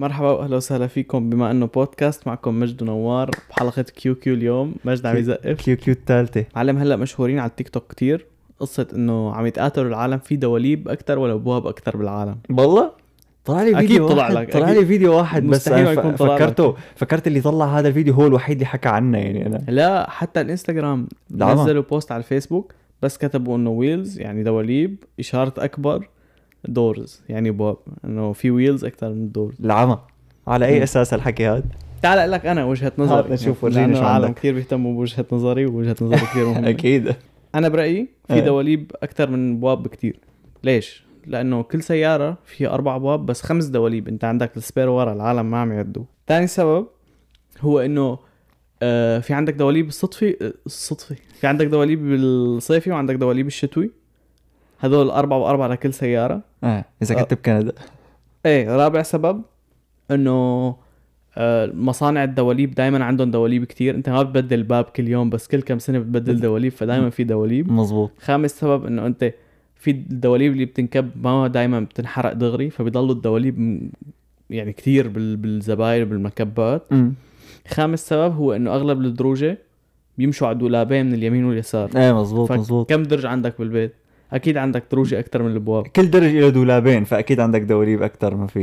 مرحبا 0.00 0.30
واهلا 0.30 0.56
وسهلا 0.56 0.86
فيكم 0.86 1.30
بما 1.30 1.50
انه 1.50 1.66
بودكاست 1.66 2.26
معكم 2.26 2.60
مجد 2.60 2.82
ونوار 2.82 3.30
بحلقة 3.50 3.82
QQ 3.82 4.34
اليوم. 4.34 4.74
مجد 4.84 5.06
عم 5.06 5.16
يزقف. 5.16 5.62
QQ 5.62 5.94
الثالثة. 5.94 6.44
معلم 6.56 6.78
هلا 6.78 6.96
مشهورين 6.96 7.38
على 7.38 7.50
التيك 7.50 7.68
توك 7.68 7.92
كتير. 7.92 8.26
قصة 8.60 8.86
إنه 8.94 9.34
عم 9.34 9.46
يتقاتلوا 9.46 9.88
العالم 9.88 10.18
في 10.18 10.36
دواليب 10.36 10.88
أكثر 10.88 11.18
ولا 11.18 11.32
أبواب 11.32 11.66
أكثر 11.66 11.96
بالعالم؟ 11.96 12.36
والله؟ 12.50 12.90
طلع 13.44 13.62
لي 13.62 13.76
فيديو 13.76 14.08
طلع 14.08 14.22
واحد. 14.22 14.36
لك، 14.36 14.52
طلع. 14.52 14.70
لي 14.70 14.86
فيديو 14.86 15.16
واحد 15.16 15.42
بس 15.46 15.66
يكون 15.66 16.16
طلع 16.16 16.34
لك. 16.34 16.40
فكرته 16.40 16.76
فكرت 16.96 17.26
اللي 17.26 17.40
طلع 17.40 17.78
هذا 17.78 17.88
الفيديو 17.88 18.14
هو 18.14 18.26
الوحيد 18.26 18.56
اللي 18.56 18.66
حكى 18.66 18.88
عنه 18.88 19.18
يعني 19.18 19.46
أنا. 19.46 19.60
لا 19.68 20.10
حتى 20.10 20.40
الإنستغرام. 20.40 21.08
نزلوا 21.30 21.82
post 21.82 22.12
على 22.12 22.18
الفيسبوك 22.18 22.74
بس 23.02 23.18
كتبوا 23.18 23.56
إنه 23.56 23.70
wheels 23.70 24.20
يعني 24.20 24.42
دواليب 24.42 25.04
إشارة 25.20 25.54
أكبر. 25.58 26.08
doors 26.64 27.22
يعني 27.28 27.48
ابواب 27.48 27.76
إنه 28.04 28.32
في 28.32 28.50
wheels 28.50 28.84
أكثر 28.84 29.08
من 29.08 29.32
doors 29.32 29.54
العمى. 29.64 29.98
على. 30.46 30.66
أي 30.66 30.82
أساس 30.82 31.14
الحكي 31.14 31.46
هذا 31.46 31.62
تعال 32.02 32.18
أقول 32.18 32.32
لك 32.32 32.46
أنا 32.46 32.64
وجهة 32.64 32.92
نظري. 32.98 33.18
هات 33.18 33.30
نشوف، 33.30 33.64
ورجينا 33.64 33.94
شو 33.94 34.00
العالم. 34.00 34.32
كثير 34.32 34.54
بيهتموا 34.54 34.94
بوجهة 34.94 35.26
نظري 35.32 35.66
ووجهة 35.66 35.96
نظري 36.02 36.20
كثير 36.20 36.46
مهمة. 36.46 36.68
أكيد. 36.70 37.14
أنا 37.54 37.68
برأيي 37.68 38.08
في 38.28 38.34
إيه. 38.34 38.40
دواليب 38.40 38.92
أكثر 39.02 39.30
من 39.30 39.56
ابواب 39.56 39.82
بكتير. 39.82 40.20
ليش؟ 40.64 41.04
لأنه 41.26 41.62
كل 41.62 41.82
سيارة 41.82 42.38
فيها 42.44 42.74
أربع 42.74 42.96
ابواب 42.96 43.26
بس 43.26 43.42
خمس 43.42 43.64
دواليب. 43.64 44.08
أنت 44.08 44.24
عندك 44.24 44.56
ال 44.56 44.61
spare 44.61 44.88
ورا 44.88 45.12
العالم 45.12 45.50
ما 45.50 45.60
عم 45.60 45.72
يعدوا. 45.72 46.04
ثاني 46.28 46.46
سبب 46.46 46.86
هو 47.60 47.80
إنه 47.80 48.18
آه 48.82 49.18
في 49.18 49.34
عندك 49.34 49.54
دواليب 49.54 49.88
الصيفي 49.88 50.36
آه، 50.42 50.52
الصيفي 50.66 51.14
في 51.40 51.46
عندك 51.46 51.66
دواليب 51.66 52.08
بالصيفي 52.08 52.90
وعندك 52.90 53.14
دواليب 53.14 53.46
الشتوي. 53.46 53.90
هذول 54.78 55.10
أربعة 55.10 55.38
وأربعة 55.38 55.68
لكل 55.68 55.94
سيارة. 55.94 56.49
آه 56.64 56.84
إذا 57.02 57.14
آه. 57.18 57.22
كنت 57.22 57.34
بكندا. 57.34 57.72
إيه 58.46 58.76
رابع 58.76 59.02
سبب 59.02 59.42
إنه 60.10 60.76
آه، 61.36 61.66
مصانع 61.74 62.24
الدواليب 62.24 62.74
دائما 62.74 63.04
عندهم 63.04 63.30
دواليب 63.30 63.64
كتير. 63.64 63.94
أنت 63.94 64.08
ما 64.08 64.22
بتبدل 64.22 64.62
باب 64.62 64.84
كل 64.84 65.08
يوم 65.08 65.30
بس 65.30 65.46
كل 65.48 65.62
كم 65.62 65.78
سنة 65.78 65.98
بتبدل 65.98 66.40
دواليب 66.40 66.72
فدائما 66.72 67.10
في 67.10 67.24
دواليب. 67.24 67.72
مزبوط 67.72 68.10
خامس 68.20 68.50
سبب 68.60 68.86
إنه 68.86 69.06
أنت 69.06 69.34
في 69.74 69.90
الدواليب 69.90 70.52
اللي 70.52 70.64
بتنكب 70.64 71.10
ما 71.26 71.48
دائما 71.48 71.80
بتنحرق 71.80 72.32
دغري 72.32 72.70
فبيضلوا 72.70 73.14
الدواليب 73.14 73.58
م- 73.58 73.90
يعني 74.50 74.72
كتير 74.72 75.08
بال- 75.08 75.36
بالزباين 75.36 76.02
وبالمكبات. 76.02 76.82
امم 76.92 77.14
خامس 77.68 78.08
سبب 78.08 78.34
هو 78.36 78.52
إنه 78.52 78.74
أغلب 78.74 79.00
الدروجة 79.00 79.58
بيمشوا 80.18 80.48
على 80.48 80.58
دولابين 80.58 81.06
من 81.06 81.14
اليمين 81.14 81.44
واليسار. 81.44 81.90
إيه 81.96 82.20
مزبوط 82.20 82.52
مزبوط 82.52 82.88
كم 82.88 83.02
درج 83.02 83.26
عندك 83.26 83.54
بالبيت؟ 83.58 83.94
أكيد 84.32 84.56
عندك 84.56 84.84
دروجة 84.90 85.18
أكثر 85.18 85.42
من 85.42 85.50
الابواب 85.50 85.86
كل 85.86 86.10
درج 86.10 86.36
له 86.36 86.48
دولابين 86.48 87.04
فأكيد 87.04 87.40
عندك 87.40 87.60
دواليب 87.60 88.02
أكثر 88.02 88.34
ما 88.34 88.46
في. 88.46 88.60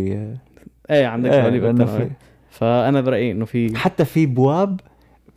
إيه 0.89 1.07
عندك 1.07 1.31
إيه، 1.31 1.41
دواليب 1.41 1.65
أكثر 1.65 1.87
في. 1.87 2.09
فأنا 2.49 3.01
برأيي 3.01 3.31
إنه 3.31 3.45
في 3.45 3.77
حتى 3.77 4.05
في 4.05 4.25
بواب 4.25 4.79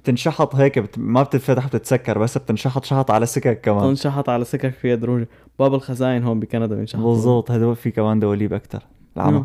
بتنشحط 0.03 0.55
هيك 0.55 0.79
بت... 0.79 0.99
ما 0.99 1.23
بتتفتح 1.23 1.67
بتتسكر 1.67 2.19
بس 2.19 2.39
بتنشحط 2.39 2.85
شحط 2.85 3.11
على 3.11 3.27
سكك 3.27 3.61
كمان. 3.61 3.81
تنشحط 3.81 4.29
على 4.29 4.45
سكك 4.45 4.75
فيها 4.75 4.95
دروجة 4.95 5.29
باب 5.59 5.75
الخزاين 5.75 6.25
هون 6.25 6.41
بكندا 6.41 6.75
بينشحط. 6.75 7.03
بالضبط 7.03 7.51
هدول 7.51 7.77
في 7.77 7.91
كمان 7.91 8.21
دواليب 8.21 8.53
أكثر 8.53 8.83
العمى. 9.17 9.45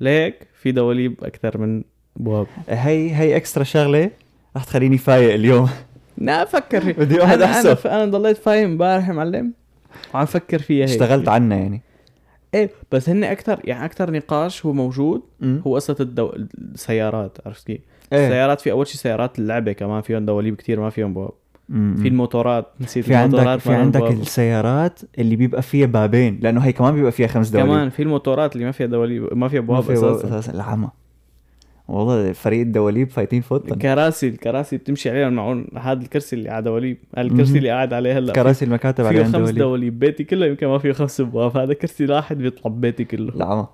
ليك 0.00 0.48
في 0.54 0.72
دواليب 0.72 1.24
أكثر 1.24 1.58
من 1.58 1.84
ابواب 2.20 2.46
هي 2.68 3.14
هي 3.14 3.36
اكسترا 3.36 3.64
شغلة 3.64 4.10
رح 4.56 4.64
تخليني 4.64 4.98
فايق 4.98 5.34
اليوم. 5.34 5.68
لا 6.18 6.42
أفكر 6.42 6.92
بدي 6.92 7.18
واحد 7.18 7.42
أنا, 7.42 7.44
احسن. 7.44 7.88
أنا 7.88 8.04
ضليت 8.04 8.36
فاهم 8.36 8.70
امبارح 8.70 9.08
معلم. 9.10 9.52
وعم 10.14 10.26
فكر 10.26 10.58
فيها 10.58 10.84
هيك. 10.86 10.90
اشتغلت 10.92 11.28
عنها 11.28 11.58
يعني. 11.58 11.82
إيه 12.54 12.70
بس 12.92 13.08
هن 13.08 13.24
أكثر 13.24 13.60
يعني 13.64 13.84
أكثر 13.84 14.10
نقاش 14.10 14.66
هو 14.66 14.72
موجود 14.72 15.22
هو 15.66 15.74
قصة 15.74 15.96
الدو... 16.00 16.32
السيارات 16.74 17.38
عرفت 17.46 17.66
كيف؟ 17.66 17.80
إيه. 18.12 18.26
السيارات 18.26 18.60
في 18.60 18.70
أول 18.70 18.86
شيء 18.86 18.96
سيارات 18.96 19.38
اللعبة 19.38 19.72
كمان 19.72 20.02
فيهم 20.02 20.26
دواليب 20.26 20.54
كتير 20.56 20.80
ما 20.80 20.90
فيهم 20.90 21.14
بواب. 21.14 21.30
في 21.68 22.08
الموتورات 22.08 22.66
نسيت 22.80 23.04
في 23.04 23.14
عندك 23.14 23.34
الموتورات 23.34 23.60
في 23.60 23.68
ما 23.68 23.74
لهم 23.74 23.84
عندك 23.84 24.00
بواب. 24.00 24.12
السيارات 24.12 25.00
اللي 25.18 25.36
بيبقى 25.36 25.62
فيها 25.62 25.86
بابين 25.86 26.38
لأنه 26.42 26.60
هي 26.60 26.72
كمان 26.72 26.94
بيبقى 26.94 27.12
فيها 27.12 27.26
خمس 27.26 27.48
دواليب 27.48 27.68
كمان 27.68 27.90
في 27.90 28.02
الموتورات 28.02 28.52
اللي 28.54 28.64
ما 28.64 28.72
فيها 28.72 28.86
دواليب 28.86 29.34
ما 29.34 29.48
فيها 29.48 29.60
ما 29.60 29.66
بواب 29.66 29.82
في 29.82 29.94
بواب 29.94 30.14
أساسا. 30.14 30.28
أساسا. 30.28 30.52
العمى. 30.52 30.88
والله 31.88 32.32
فريق 32.32 32.60
الدواليب 32.60 33.10
فايتين 33.10 33.40
فوتن 33.40 33.72
الكراسي 33.72 34.28
الكراسي 34.28 34.76
بتمشي 34.76 35.10
عليها 35.10 35.28
المعون 35.28 35.66
هذا 35.76 36.02
الكرسي 36.02 36.36
اللي 36.36 36.48
على 36.48 36.64
دواليب. 36.64 36.98
الكرسي. 37.18 37.58
اللي 37.58 37.70
قاعد 37.70 37.92
عليه 37.92 38.18
هلا 38.18 38.32
كراسي 38.32 38.64
المكاتب 38.64 39.04
فيه 39.04 39.08
عليها 39.08 39.24
خمس 39.24 39.34
دواليب. 39.34 39.58
دواليب. 39.58 39.98
بيتي 39.98 40.24
كله 40.24 40.46
يمكن 40.46 40.66
ما 40.66 40.78
فيه 40.78 40.92
خمس 40.92 41.20
ابواب. 41.20 41.56
هذا 41.56 41.74
كرسي 41.74 42.06
واحد 42.06 42.38
بيطلع 42.38 42.70
ببيتي 42.70 43.04
كله. 43.04 43.34
العمى. 43.34 43.66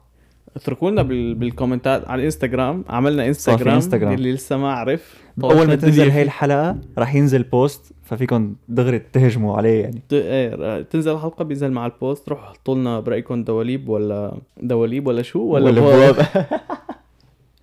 اتركوا 0.56 0.90
لنا 0.90 1.02
بال... 1.02 1.34
بالكومنتات 1.34 2.08
على 2.08 2.20
الانستغرام. 2.20 2.84
عملنا 2.88 3.26
انستغرام. 3.26 3.74
إنستغرام. 3.74 4.12
اللي 4.12 4.32
لسه 4.32 4.56
ما 4.56 4.72
عرف. 4.72 5.22
أول 5.44 5.66
ما 5.66 5.74
تنزل 5.74 6.10
فيه. 6.10 6.22
الحلقة 6.22 6.76
رح 6.98 7.14
ينزل 7.14 7.42
post 7.42 7.92
ففيكم 8.02 8.54
دغري 8.68 8.98
تهجموا 8.98 9.56
عليه 9.56 9.82
يعني. 9.82 10.02
ت... 10.08 10.12
إيه 10.12 10.82
تنزل 10.82 11.12
الحلقة 11.12 11.44
بينزل 11.44 11.70
مع 11.70 11.86
ال 11.86 11.95
post 11.95 12.28
روحوا 12.28 12.46
حطوا 12.46 12.74
لنا 12.74 13.00
برايكم 13.00 13.44
دواليب 13.44 13.88
ولا 13.88 14.38
دواليب 14.62 15.06
ولا 15.06 15.22
شو؟ 15.22 15.40
ولا, 15.40 15.64
ولا 15.64 15.80
بواب. 15.80 16.14
بواب. 16.14 16.26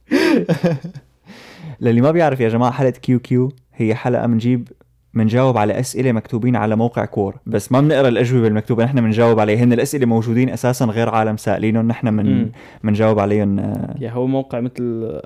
للي 1.81 2.01
ما 2.01 2.11
بيعرف 2.11 2.39
يا 2.39 2.49
جماعة 2.49 2.71
حلقة 2.71 2.89
QQ 2.89 3.51
هي 3.75 3.95
حلقة 3.95 4.25
بنجيب 4.25 4.67
بنجاوب 5.13 5.57
على 5.57 5.79
أسئلة 5.79 6.11
مكتوبين 6.11 6.55
على 6.55 6.75
موقع 6.75 7.05
Quora. 7.05 7.35
بس 7.45 7.71
ما 7.71 7.81
بنقرأ 7.81 8.07
الأجوبة 8.07 8.47
المكتوبة 8.47 8.85
نحن 8.85 9.01
بنجاوب 9.01 9.39
عليها 9.39 9.63
هن 9.63 9.73
الأسئلة 9.73 10.05
موجودين 10.05 10.49
أساسا 10.49 10.85
غير 10.85 11.09
عالم 11.09 11.37
سائلينهم. 11.37 11.87
نحن 11.87 12.13
من. 12.13 12.49
بنجاوب 12.83 13.19
عليهم 13.19 13.59
يا 13.99 14.11
هو 14.11 14.27
موقع 14.27 14.59
مثل 14.59 15.19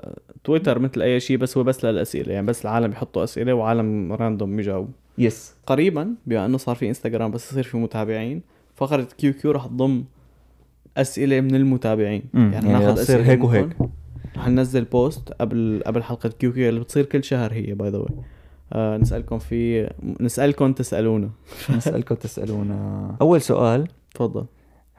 تويتر 0.44 0.78
مثل 0.78 1.02
أي 1.02 1.20
شيء 1.20 1.36
بس 1.36 1.56
هو 1.58 1.64
بس 1.64 1.84
للأسئلة. 1.84 2.32
يعني 2.32 2.46
بس 2.46 2.62
العالم 2.62 2.86
بيحطوا 2.86 3.24
أسئلة 3.24 3.54
وعالم 3.54 4.12
random 4.12 4.56
بيجاوبوا 4.56 4.92
yes 5.18 5.54
قريبا 5.66 6.14
بما 6.26 6.46
انه 6.46 6.58
صار 6.58 6.76
في 6.76 6.88
انستغرام 6.88 7.30
بس 7.30 7.52
يصير 7.52 7.62
في 7.62 7.76
متابعين 7.76 8.42
فقرة 8.74 9.08
QQ 9.18 9.50
رح 9.50 9.66
تضم 9.66 10.04
أسئلة 10.96 11.40
من 11.40 11.54
المتابعين. 11.54 12.22
مم، 12.34 12.50
يعني 12.52 12.72
ناخذ 12.72 12.98
أسئلة 13.00 13.30
هيك 13.30 13.44
وهيك. 13.44 13.68
منكم. 14.36 14.40
رح 14.40 14.48
ننزل 14.48 14.84
post 14.84 15.32
قبل 15.40 15.82
قبل 15.86 16.02
حلقة 16.02 16.28
QQ 16.28 16.68
اللي 16.68 16.80
بتصير 16.80 17.04
كل 17.04 17.24
شهر 17.24 17.52
هي 17.52 17.74
by 17.74 17.90
the 17.90 17.98
way 17.98 18.14
آه 18.72 18.96
نسألكم 18.96 19.38
في 19.38 19.90
نسألكم 20.20 20.72
تسألونا. 20.72 21.30
نسألكم 21.76 22.14
تسألونا. 22.14 23.16
أول 23.20 23.40
سؤال. 23.40 23.88
تفضل. 24.14 24.44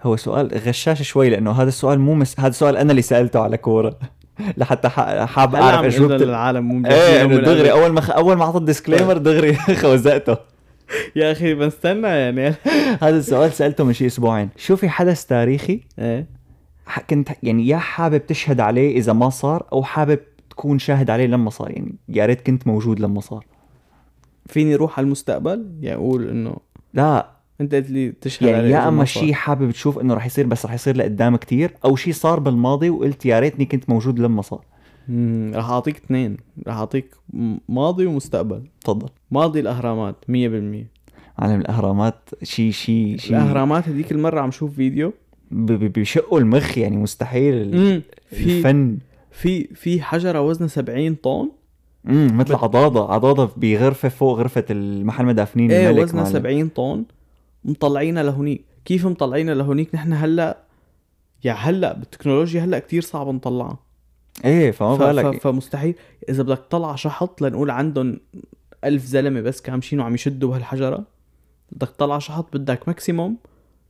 هو 0.03 0.15
سؤال 0.15 0.61
غشاش 0.67 1.01
شوي 1.01 1.29
لأنه 1.29 1.51
هذا 1.51 1.67
السؤال 1.67 1.99
مو 1.99 2.13
مس... 2.13 2.39
هذا 2.39 2.47
السؤال 2.47 2.77
أنا 2.77 2.91
اللي 2.91 3.01
سألته 3.01 3.39
على 3.39 3.57
Quora. 3.57 3.99
لحتى. 4.57 4.89
حاب 5.27 5.55
أعرف 5.55 5.85
اجوبه 5.85 6.15
نقول 6.15 6.27
للعالم 6.27 6.63
مو 6.63 6.87
إيه 6.87 7.21
إنه 7.21 7.35
دغري. 7.37 7.71
أول 7.71 7.91
ما 7.91 8.01
خ... 8.01 8.09
أول 8.11 8.35
ما 8.37 8.43
أعطى 8.43 8.57
ال 8.57 8.63
disclaimer 8.63 9.17
دغري 9.27 9.55
خوزقته 9.55 10.37
يا 11.15 11.31
أخي 11.31 11.53
بستنى 11.53 12.07
يعني. 12.07 12.55
هذا 13.01 13.17
السؤال 13.17 13.51
سألته 13.53 13.83
من 13.83 13.93
شي 13.93 14.05
أسبوعين. 14.05 14.49
شو 14.57 14.75
في 14.75 14.89
حدث 14.89 15.25
تاريخي 15.25 15.81
إيه. 15.99 16.34
كنت 17.09 17.29
يعني 17.43 17.67
يا 17.67 17.77
حابب 17.77 18.25
تشهد 18.25 18.59
عليه 18.59 18.97
إذا 18.97 19.13
ما 19.13 19.29
صار 19.29 19.65
أو 19.73 19.83
حابب 19.83 20.19
تكون 20.49 20.79
شاهد 20.79 21.09
عليه 21.09 21.25
لما 21.27 21.49
صار. 21.49 21.71
يعني 21.71 21.95
يا 22.09 22.25
ريت 22.25 22.41
كنت 22.47 22.67
موجود 22.67 22.99
لما 22.99 23.21
صار. 23.21 23.45
فيني 24.45 24.75
أروح 24.75 24.97
على 24.99 25.05
المستقبل؟ 25.05 25.71
يعني 25.81 25.97
أقول 25.97 26.29
إنه 26.29 26.55
لا. 26.93 27.35
أنت 27.61 27.75
قلت 27.75 27.89
لي 27.89 28.11
تشهد 28.11 28.47
يعني 28.47 28.57
عليه 28.57 28.69
يا 28.69 28.87
أما. 28.87 29.05
شيء 29.05 29.33
حابب 29.33 29.71
تشوف 29.71 29.99
إنه 29.99 30.13
رح 30.13 30.25
يصير 30.25 30.47
بس 30.47 30.65
رح 30.65 30.73
يصير 30.73 30.97
لقدام 30.97 31.35
كتير 31.35 31.73
أو 31.85 31.95
شيء 31.95 32.13
صار 32.13 32.39
بالماضي 32.39 32.89
وقلت 32.89 33.25
يا 33.25 33.39
ريتني 33.39 33.65
كنت 33.65 33.89
موجود 33.89 34.19
لما 34.19 34.41
صار. 34.41 34.65
مم، 35.07 35.51
رح 35.55 35.69
أعطيك 35.69 35.95
اثنين. 35.97 36.37
رح 36.67 36.75
أعطيك 36.77 37.15
ماضي 37.69 38.05
ومستقبل. 38.05 38.63
تفضل. 38.81 39.09
ماضي 39.31 39.59
الأهرامات 39.59 40.15
100% 40.27 40.87
عالم 41.39 41.59
الأهرامات 41.61 42.29
شيء 42.43 42.71
شيء 42.71 43.17
شيء 43.17 43.37
الأهرامات 43.37 43.89
هذيك 43.89 44.11
المرة 44.11 44.39
عم 44.39 44.51
شوف 44.51 44.75
فيديو. 44.75 45.13
بيشقوا 45.51 46.39
المخ 46.39 46.77
يعني 46.77 46.97
مستحيل 46.97 47.77
مم، 47.77 48.01
في 48.29 48.43
الفن. 48.57 48.97
في 49.31 49.63
في 49.63 50.01
حجره 50.01 50.41
وزنها 50.41 50.67
70 50.67 51.15
طن. 51.15 51.49
امم 52.09 52.37
مثل 52.37 52.53
بت- 52.55 52.63
عضاضة. 52.63 53.13
عضاضة 53.13 53.49
بغرفة 53.57 54.09
فوق 54.09 54.37
غرفة 54.37 54.65
المحل 54.69 55.25
مدافنين 55.25 55.71
إيه 55.71 55.89
الملك 55.89 56.03
وزنها 56.03 56.23
معلم. 56.23 56.33
70 56.33 56.67
طن. 56.69 57.03
مطلعينها 57.65 58.23
لهونيك. 58.23 58.65
كيف 58.85 59.07
مطلعينها 59.07 59.53
لهونيك؟ 59.53 59.95
نحن 59.95 60.13
هلا 60.13 60.57
يعني 61.43 61.59
هلأ 61.59 61.93
بالتكنولوجيا 61.93 62.61
هلأ 62.63 62.79
كتير 62.79 63.01
صعب 63.01 63.27
نطلعها. 63.27 63.77
إيه 64.45 64.71
فما 64.71 64.97
ف- 64.97 65.01
ف- 65.01 65.03
بالك 65.03 65.41
فمستحيل. 65.41 65.95
إذا 66.29 66.43
بدك 66.43 66.57
تطلع 66.69 66.95
شحط 66.95 67.41
لنقول 67.41 67.69
عندهم 67.69 68.19
ألف 68.83 69.05
زلمة 69.05 69.41
بس 69.41 69.61
كامشين 69.61 69.99
وعم 69.99 70.13
يشدوا 70.13 70.49
بهالحجرة 70.49 71.03
بدك 71.71 71.89
تطلع 71.89 72.19
شحط 72.19 72.57
بدك 72.57 72.87
maximum 72.87 73.37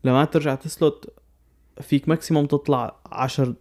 لما 0.03 0.25
ترجع 0.25 0.56
تسلط 0.56 1.13
فيك 1.81 2.10
maximum 2.09 2.45
تطلع 2.45 2.95
عشر 3.12 3.54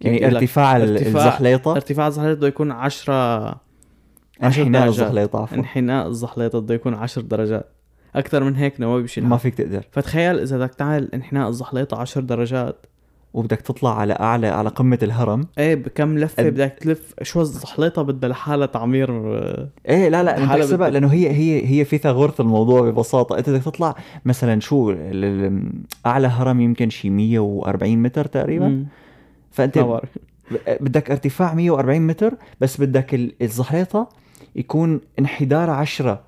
يعني 0.00 0.18
لك 0.18 0.24
ارتفاع 0.34 0.76
ال- 0.76 0.82
ارتفاع- 0.98 1.26
الزحليطة؟ 1.26 1.72
ارتفاع 1.72 2.06
الزحليطة 2.06 2.34
بده 2.38 2.46
يكون 2.48 2.70
10 2.72 3.14
10 3.14 3.58
انحناء. 4.42 4.88
الزحليطة 4.88 5.42
عفوا. 5.42 5.56
انحناء 5.56 6.06
الزحليطة 6.08 6.58
بده 6.58 6.74
يكون 6.74 6.94
10 6.94 7.22
درجات. 7.22 7.72
أكثر 8.16 8.44
من 8.44 8.56
هيك 8.56 8.80
ما 8.80 8.96
بيمشي 8.96 9.20
ما 9.20 9.36
فيك 9.36 9.54
تقدر. 9.54 9.84
فتخيل 9.92 10.38
إذا 10.40 10.58
بدك 10.58 10.74
تعمل 10.74 11.10
انحناء 11.14 11.48
الزحليطة 11.48 11.96
10 11.96 12.20
درجات. 12.20 12.86
وبدك 13.38 13.60
تطلع 13.60 13.98
على 14.00 14.12
أعلى 14.12 14.46
على 14.48 14.68
قمة 14.68 14.98
الهرم. 15.02 15.46
إيه 15.58 15.74
بكم 15.74 16.18
لفة 16.18 16.42
قد- 16.42 16.52
بدك 16.54 16.76
تلف 16.80 17.14
شو 17.22 17.40
الزحليطه 17.40 18.02
بدها 18.02 18.30
لحالها 18.30 18.66
تعمير 18.66 19.10
آه، 19.10 19.68
إيه 19.88 20.08
لا 20.08 20.22
لا 20.22 20.38
انت 20.38 20.52
تحسبها 20.52 20.86
بت- 20.88 20.92
لأنه 20.94 21.08
هي 21.12 21.30
هي 21.30 21.66
هي 21.80 21.84
في 21.84 21.98
ثغرة 21.98 22.34
الموضوع 22.40 22.80
ببساطة. 22.90 23.38
إنت 23.38 23.50
بدك 23.50 23.62
تطلع 23.62 23.94
مثلا 24.24 24.60
شو 24.60 24.94
أعلى 26.06 26.26
هرم 26.28 26.60
يمكن 26.60 26.90
شي 26.90 27.10
140 27.10 28.02
متر 28.02 28.24
تقريبا. 28.24 28.68
مم. 28.68 28.86
فأنت 29.50 29.78
بدك 30.80 31.10
ارتفاع 31.10 31.54
140 31.54 32.06
متر 32.06 32.34
بس 32.60 32.80
بدك 32.80 33.14
ال- 33.14 33.32
الزحليطة 33.42 34.08
يكون 34.56 35.00
انحدار 35.18 35.70
10 35.70 36.20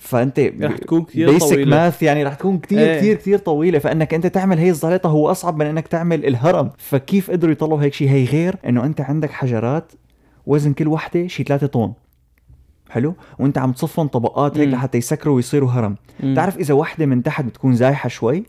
فأنت 0.00 0.40
رح 0.60 0.76
تكون 0.76 1.04
كثير 1.04 1.30
بيسك 1.30 1.48
طويلة. 1.48 1.76
ماث 1.76 2.02
يعني 2.02 2.24
رح 2.24 2.34
تكون 2.34 2.58
كتير 2.58 2.78
إيه. 2.78 2.98
كتير 2.98 3.16
كتير 3.16 3.38
طويلة. 3.38 3.78
فإنك 3.78 4.14
أنت 4.14 4.26
تعمل 4.26 4.58
هي 4.58 4.70
الزحليطه 4.70 5.08
هو 5.08 5.30
أصعب 5.30 5.56
من 5.56 5.66
إنك 5.66 5.88
تعمل 5.88 6.26
الهرم. 6.26 6.70
فكيف 6.78 7.30
قدروا 7.30 7.52
يطلعوا 7.52 7.82
هيك 7.82 7.94
شيء 7.94 8.08
هي 8.08 8.24
غير 8.24 8.56
إنه 8.66 8.84
أنت 8.84 9.00
عندك 9.00 9.30
حجرات 9.30 9.92
وزن 10.46 10.72
كل 10.72 10.88
وحدة 10.88 11.26
شي 11.26 11.42
3 11.42 11.66
طن. 11.66 11.92
حلو؟ 12.90 13.14
وأنت 13.38 13.58
عم 13.58 13.72
تصفهم 13.72 14.06
طبقات 14.06 14.58
هيك. 14.58 14.68
لحتى 14.68 14.98
يسكروا 14.98 15.36
ويصيروا 15.36 15.70
هرم. 15.70 15.96
مم. 16.20 16.34
تعرف 16.34 16.58
إذا 16.58 16.74
وحدة 16.74 17.06
من 17.06 17.22
تحت 17.22 17.44
بتكون 17.44 17.74
زايحة 17.74 18.08
شوي؟ 18.08 18.44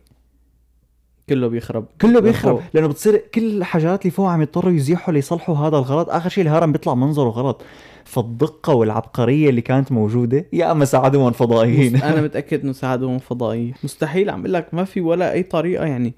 كله 1.31 1.47
بيخرب. 1.47 1.85
كله 2.01 2.11
لفوق. 2.11 2.23
بيخرب 2.23 2.61
لأنه 2.73 2.87
بتصير 2.87 3.17
كل 3.33 3.57
الحاجات 3.57 4.01
اللي 4.01 4.11
فوق 4.11 4.29
عم 4.29 4.41
يضطروا 4.41 4.71
يزيحوا 4.71 5.13
ليصلحوا 5.13 5.55
هذا 5.57 5.77
الغلط. 5.77 6.09
آخر 6.09 6.29
شيء 6.29 6.43
الهرم 6.43 6.71
بيطلع 6.71 6.95
منظره 6.95 7.29
غلط. 7.29 7.61
فالدقة 8.05 8.73
والعبقرية 8.73 9.49
اللي 9.49 9.61
كانت 9.61 9.91
موجودة 9.91 10.45
يا 10.53 10.71
أما 10.71 10.85
ساعدوهم 10.85 11.31
فضائيين. 11.31 11.95
أنا 11.95 12.21
متأكد 12.25 12.63
إنه 12.63 12.71
ساعدوهم 12.71 13.19
فضائيه 13.19 13.73
مستحيل 13.83 14.29
عم 14.29 14.41
بقول 14.41 14.53
لك 14.53 14.73
ما 14.73 14.83
في 14.83 15.01
ولا 15.01 15.31
أي 15.33 15.43
طريقة 15.43 15.85
يعني. 15.85 16.13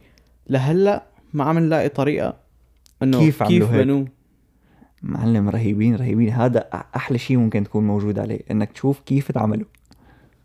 لهلأ 0.49 1.03
ما 1.33 1.43
عم 1.43 1.59
نلاقي 1.59 1.89
طريقة 1.89 2.33
إنه 3.03 3.19
كيف 3.19 3.43
كيف؟ 3.43 3.71
بنوه. 3.71 4.07
معلم 5.03 5.49
رهيبين 5.49 5.95
رهيبين. 5.95 6.29
هذا 6.29 6.59
أحلى 6.95 7.17
شيء 7.17 7.37
ممكن 7.37 7.63
تكون 7.63 7.87
موجود 7.87 8.19
عليه 8.19 8.39
إنك 8.51 8.71
تشوف 8.71 8.99
كيف 8.99 9.31
تعملوا. 9.31 9.67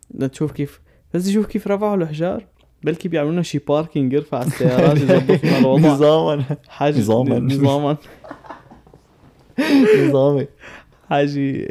بدنا 0.09 0.27
نشوف 0.27 0.51
كيف 0.51 0.81
بس 1.13 1.27
نشوف 1.27 1.45
كيف 1.45 1.67
رفعوا 1.67 1.95
الحجار 1.95 2.45
بلكي 2.83 3.07
بيعملوا 3.07 3.33
لنا 3.33 3.41
شي 3.41 3.59
باركينج 3.59 4.13
يرفع 4.13 4.41
السيارات 4.41 4.97
يظبطوا 4.97 5.49
لنا 5.49 5.57
الوضع. 5.57 5.89
نظاما. 5.89 6.43
حاجة 6.67 6.99
نظاماً. 6.99 7.39
نظاما. 7.39 7.97
نظامي. 10.07 10.47
حاجة 11.09 11.67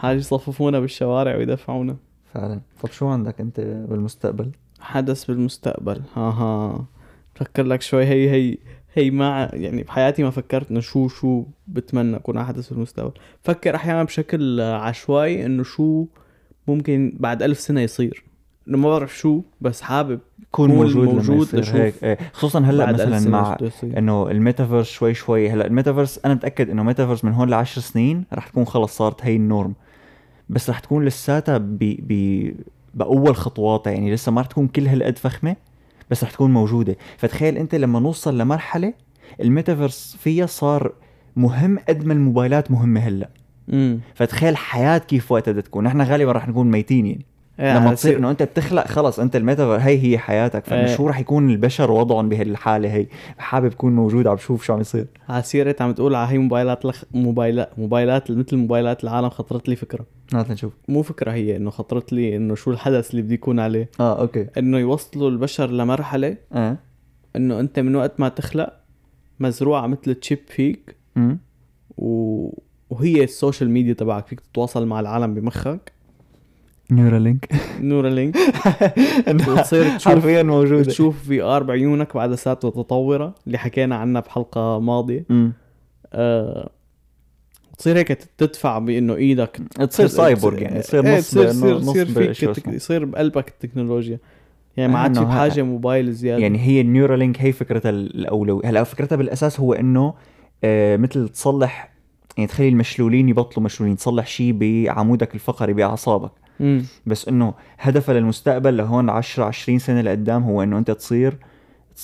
حاجة 0.00 0.16
يصففونا 0.16 0.80
بالشوارع 0.80 1.36
ويدفعونا. 1.36 1.96
فعلا. 2.34 2.60
طب 2.82 2.90
شو 2.90 3.06
عندك 3.06 3.40
أنت 3.40 3.60
بالمستقبل؟ 3.60 4.50
حدث 4.80 5.24
بالمستقبل. 5.24 6.02
ها 6.16 6.30
ها 6.30 6.84
فكر 7.34 7.62
لك 7.62 7.82
شوي. 7.82 8.04
هي 8.04 8.30
هي 8.30 8.58
هي 8.94 9.10
ما 9.10 9.50
يعني 9.52 9.82
بحياتي 9.82 10.22
ما 10.22 10.30
فكرت 10.30 10.70
إنه 10.70 10.80
شو 10.80 11.08
شو 11.08 11.44
بتمنى 11.68 12.16
أكون 12.16 12.44
حدث 12.44 12.68
بالمستقبل. 12.68 13.12
فكر 13.42 13.74
أحيانا 13.74 14.02
بشكل 14.02 14.60
عشوائي 14.60 15.46
إنه 15.46 15.62
شو 15.62 16.06
ممكن 16.68 17.16
بعد 17.20 17.42
ألف 17.42 17.60
سنة 17.60 17.80
يصير. 17.80 18.24
إنه 18.68 18.78
ما 18.78 18.88
بعرف 18.88 19.18
شو 19.18 19.42
بس 19.60 19.80
حابب 19.80 20.20
كون 20.50 20.68
كون 20.68 20.76
موجود, 20.76 21.08
موجود 21.08 21.48
لما 21.52 21.60
يصير 21.62 21.82
هيك. 21.82 21.94
إيه. 22.04 22.18
خصوصا 22.32 22.60
هلأ 22.60 22.92
مثلا 22.92 23.30
مع. 23.30 23.56
إنه 23.84 24.30
الميتافيرس 24.30 24.86
شوي 24.86 25.14
شوي 25.14 25.50
هلأ 25.50 25.66
الميتافيرس 25.66 26.20
أنا 26.24 26.34
متأكد 26.34 26.70
إنه 26.70 26.82
ميتافيرس 26.82 27.24
من 27.24 27.32
هون 27.32 27.48
لعشر 27.48 27.80
سنين 27.80 28.24
رح 28.34 28.48
تكون 28.48 28.64
خلص 28.64 28.96
صارت 28.96 29.24
هي 29.24 29.36
ال 29.36 29.42
norm. 29.42 29.74
بس 30.48 30.70
رح 30.70 30.78
تكون 30.78 31.04
لساتها 31.04 31.58
ب 31.58 31.78
ب 31.80 32.52
بأول 32.94 33.36
خطواتها 33.36 33.90
يعني 33.90 34.14
لسه 34.14 34.32
ما 34.32 34.40
رح 34.40 34.46
تكون 34.46 34.68
كل 34.68 34.86
هالقد 34.86 35.18
فخمة 35.18 35.56
بس 36.10 36.24
رح 36.24 36.30
تكون 36.30 36.52
موجودة. 36.52 36.96
فتخيل 37.16 37.56
أنت 37.56 37.74
لما 37.74 38.00
نوصل 38.00 38.38
لمرحلة 38.38 38.94
الميتافيرس 39.40 40.16
فيها 40.20 40.46
صار 40.46 40.92
مهم 41.36 41.78
قد 41.88 42.04
ما 42.04 42.12
الموبايلات 42.12 42.70
مهمة 42.70 43.00
هلأ. 43.00 43.28
فتخيل 44.14 44.56
حياة 44.56 44.98
كيف 44.98 45.32
وقتها 45.32 45.60
تكون. 45.60 45.84
نحن 45.84 46.00
غالبا 46.00 46.32
رح 46.32 46.48
نكون 46.48 46.70
ميتين 46.70 47.06
يعني. 47.06 47.26
لما 47.58 47.86
على 47.86 47.96
تصير 47.96 48.18
إنه 48.18 48.30
أنت 48.30 48.42
بتخلق 48.42 48.86
خلص 48.86 49.20
أنت 49.20 49.36
الميتافيرس 49.36 49.88
هي 49.88 50.02
هي 50.02 50.18
حياتك. 50.18 50.64
فإنه 50.64 50.90
إيه. 51.00 51.06
رح 51.06 51.20
يكون 51.20 51.50
البشر 51.50 51.90
وضعهم 51.90 52.28
بهالحاله 52.28 52.92
هي؟ 52.94 53.06
حابب 53.38 53.74
كون 53.74 53.96
موجود 53.96 54.26
عم 54.26 54.34
بشوف 54.34 54.64
شو 54.64 54.72
عم 54.72 54.80
يصير. 54.80 55.06
على 55.28 55.42
سيرة 55.42 55.76
عم 55.80 55.92
تقول 55.92 56.14
على 56.14 56.32
هي 56.32 56.38
موبايلات 56.38 56.84
لخ... 56.84 57.04
موبايلات 57.14 57.78
موبايلات 57.78 58.30
مثل 58.30 58.56
موبايلات 58.56 59.04
العالم 59.04 59.28
خطرت 59.28 59.68
لي 59.68 59.76
فكرة. 59.76 60.06
هات 60.34 60.50
نشوف. 60.50 60.72
مو 60.88 61.02
فكرة 61.02 61.32
هي 61.32 61.56
إنه 61.56 61.70
خطرت 61.70 62.12
لي 62.12 62.36
إنه 62.36 62.54
شو 62.54 62.70
الحدث 62.70 63.10
اللي 63.10 63.22
بده 63.22 63.34
يكون 63.34 63.60
عليه. 63.60 63.90
آه 64.00 64.20
أوكي. 64.20 64.46
إنه 64.58 64.78
يوصلوا 64.78 65.30
البشر 65.30 65.70
لمرحلة 65.70 66.36
آه. 66.52 66.76
إنه 67.36 67.60
أنت 67.60 67.78
من 67.78 67.96
وقت 67.96 68.20
ما 68.20 68.28
تخلق 68.28 68.72
مزروعة 69.40 69.86
مثل 69.86 70.14
chip 70.14 70.38
فيك 70.46 70.96
امم 71.16 71.38
و... 71.96 72.50
وهي 72.90 73.24
ال 73.24 73.31
social 73.31 73.70
media 73.70 73.92
تبعك 73.92 74.26
فيك 74.26 74.40
تتواصل 74.40 74.86
مع 74.86 75.00
العالم 75.00 75.34
بمخك. 75.34 75.92
نيورالينك 76.92 77.48
نورالينك 77.80 78.36
وتصير 79.28 79.84
تشوف 79.96 80.08
حرفيا 80.08 80.42
موجودة. 80.42 80.82
تشوف 80.84 81.22
VR 81.28 81.62
بعيونك 81.62 82.14
بعدسات 82.16 82.64
متطورة 82.64 83.34
اللي 83.46 83.58
حكينا 83.58 83.96
عنها 83.96 84.20
بحلقة 84.20 84.80
ماضية. 84.80 85.24
امم 85.30 85.52
آه... 86.12 86.70
تصير 87.78 87.98
هيك 87.98 88.12
تدفع 88.12 88.78
بإنه 88.78 89.14
إيدك 89.14 89.60
تصير 89.90 90.06
سايبورغ 90.06 90.62
يعني 90.62 90.80
تصير 90.80 91.06
إيه، 91.06 91.18
نص 91.18 91.30
تصير 91.30 91.44
تصير 91.50 92.06
تصير 92.32 92.54
فيك. 92.54 92.66
يصير 92.68 93.04
بقلبك 93.04 93.48
التكنولوجيا. 93.48 94.18
يعني 94.76 94.92
ما 94.92 94.98
آه، 94.98 95.02
عاد 95.02 95.14
في 95.14 95.20
إنه 95.20 95.28
ها- 95.28 95.34
بحاجه 95.46 95.62
موبايل 95.62 96.12
زيادة. 96.12 96.42
يعني 96.42 96.58
هي 96.60 96.80
ال 96.80 96.86
Neuralink 96.86 97.40
هي 97.42 97.52
فكرتها 97.52 97.90
الأولوية. 97.90 98.66
هلا 98.68 98.84
فكرتها 98.84 99.16
بالأساس 99.16 99.60
هو 99.60 99.72
إنه 99.72 100.14
آه 100.64 100.96
مثل 100.96 101.28
تصلح 101.28 101.92
يعني 102.36 102.48
تخلي 102.48 102.68
المشلولين 102.68 103.28
يبطلوا 103.28 103.64
مشلولين 103.64 103.96
تصلح 103.96 104.26
شيء 104.26 104.52
بعمودك 104.52 105.34
الفقري 105.34 105.72
باعصابك 105.72 106.30
بس 107.06 107.28
إنه 107.28 107.54
هدفها 107.78 108.14
للمستقبل 108.14 108.76
لهون 108.76 109.10
10 109.10 109.44
20 109.44 109.78
سنة 109.78 110.00
لقدام 110.00 110.42
هو 110.42 110.62
إنه 110.62 110.78
أنت 110.78 110.90
تصير 110.90 111.36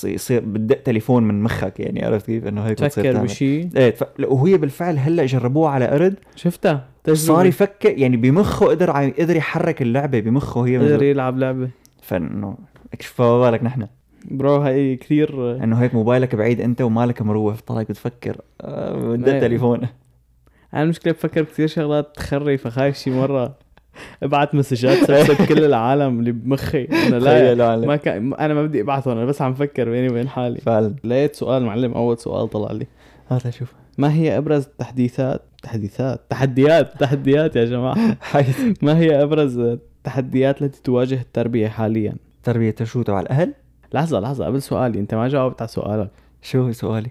يصير 0.04 0.40
بتدق 0.46 0.82
تليفون 0.82 1.22
من 1.24 1.42
مخك 1.42 1.80
يعني 1.80 2.04
عرفت 2.04 2.26
كيف؟ 2.26 2.46
إنه 2.46 2.62
هيك 2.62 2.78
تفكر 2.78 3.22
بشيء 3.22 3.68
إيه 3.76 3.90
تف... 3.90 4.06
وهي 4.20 4.56
بالفعل 4.56 4.98
هلأ 4.98 5.26
جربوها 5.26 5.70
على 5.70 5.86
قرد. 5.86 6.14
شفتها. 6.36 6.84
تجربة. 7.04 7.18
صار 7.20 7.46
يفكر 7.46 7.98
يعني 7.98 8.16
بمخه 8.16 8.66
قدر 8.66 8.90
ع- 8.90 9.08
قدر 9.08 9.36
يحرك 9.36 9.82
اللعبة 9.82 10.20
بمخه 10.20 10.66
هي 10.66 10.78
قدر. 10.78 11.02
يلعب 11.02 11.38
لعبة. 11.38 11.68
فإنه 12.02 12.56
اكشف 12.92 13.12
فما 13.12 13.40
بالك 13.50 13.62
نحن. 13.64 13.86
برو 14.24 14.56
هي 14.60 14.96
كثير. 14.96 15.64
إنه 15.64 15.76
هيك 15.76 15.94
موبايلك 15.94 16.34
بعيد 16.34 16.60
أنت 16.60 16.80
ومالك 16.82 17.22
مروح 17.22 17.56
طالع 17.66 17.82
بتفكر 17.82 18.36
آه 18.60 19.16
بدق. 19.16 19.38
تليفون. 19.40 19.80
أنا 20.74 20.82
المشكلة 20.82 21.12
بفكر 21.12 21.42
كثير 21.44 21.66
شغلات 21.66 22.16
تخري 22.16 22.56
فخايف 22.58 22.96
شي 22.98 23.10
مرة. 23.10 23.54
ابعت 24.22 24.54
مسجات 24.54 24.98
سبسب 24.98 25.44
كل 25.48 25.64
العالم 25.64 26.20
اللي 26.20 26.32
بمخي. 26.32 26.84
أنا 26.84 27.54
لا. 27.54 27.76
ما 27.76 27.96
كان 27.96 28.34
أنا 28.34 28.54
ما 28.54 28.62
بدي 28.62 28.80
ابعثهم 28.80 29.16
أنا 29.16 29.26
بس 29.26 29.42
عم 29.42 29.54
فكر 29.54 29.90
بيني 29.90 30.08
وبين 30.08 30.28
حالي. 30.28 30.60
فعلا. 30.60 30.94
لقيت 31.04 31.36
سؤال 31.36 31.62
معلم 31.62 31.92
أول 31.92 32.18
سؤال 32.18 32.50
طلع 32.50 32.72
لي. 32.72 32.86
هات 33.28 33.46
نشوف 33.46 33.72
ما 33.98 34.14
هي 34.14 34.38
أبرز 34.38 34.64
التحديثات 34.64 35.42
تحديثات؟ 35.62 36.20
تحديات 36.30 37.00
تحديات 37.00 37.56
يا 37.56 37.64
جماعة. 37.64 38.16
حيث. 38.20 38.60
ما 38.82 38.98
هي 38.98 39.22
أبرز 39.22 39.58
التحديات 39.58 40.62
التي 40.62 40.82
تواجه 40.82 41.20
التربية 41.20 41.68
حاليا؟ 41.68 42.14
تربية 42.42 42.74
شو؟ 42.82 43.02
تبع 43.02 43.20
الأهل؟ 43.20 43.54
لحظة 43.94 44.20
لحظة 44.20 44.44
قبل 44.44 44.62
سؤالي. 44.62 44.98
أنت 44.98 45.14
ما 45.14 45.28
جاوبت 45.28 45.62
على 45.62 45.68
سؤالك. 45.68 46.10
شو 46.42 46.72
سؤالي؟ 46.72 47.10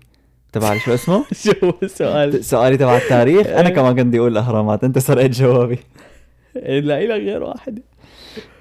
تبع 0.54 0.78
شو 0.78 0.94
اسمه؟ 0.94 1.24
شو 1.44 1.74
السؤال 1.84 2.46
سؤالي 2.46 2.78
تبع 2.78 2.98
التاريخ؟ 2.98 3.48
أنا. 3.48 3.70
كمان 3.70 3.96
كنت 3.96 4.06
بدي 4.06 4.20
أقول 4.20 4.32
الأهرامات. 4.32 4.84
أنت 4.84 5.00
سرقت 5.00 5.30
جوابي. 5.30 5.80
لا 6.55 7.05
لك 7.05 7.22
غير 7.22 7.43
واحد. 7.43 7.79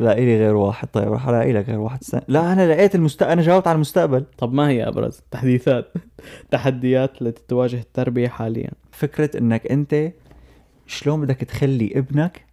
لاقي 0.01 0.25
لي 0.25 0.39
غير 0.39 0.55
واحد. 0.55 0.89
طيب 0.89 1.13
رح 1.13 1.29
ألاقي 1.29 1.53
لك 1.53 1.69
غير 1.69 1.79
واحد. 1.79 2.05
سنة. 2.05 2.23
لا 2.29 2.53
أنا 2.53 2.73
لقيت 2.73 2.95
المستقبل 2.95 3.33
أنا 3.33 3.43
جاوبت 3.43 3.67
على 3.67 3.75
المستقبل. 3.75 4.25
طب 4.39 4.53
ما 4.53 4.69
هي 4.69 4.89
أبرز؟ 4.89 5.19
التحديثات 5.19 5.93
تحديات 6.51 7.23
التي 7.23 7.43
تواجه 7.49 7.81
التربية 7.81 8.29
حاليا. 8.29 8.71
فكرة 8.93 9.39
إنك 9.39 9.67
أنت 9.67 10.13
شلون 10.87 11.21
بدك 11.21 11.37
تخلي 11.37 11.93
ابنك 11.95 12.45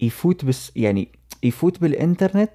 يفوت 0.00 0.44
بس 0.44 0.72
يعني 0.76 1.08
يفوت 1.42 1.80
بالإنترنت 1.80 2.50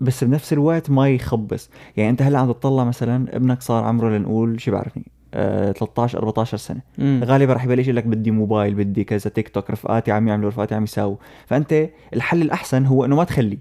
بس 0.00 0.24
بنفس 0.24 0.52
الوقت 0.52 0.90
ما 0.90 1.08
يخبص. 1.08 1.70
يعني 1.96 2.10
أنت 2.10 2.22
هلأ 2.22 2.38
عم 2.38 2.52
تطلع 2.52 2.84
مثلا 2.84 3.36
ابنك 3.36 3.62
صار 3.62 3.84
عمره 3.84 4.18
لنقول 4.18 4.60
شو 4.60 4.72
بعرفني 4.72 5.04
آه 5.34 5.72
13 5.72 6.18
14 6.18 6.56
سنة. 6.56 6.80
مم. 6.98 7.20
غالبا 7.24 7.52
رح 7.52 7.64
يبلش 7.64 7.84
يقول 7.84 7.96
لك 7.96 8.04
بدي 8.04 8.30
موبايل 8.30 8.74
بدي 8.74 9.04
كذا 9.04 9.30
تيك 9.30 9.48
توك 9.48 9.70
رفقاتي 9.70 10.12
عم 10.12 10.28
يعملوا 10.28 10.48
رفقاتي 10.48 10.74
عم 10.74 10.84
يساووا. 10.84 11.16
فأنت 11.46 11.88
الحل 12.14 12.42
الأحسن 12.42 12.86
هو 12.86 13.04
إنه 13.04 13.16
ما 13.16 13.24
تخليه 13.24 13.58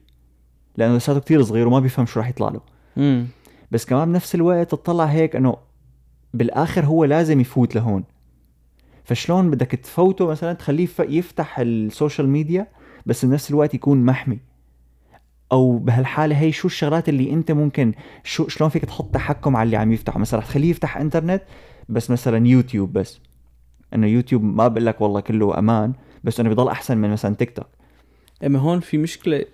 لأنه 0.78 0.98
لساته 0.98 1.20
كتير 1.20 1.44
صغير 1.44 1.68
وما 1.68 1.80
بيفهم 1.80 2.06
شو 2.06 2.20
رح 2.20 2.30
يطلع 2.30 2.50
له. 2.50 2.62
مم. 2.98 3.28
بس 3.72 3.86
كمان 3.86 4.12
بنفس 4.12 4.36
الوقت 4.36 4.72
تطلع 4.72 5.06
هيك 5.06 5.36
إنه 5.36 5.58
بالآخر 6.34 6.86
هو 6.86 7.06
لازم 7.06 7.40
يفوت 7.40 7.76
لهون. 7.76 8.04
فشلون 9.04 9.52
بدك 9.52 9.72
تفوته 9.72 10.28
مثلا 10.28 10.54
تخليه 10.54 10.88
يفتح 11.00 11.60
ال 11.60 11.70
social 11.70 12.30
media 12.30 12.68
بس 13.06 13.26
بنفس 13.26 13.50
الوقت 13.50 13.74
يكون 13.74 14.06
محمي. 14.06 14.40
أو 15.52 15.78
بهالحالة 15.78 16.40
هي 16.40 16.52
شو 16.52 16.68
الشغلات 16.68 17.10
اللي 17.10 17.34
أنت 17.34 17.52
ممكن 17.52 17.94
شو 18.24 18.48
شلون 18.48 18.70
فيك 18.70 18.86
تحط 18.86 19.14
تحكم 19.14 19.56
على 19.56 19.66
اللي 19.66 19.78
عم 19.78 19.94
يفتحه؟ 19.94 20.20
مثلا 20.20 20.40
رح 20.40 20.46
تخليه 20.46 20.70
يفتح 20.70 20.98
إنترنت 20.98 21.42
بس 21.90 22.12
مثلا 22.12 22.48
يوتيوب 22.48 22.94
بس. 22.94 23.20
إنه 23.94 24.08
يوتيوب 24.08 24.44
ما 24.44 24.68
بقول 24.68 24.86
لك 24.86 25.02
والله 25.02 25.20
كله 25.20 25.60
أمان 25.60 25.94
بس 26.24 26.40
إنه 26.40 26.50
بيضل 26.50 26.68
أحسن 26.68 26.98
من 26.98 27.10
مثلا 27.10 27.36
تيك 27.36 27.52
توك. 27.52 27.68
اما 28.46 28.60
هون 28.60 28.80
في 28.80 28.98
مشكلة 28.98 29.46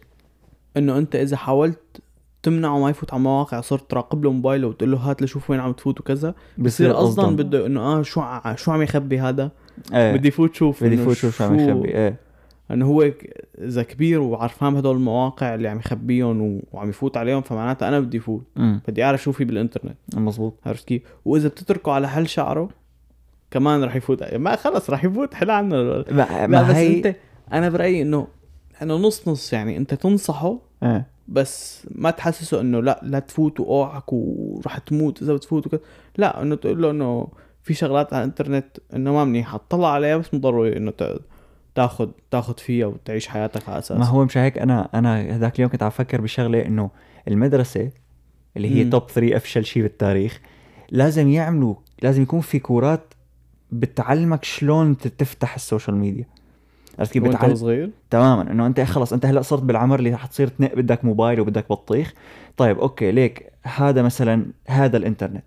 إنه 0.77 0.97
أنت 0.97 1.15
إذا 1.15 1.37
حاولت 1.37 2.01
تمنعه 2.43 2.79
ما 2.79 2.89
يفوت 2.89 3.13
على 3.13 3.23
مواقع 3.23 3.61
صرت 3.61 3.91
تراقب 3.91 4.23
له 4.23 4.31
موبايله 4.31 4.67
وتقول 4.67 4.91
له 4.91 4.97
هات 4.97 5.21
لشوف 5.21 5.49
وين 5.49 5.59
عم 5.59 5.71
تفوت 5.71 5.99
وكذا 5.99 6.35
بصير 6.57 6.93
قصدا 6.93 7.35
بده 7.35 7.65
إنه 7.65 7.79
آه 7.81 8.01
شو. 8.01 8.23
شو 8.55 8.71
عم 8.71 8.81
يخبي 8.81 9.19
هذا؟ 9.19 9.51
إيه. 9.93 10.13
بدي 10.13 10.31
فوت 10.31 10.55
شوف 10.55 10.83
بدي 10.83 10.95
إنه 10.95 11.05
فوت 11.05 11.15
شوف 11.15 11.37
شو 11.37 11.43
عم 11.43 11.59
يخبي. 11.59 11.89
إيه. 11.89 12.32
إنه 12.71 12.85
هو 12.85 13.11
إذا 13.59 13.83
كبير 13.83 14.21
وعرفان 14.21 14.75
هدول 14.75 14.95
المواقع 14.95 15.55
اللي 15.55 15.67
عم 15.67 15.79
يخبيهم 15.79 16.61
وعم 16.73 16.89
يفوت 16.89 17.17
عليهم 17.17 17.41
فمعناتها 17.41 17.87
أنا 17.87 17.99
بدي 17.99 18.19
فوت 18.19 18.43
بدي 18.57 19.03
أعرف 19.03 19.23
شو 19.23 19.31
في 19.31 19.45
بالإنترنت. 19.45 19.95
مزبوط 20.15 20.53
عرفت 20.65 20.87
كيف؟ 20.87 21.01
وإذا 21.25 21.47
بتتركه 21.47 21.91
على 21.91 22.09
حل 22.09 22.27
شعره 22.27 22.69
كمان 23.51 23.83
رح 23.83 23.95
يفوت. 23.95 24.33
ما 24.33 24.55
خلص 24.55 24.89
رح 24.89 25.03
يفوت. 25.03 25.33
حل 25.33 25.49
عنه. 25.49 25.75
ما, 25.75 26.03
لا 26.11 26.47
ما 26.47 26.61
بس 26.63 26.75
هي 26.75 26.97
انت 26.97 27.15
أنا 27.53 27.69
برأيي 27.69 28.01
انه 28.01 28.27
إنه 28.81 28.95
نص 28.97 29.27
نص 29.27 29.53
يعني. 29.53 29.77
أنت 29.77 29.93
تنصحه 29.93 30.57
إيه. 30.83 31.05
بس 31.27 31.83
ما 31.95 32.11
تحسسه 32.11 32.61
إنه 32.61 32.79
لا 32.79 32.99
لا 33.03 33.19
تفوت 33.19 33.59
وأوعك 33.59 34.13
ورح 34.13 34.77
تموت 34.77 35.21
إذا 35.21 35.33
بتفوت 35.33 35.67
وكذا. 35.67 35.81
لا 36.17 36.41
إنه 36.41 36.55
تقول 36.55 36.81
له 36.81 36.91
إنه 36.91 37.27
في 37.63 37.73
شغلات 37.73 38.13
على 38.13 38.23
الإنترنت 38.23 38.65
إنه 38.95 39.13
ما 39.13 39.25
منيحة. 39.25 39.57
تطلع 39.57 39.91
عليها 39.91 40.17
بس 40.17 40.33
مو 40.33 40.39
ضروري 40.39 40.77
إنه 40.77 40.91
ت- 40.91 41.19
تاخذ 41.75 42.09
تاخذ 42.31 42.57
فيها 42.57 42.85
وتعيش 42.85 43.27
حياتك 43.27 43.69
على 43.69 43.79
أساس. 43.79 43.97
ما 43.97 44.05
هو 44.05 44.25
مش 44.25 44.37
هيك. 44.37 44.57
أنا 44.57 44.89
أنا 44.93 45.21
هذاك 45.21 45.55
اليوم 45.55 45.71
كنت 45.71 45.83
عم 45.83 45.87
أفكر 45.87 46.21
بشغلة 46.21 46.65
إنه 46.65 46.89
المدرسة 47.27 47.91
اللي 48.57 48.75
هي. 48.75 48.89
top 48.89 49.09
3 49.09 49.35
افشل 49.37 49.65
شيء 49.65 49.83
بالتاريخ 49.83 50.41
لازم 50.89 51.29
يعملوا 51.29 51.75
لازم 52.01 52.21
يكون 52.21 52.41
في 52.41 52.59
كورسات 52.59 53.13
بتعلمك 53.71 54.43
شلون 54.43 54.97
تفتح 54.97 55.55
ال 55.55 55.61
social 55.61 55.95
media. 55.95 56.25
عرفت 56.99 57.13
كيف؟ 57.13 57.23
بتعلم 57.23 57.55
صغير 57.55 57.89
تماما. 58.09 58.51
إنه 58.51 58.67
أنت 58.67 58.81
خلص 58.81 59.13
أنت 59.13 59.25
هلأ 59.25 59.41
صرت 59.41 59.63
بالعمر 59.63 59.99
اللي 59.99 60.13
رح 60.13 60.25
تصير 60.25 60.47
تنق 60.47 60.75
بدك 60.75 61.05
موبايل 61.05 61.39
وبدك 61.39 61.69
بطيخ. 61.69 62.13
طيب 62.57 62.79
أوكي 62.79 63.11
ليك 63.11 63.51
هذا 63.63 64.01
مثلا 64.01 64.45
هذا 64.67 64.97
الإنترنت. 64.97 65.43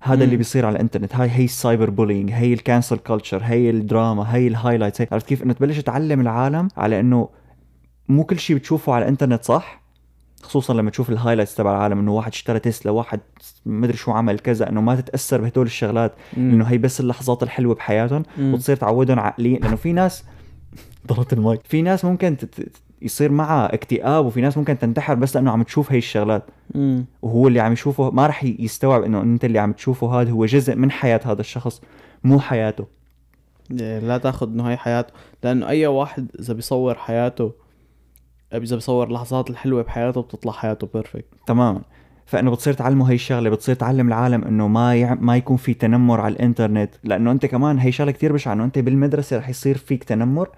هذا 0.00 0.24
اللي 0.24 0.34
مم. 0.34 0.38
بيصير 0.38 0.66
على 0.66 0.76
الإنترنت. 0.76 1.14
هاي 1.14 1.30
هي 1.30 1.44
ال 1.44 1.52
cyber 1.52 1.90
bullying 1.90 2.30
هي 2.32 2.52
ال 2.52 2.59
cancel 2.59 2.98
culture 2.98 3.42
هي 3.44 3.70
الدراما 3.70 4.34
هي 4.34 4.46
ال 4.46 4.51
highlights 4.51 5.00
هي 5.00 5.08
عرفت 5.12 5.26
كيف؟ 5.26 5.42
إنه 5.42 5.52
تبلش 5.52 5.78
تعلم 5.78 6.20
العالم 6.20 6.68
على 6.76 7.00
إنه 7.00 7.28
مو 8.08 8.24
كل 8.24 8.38
شيء 8.38 8.56
بتشوفه 8.56 8.92
على 8.94 9.02
الإنترنت 9.02 9.44
صح؟ 9.44 9.80
خصوصا 10.42 10.74
لما 10.74 10.90
تشوف 10.90 11.10
ال 11.10 11.14
highlights 11.14 11.54
تبع 11.54 11.70
العالم 11.70 11.98
إنه 11.98 12.12
واحد 12.12 12.32
اشترى 12.32 12.58
تسلا 12.58 12.92
واحد 12.92 13.20
مدري 13.66 13.96
شو 13.96 14.12
عمل 14.12 14.38
كذا 14.38 14.68
إنه 14.68 14.80
ما 14.80 14.96
تتأثر 15.00 15.40
بهدول 15.40 15.66
الشغلات 15.66 16.12
إنه 16.36 16.64
هي 16.64 16.78
بس 16.78 17.00
اللحظات 17.00 17.42
الحلوة 17.42 17.74
بحياتهم 17.74 18.22
مم. 18.38 18.54
وتصير 18.54 18.76
تعودهم 18.76 19.18
عقليا. 19.18 19.58
لأنه 19.58 19.76
في 19.76 19.92
ناس 19.92 20.24
ضربت 21.08 21.32
المايك. 21.32 21.60
في 21.64 21.82
ناس 21.82 22.04
ممكن 22.04 22.36
تت... 22.36 22.72
يصير 23.02 23.32
معها 23.32 23.74
اكتئاب 23.74 24.26
وفي 24.26 24.40
ناس 24.40 24.58
ممكن 24.58 24.78
تنتحر 24.78 25.14
بس 25.14 25.36
لأنه 25.36 25.50
عم 25.50 25.62
تشوف 25.62 25.92
هي 25.92 25.98
الشغلات. 25.98 26.42
مم. 26.74 27.04
وهو 27.22 27.48
اللي 27.48 27.60
عم 27.60 27.72
يشوفه 27.72 28.10
ما 28.10 28.26
رح 28.26 28.44
يستوعب 28.44 29.02
إنه 29.02 29.22
أنت 29.22 29.44
اللي 29.44 29.58
عم 29.58 29.72
تشوفه 29.72 30.20
هذا 30.20 30.30
هو 30.30 30.46
جزء 30.46 30.76
من 30.76 30.90
حياة 30.90 31.20
هذا 31.24 31.40
الشخص 31.40 31.80
مو 32.24 32.40
حياته. 32.40 33.00
إيه، 33.80 33.98
لا 33.98 34.18
تأخذ 34.18 34.48
إنه 34.48 34.70
هي 34.70 34.76
حياته 34.76 35.12
لأنه 35.44 35.68
أي 35.68 35.86
واحد 35.86 36.26
إذا 36.40 36.54
بيصور 36.54 36.94
حياته 36.94 37.52
إذا 38.52 38.74
بيصور 38.74 39.06
اللحظات 39.06 39.50
الحلوة 39.50 39.82
بحياته 39.82 40.22
بتطلع 40.22 40.52
حياته 40.52 40.88
بيرفكت 40.94 41.24
تماما 41.46 41.82
فإنه 42.26 42.50
بتصير 42.50 42.72
تعلمه 42.72 43.10
هي 43.10 43.14
الشغلة 43.14 43.50
بتصير 43.50 43.74
تعلم 43.74 44.08
العالم 44.08 44.44
إنه 44.44 44.68
ما 44.68 44.94
يع... 44.94 45.14
ما 45.14 45.36
يكون 45.36 45.56
في 45.56 45.74
تنمر 45.74 46.20
على 46.20 46.32
الإنترنت 46.32 46.94
لأنه 47.04 47.32
أنت 47.32 47.46
كمان 47.46 47.78
هي 47.78 47.92
شغلة 47.92 48.10
كثير 48.10 48.32
بشعة 48.32 48.52
إنه 48.52 48.64
أنت 48.64 48.78
بالمدرسة 48.78 49.38
رح 49.38 49.48
يصير 49.48 49.78
فيك 49.78 50.04
تنمر 50.04 50.48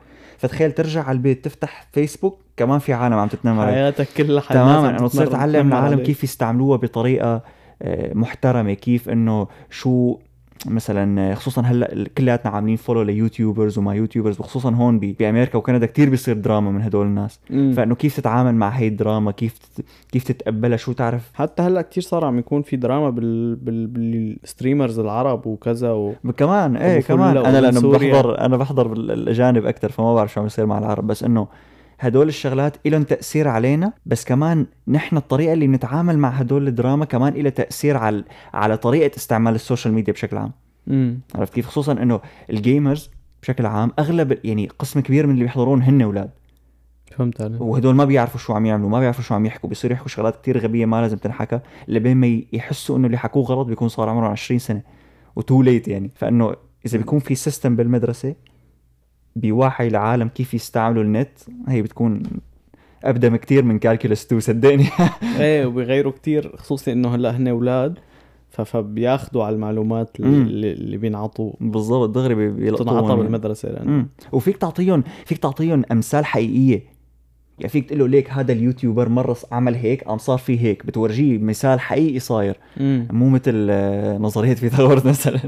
فتخيل 0.42 0.72
ترجع 0.72 1.02
على 1.02 1.16
البيت 1.16 1.44
تفتح 1.44 1.86
فيسبوك 1.92 2.38
كمان 2.56 2.78
في 2.78 2.92
عالم 2.92 3.14
عم 3.14 3.28
تتنمر. 3.28 3.66
حياتك 3.66 4.08
كلها 4.16 4.42
تماما 4.48 4.90
انه 4.90 5.08
تصير 5.08 5.26
تعلم 5.26 5.68
العالم. 5.68 5.98
كيف 5.98 6.24
يستعملوها 6.24 6.76
بطريقة 6.76 7.42
آه، 7.82 8.14
محترمة 8.14 8.72
كيف 8.74 9.08
إنه 9.08 9.48
شو 9.70 10.16
مثلا 10.66 11.34
خصوصا 11.34 11.62
هلأ 11.62 12.08
كلياتنا 12.18 12.50
عاملين 12.52 12.76
follow 12.76 13.02
ل 13.02 13.10
YouTubers 13.10 13.78
وما 13.78 13.94
YouTubers 13.94 14.40
وخصوصا 14.40 14.70
هون 14.70 14.98
بأمريكا 14.98 15.58
وكندا 15.58 15.86
كتير 15.86 16.10
بيصير 16.10 16.36
دراما 16.36 16.70
من 16.70 16.82
هدول 16.82 17.06
الناس. 17.06 17.40
مم. 17.50 17.72
فإنه 17.76 17.94
كيف 17.94 18.16
تتعامل 18.16 18.54
مع 18.54 18.68
هي 18.68 18.88
الدراما؟ 18.88 19.30
كيف 19.30 19.58
تت... 19.58 19.84
كيف 20.12 20.24
تتقبلها؟ 20.24 20.76
شو 20.76 20.92
تعرف؟ 20.92 21.30
حتى 21.34 21.62
هلأ 21.62 21.82
كتير 21.82 22.02
صار 22.02 22.24
عم 22.24 22.38
يكون 22.38 22.62
في 22.62 22.76
دراما 22.76 23.10
بال 23.10 23.54
بال 23.56 23.86
بال 23.86 24.07
streamers 24.07 24.98
العرب 24.98 25.46
وكذا 25.46 25.92
و... 25.92 26.12
كمان 26.36 26.76
إيه 26.76 27.00
كمان. 27.00 27.36
أنا 27.36 27.60
لأنه. 27.60 27.90
بحضر 27.92 28.40
أنا 28.40 28.56
بحضر 28.56 28.88
بال- 28.88 29.10
الأجانب 29.10 29.66
أكثر 29.66 29.92
فما 29.92 30.14
بعرف 30.14 30.32
شو 30.32 30.40
عم 30.40 30.46
يصير 30.46 30.66
مع 30.66 30.78
العرب. 30.78 31.06
بس 31.06 31.24
إنه 31.24 31.46
هدول 32.02 32.28
الشغلات 32.28 32.76
لهم 32.86 33.02
تأثير 33.02 33.48
علينا 33.48 33.92
بس 34.06 34.24
كمان 34.24 34.66
نحن 34.88 35.16
الطريقة 35.16 35.52
اللي 35.52 35.66
بنتعامل 35.66 36.18
مع 36.18 36.28
هدول 36.28 36.68
الدراما 36.68 37.04
كمان 37.04 37.32
لها 37.32 37.50
تأثير 37.50 37.96
على 37.96 38.24
على 38.54 38.76
طريقة 38.76 39.16
استعمال 39.16 39.54
ال 39.54 39.60
social 39.60 39.94
media 39.94 40.12
بشكل 40.12 40.36
عام. 40.36 40.52
مم. 40.86 41.20
عرفت 41.34 41.54
كيف؟ 41.54 41.66
خصوصا 41.66 41.92
إنه 41.92 42.20
ال 42.50 42.59
gamers 42.59 43.10
بشكل 43.42 43.66
عام 43.66 43.92
أغلب 43.98 44.38
يعني 44.44 44.66
قسم 44.78 45.00
كبير 45.00 45.26
من 45.26 45.32
اللي 45.32 45.44
بيحضرون 45.44 45.82
هن 45.82 46.02
أولاد. 46.02 46.30
فهمت 47.16 47.40
علي 47.40 47.56
وهدول 47.60 47.94
ما 47.94 48.04
بيعرفوا 48.04 48.40
شو 48.40 48.52
عم 48.52 48.66
يعملوا 48.66 48.90
ما 48.90 49.00
بيعرفوا 49.00 49.24
شو 49.24 49.34
عم 49.34 49.46
يحكوا 49.46 49.68
بيصيروا 49.68 49.94
يحكوا 49.94 50.08
شغلات 50.08 50.40
كتير 50.40 50.58
غبية 50.58 50.86
ما 50.86 51.00
لازم 51.00 51.16
تنحكى 51.16 51.60
لبين 51.88 52.16
ما 52.16 52.42
يحسوا 52.52 52.96
إنه 52.96 53.06
اللي 53.06 53.18
حكوه 53.18 53.44
غلط 53.44 53.66
بيكون 53.66 53.88
صار 53.88 54.08
عمرهم 54.08 54.30
20 54.30 54.58
سنة 54.58 54.82
و 55.36 55.43
too 55.43 55.62
late 55.62 55.88
يعني. 55.88 56.10
فإنه 56.14 56.54
إذا 56.86 56.98
بيكون 56.98 57.18
في 57.18 57.34
system 57.34 57.76
بالمدرسة 57.76 58.34
بيوعي 59.36 59.88
العالم 59.88 60.28
كيف 60.28 60.54
يستعملوا 60.54 61.02
النت 61.02 61.28
هي 61.68 61.82
بتكون 61.82 62.22
أفيد 63.04 63.36
كتير 63.36 63.64
من 63.64 63.78
calculus 63.78 64.24
2 64.26 64.40
صدقني 64.40 64.86
إيه 65.40 65.66
وبيغيروا 65.66 66.12
كتير 66.12 66.56
خصوصي 66.56 66.92
إنه 66.92 67.14
هلأ 67.14 67.36
هن 67.36 67.48
أولاد. 67.48 67.98
فبياخذوا 68.50 69.44
على 69.44 69.54
المعلومات. 69.54 70.20
اللي, 70.20 70.72
اللي 70.72 70.96
بينعطوا 70.96 71.52
بالضبط 71.60 72.10
دغري 72.10 72.34
بي- 72.34 72.50
بيلقطوهم 72.50 72.88
بتنعطى 72.96 73.08
يعني. 73.08 73.22
بالمدرسة 73.22 73.80
امم 73.82 74.08
وفيك 74.32 74.56
تعطيهم 74.56 75.04
فيك 75.26 75.38
تعطيهم 75.38 75.82
أمثال 75.92 76.24
حقيقية 76.26 76.82
يعني 77.58 77.68
فيك 77.68 77.86
تقول 77.88 77.98
له 77.98 78.08
ليك 78.08 78.30
هذا 78.30 78.52
ال 78.52 78.59
YouTuber 78.59 79.08
مره 79.08 79.36
عمل 79.52 79.74
هيك 79.74 80.04
قام 80.04 80.18
صار 80.18 80.38
فيه 80.38 80.60
هيك 80.60 80.86
بتورجيه 80.86 81.38
مثال 81.38 81.80
حقيقي 81.80 82.18
صاير 82.18 82.56
مم. 82.76 83.08
مو 83.12 83.28
مثل 83.28 83.66
آه، 83.70 84.18
نظرية 84.18 84.54
فيثاغورس 84.54 85.06
مثلا 85.06 85.40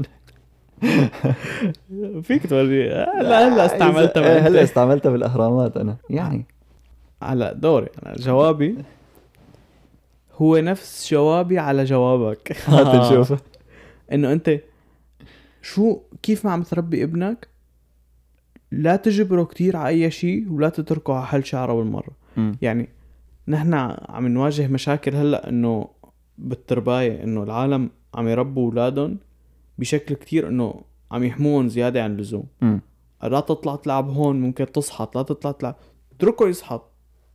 فيك 2.23 2.49
توري. 2.49 2.91
هلا 2.93 3.47
هلا 3.47 3.65
استعملتها 3.65 4.33
إيه، 4.33 4.47
هلا. 4.47 4.63
استعملتها 4.63 5.09
بالأهرامات 5.09 5.77
أنا. 5.77 5.97
يعني. 6.09 6.45
هلا 7.23 7.53
دوري. 7.53 7.87
أنا 8.05 8.15
جوابي 8.15 8.77
هو 10.35 10.57
نفس 10.57 11.13
جوابي 11.13 11.59
على 11.59 11.83
جوابك. 11.83 12.57
هات 12.67 13.11
نشوف. 13.11 13.33
إنه 14.13 14.31
أنت 14.31 14.59
شو 15.61 15.99
كيف 16.21 16.45
ما 16.45 16.51
عم 16.51 16.63
تربي 16.63 17.03
ابنك 17.03 17.47
لا 18.71 18.95
تجبره 18.95 19.43
كتير 19.43 19.77
على 19.77 19.89
أي 19.89 20.11
شيء 20.11 20.51
ولا 20.51 20.69
تتركه 20.69 21.13
على 21.13 21.25
حل 21.25 21.45
شعره 21.45 21.73
بالمرة. 21.73 22.11
يعني 22.61 22.89
نحن 23.47 23.73
عم 24.09 24.27
نواجه 24.27 24.67
مشاكل 24.67 25.15
هلا 25.15 25.49
إنه 25.49 25.87
بالترباية 26.37 27.23
إنه 27.23 27.43
العالم 27.43 27.89
عم 28.15 28.27
يربوا 28.27 28.65
أولادهم 28.69 29.17
بشكل 29.77 30.15
كتير 30.15 30.47
إنه 30.47 30.81
عم 31.11 31.23
يحموهم 31.23 31.67
زيادة 31.67 32.03
عن 32.03 32.11
اللزوم. 32.11 32.45
لا 33.23 33.39
تطلع 33.39 33.75
تلعب 33.75 34.09
هون 34.09 34.41
ممكن 34.41 34.71
تصحط 34.71 35.17
لا 35.17 35.23
تطلع 35.23 35.51
تلعب. 35.51 35.75
اتركه 36.17 36.47
يصحط. 36.47 36.91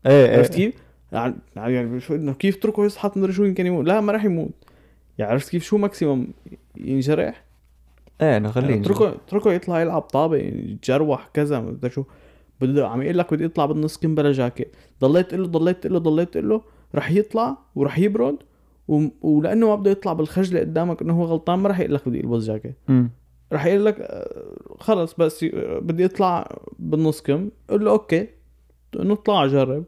إيه 0.06 0.37
عرفت 0.37 0.54
كيف؟ 0.54 0.75
يعني 1.12 1.35
يعني 1.56 2.00
شو 2.00 2.14
إنه 2.14 2.32
كيف 2.32 2.56
اتركه 2.56 2.85
يصحط؟ 2.85 3.16
مدري 3.16 3.32
شو 3.32 3.44
يمكن 3.44 3.66
يموت. 3.66 3.87
لا 3.87 4.00
ما 4.00 4.12
راح 4.12 4.25
يموت. 4.25 4.50
يعني 5.18 5.32
عرفت 5.32 5.50
كيف 5.50 5.64
شو 5.64 5.78
ماكسيموم 5.78 6.28
ينجرح؟ 6.76 7.44
إيه 8.20 8.37
إنه 8.37 8.50
خليه 8.50 8.68
يعني 8.68 8.80
اتركه 8.80 9.09
اتركه 9.09 9.52
يطلع 9.52 9.80
يلعب 9.80 10.02
طابة 10.02 10.37
يتجروح 10.37 11.28
كذا 11.35 11.61
ما 11.61 11.88
شو. 11.88 12.04
بده 12.61 12.88
عم 12.88 13.02
يقول 13.02 13.18
لك 13.18 13.35
بدي 13.35 13.44
يطلع 13.44 13.66
بالنص 13.66 13.97
كم 13.97 14.14
بلا 14.14 14.32
جاكيت. 14.32 14.76
ضليت 15.00 15.35
له 15.35 15.47
ضليت 15.47 15.87
له 15.87 15.99
ضليت 15.99 16.37
له 16.37 16.62
رح 16.94 17.11
يطلع 17.11 17.59
ورح 17.75 17.99
يبرد 17.99 18.37
و... 18.90 19.09
ولأنه 19.23 19.66
ما 19.68 19.75
بده 19.75 19.90
يطلع 19.90 20.12
بالخجلة 20.12 20.61
قدامك 20.61 21.02
إنه 21.02 21.20
هو 21.20 21.25
غلطان 21.25 21.59
ما 21.59 21.68
رح 21.68 21.80
يقول 21.80 21.94
لك 21.94 22.09
بدي 22.09 22.20
البس 22.20 22.44
جاكيت. 22.44 22.75
رح 23.52 23.66
يقول 23.66 23.85
لك 23.85 23.97
آه، 24.00 24.56
خلص 24.78 25.14
بس 25.14 25.44
آه، 25.44 25.78
بدي 25.78 26.04
اطلع 26.04 26.59
بالنص 26.78 27.23
كم. 27.23 27.50
قول 27.70 27.85
له 27.85 27.90
أوكي 27.90 28.28
إنه 29.00 29.12
اطلع 29.12 29.47
جرب. 29.47 29.85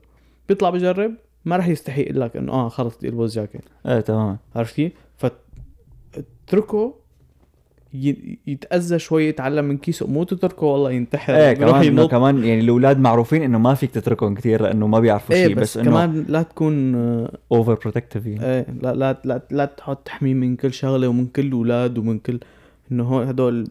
بيطلع 0.49 0.71
بجرب 0.71 1.15
ما 1.45 1.57
رح 1.57 1.69
يستحي 1.69 2.03
يقول 2.03 2.21
لك 2.21 2.37
إنه 2.37 2.53
آه 2.53 2.69
خلص 2.69 2.97
بدي 2.97 3.09
البس 3.09 3.35
جاكيت. 3.35 3.63
إيه 3.87 4.01
تماما. 4.01 4.37
عرفت 4.57 4.75
كيف؟ 4.75 4.93
فاتركه 5.17 6.95
يتأذى 8.47 8.99
شوي 8.99 9.29
يتعلم 9.29 9.65
من 9.65 9.79
كيسه 9.79 10.07
مو 10.07 10.25
تتركه 10.25 10.67
والله 10.67 10.91
ينتحر 10.91 11.35
إيه 11.37 11.53
كمان 11.53 11.85
انه. 11.85 12.09
كمان 12.09 12.45
يعني 12.45 12.61
الأولاد 12.61 12.99
معروفين 12.99 13.43
إنه 13.43 13.59
ما 13.59 13.75
فيك 13.75 13.91
تتركهم 13.91 14.35
كثير 14.35 14.63
لأنه 14.63 14.87
ما 14.87 15.01
بيعرفوا 15.01 15.35
إيه 15.35 15.47
شيء 15.47 15.57
بس, 15.57 15.63
بس, 15.63 15.77
إنه 15.77 15.91
كمان 15.91 16.25
لا 16.29 16.43
تكون 16.43 16.95
آه، 16.95 17.39
over 17.53 17.75
protective 17.75 18.27
يعني 18.27 18.45
إيه 18.45 18.67
لا 18.83 18.95
لا 18.95 19.21
لا 19.25 19.43
لا 19.51 19.65
تحط 19.65 20.07
تحميه 20.07 20.35
من 20.35 20.57
كل 20.57 20.73
شغلة 20.73 21.09
ومن 21.09 21.27
كل 21.27 21.43
الاولاد 21.43 21.99
ومن 21.99 22.19
كل 22.19 22.41
إنه 22.93 23.05
هون 23.05 23.29
هدول 23.29 23.67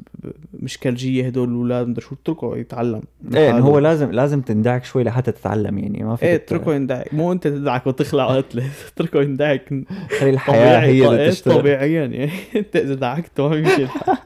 مش 0.54 0.78
كرجيه 0.78 1.25
هدول 1.28 1.50
الاولاد 1.50 1.88
مدري 1.88 2.06
شو 2.06 2.16
اتركه 2.16 2.58
يتعلم. 2.58 3.01
إيه 3.34 3.50
إنه. 3.50 3.60
هو 3.60 3.80
لازم 3.80 4.12
لازم 4.12 4.42
تندعك 4.42 4.86
شوي 4.86 5.04
لحتى 5.04 5.32
تتعلم 5.32 5.78
يعني 5.78 6.04
ما 6.04 6.16
فيك 6.16 6.30
إيه 6.30 6.36
اتركه 6.36 6.75
يندعك. 6.75 7.13
مو 7.13 7.32
أنت 7.32 7.48
تدعك 7.48 7.88
وتخلع 7.88 8.38
قتله 8.38 8.70
اتركه 8.94 9.22
يندعك. 9.32 9.74
خلي 10.20 10.30
الحياة 10.30 10.80
هي 10.80 11.08
اللي 11.08 11.30
تشتغل. 11.32 11.56
طبيعيا 11.56 12.06
يعني. 12.06 12.32
أنت 12.56 12.75
إذا 12.75 12.94
دعكته 12.94 13.50
ما 13.50 13.56
بيمشي 13.56 13.84
الحال 13.84 14.18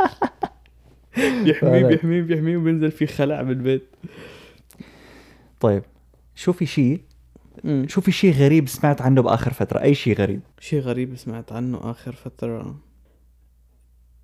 بيحميه. 1.44 1.86
بيحميه 1.86 2.22
بيحميه 2.22 2.58
وبينزل 2.58 2.92
في 2.92 3.08
خلع 3.08 3.42
بالبيت 3.42 3.84
طيب 5.60 5.84
شو 6.36 6.52
في 6.54 6.66
شيء. 6.66 7.02
شو 7.88 8.02
في 8.02 8.12
شيء 8.12 8.34
غريب 8.34 8.68
سمعت 8.68 9.02
عنه 9.02 9.22
بآخر 9.22 9.54
فترة؟ 9.54 9.82
أي 9.82 9.94
شيء 9.96 10.16
غريب؟ 10.16 10.40
شيء 10.60 10.80
غريب 10.80 11.16
سمعت 11.16 11.52
عنه 11.52 11.80
آخر 11.92 12.12
فترة؟ 12.12 12.76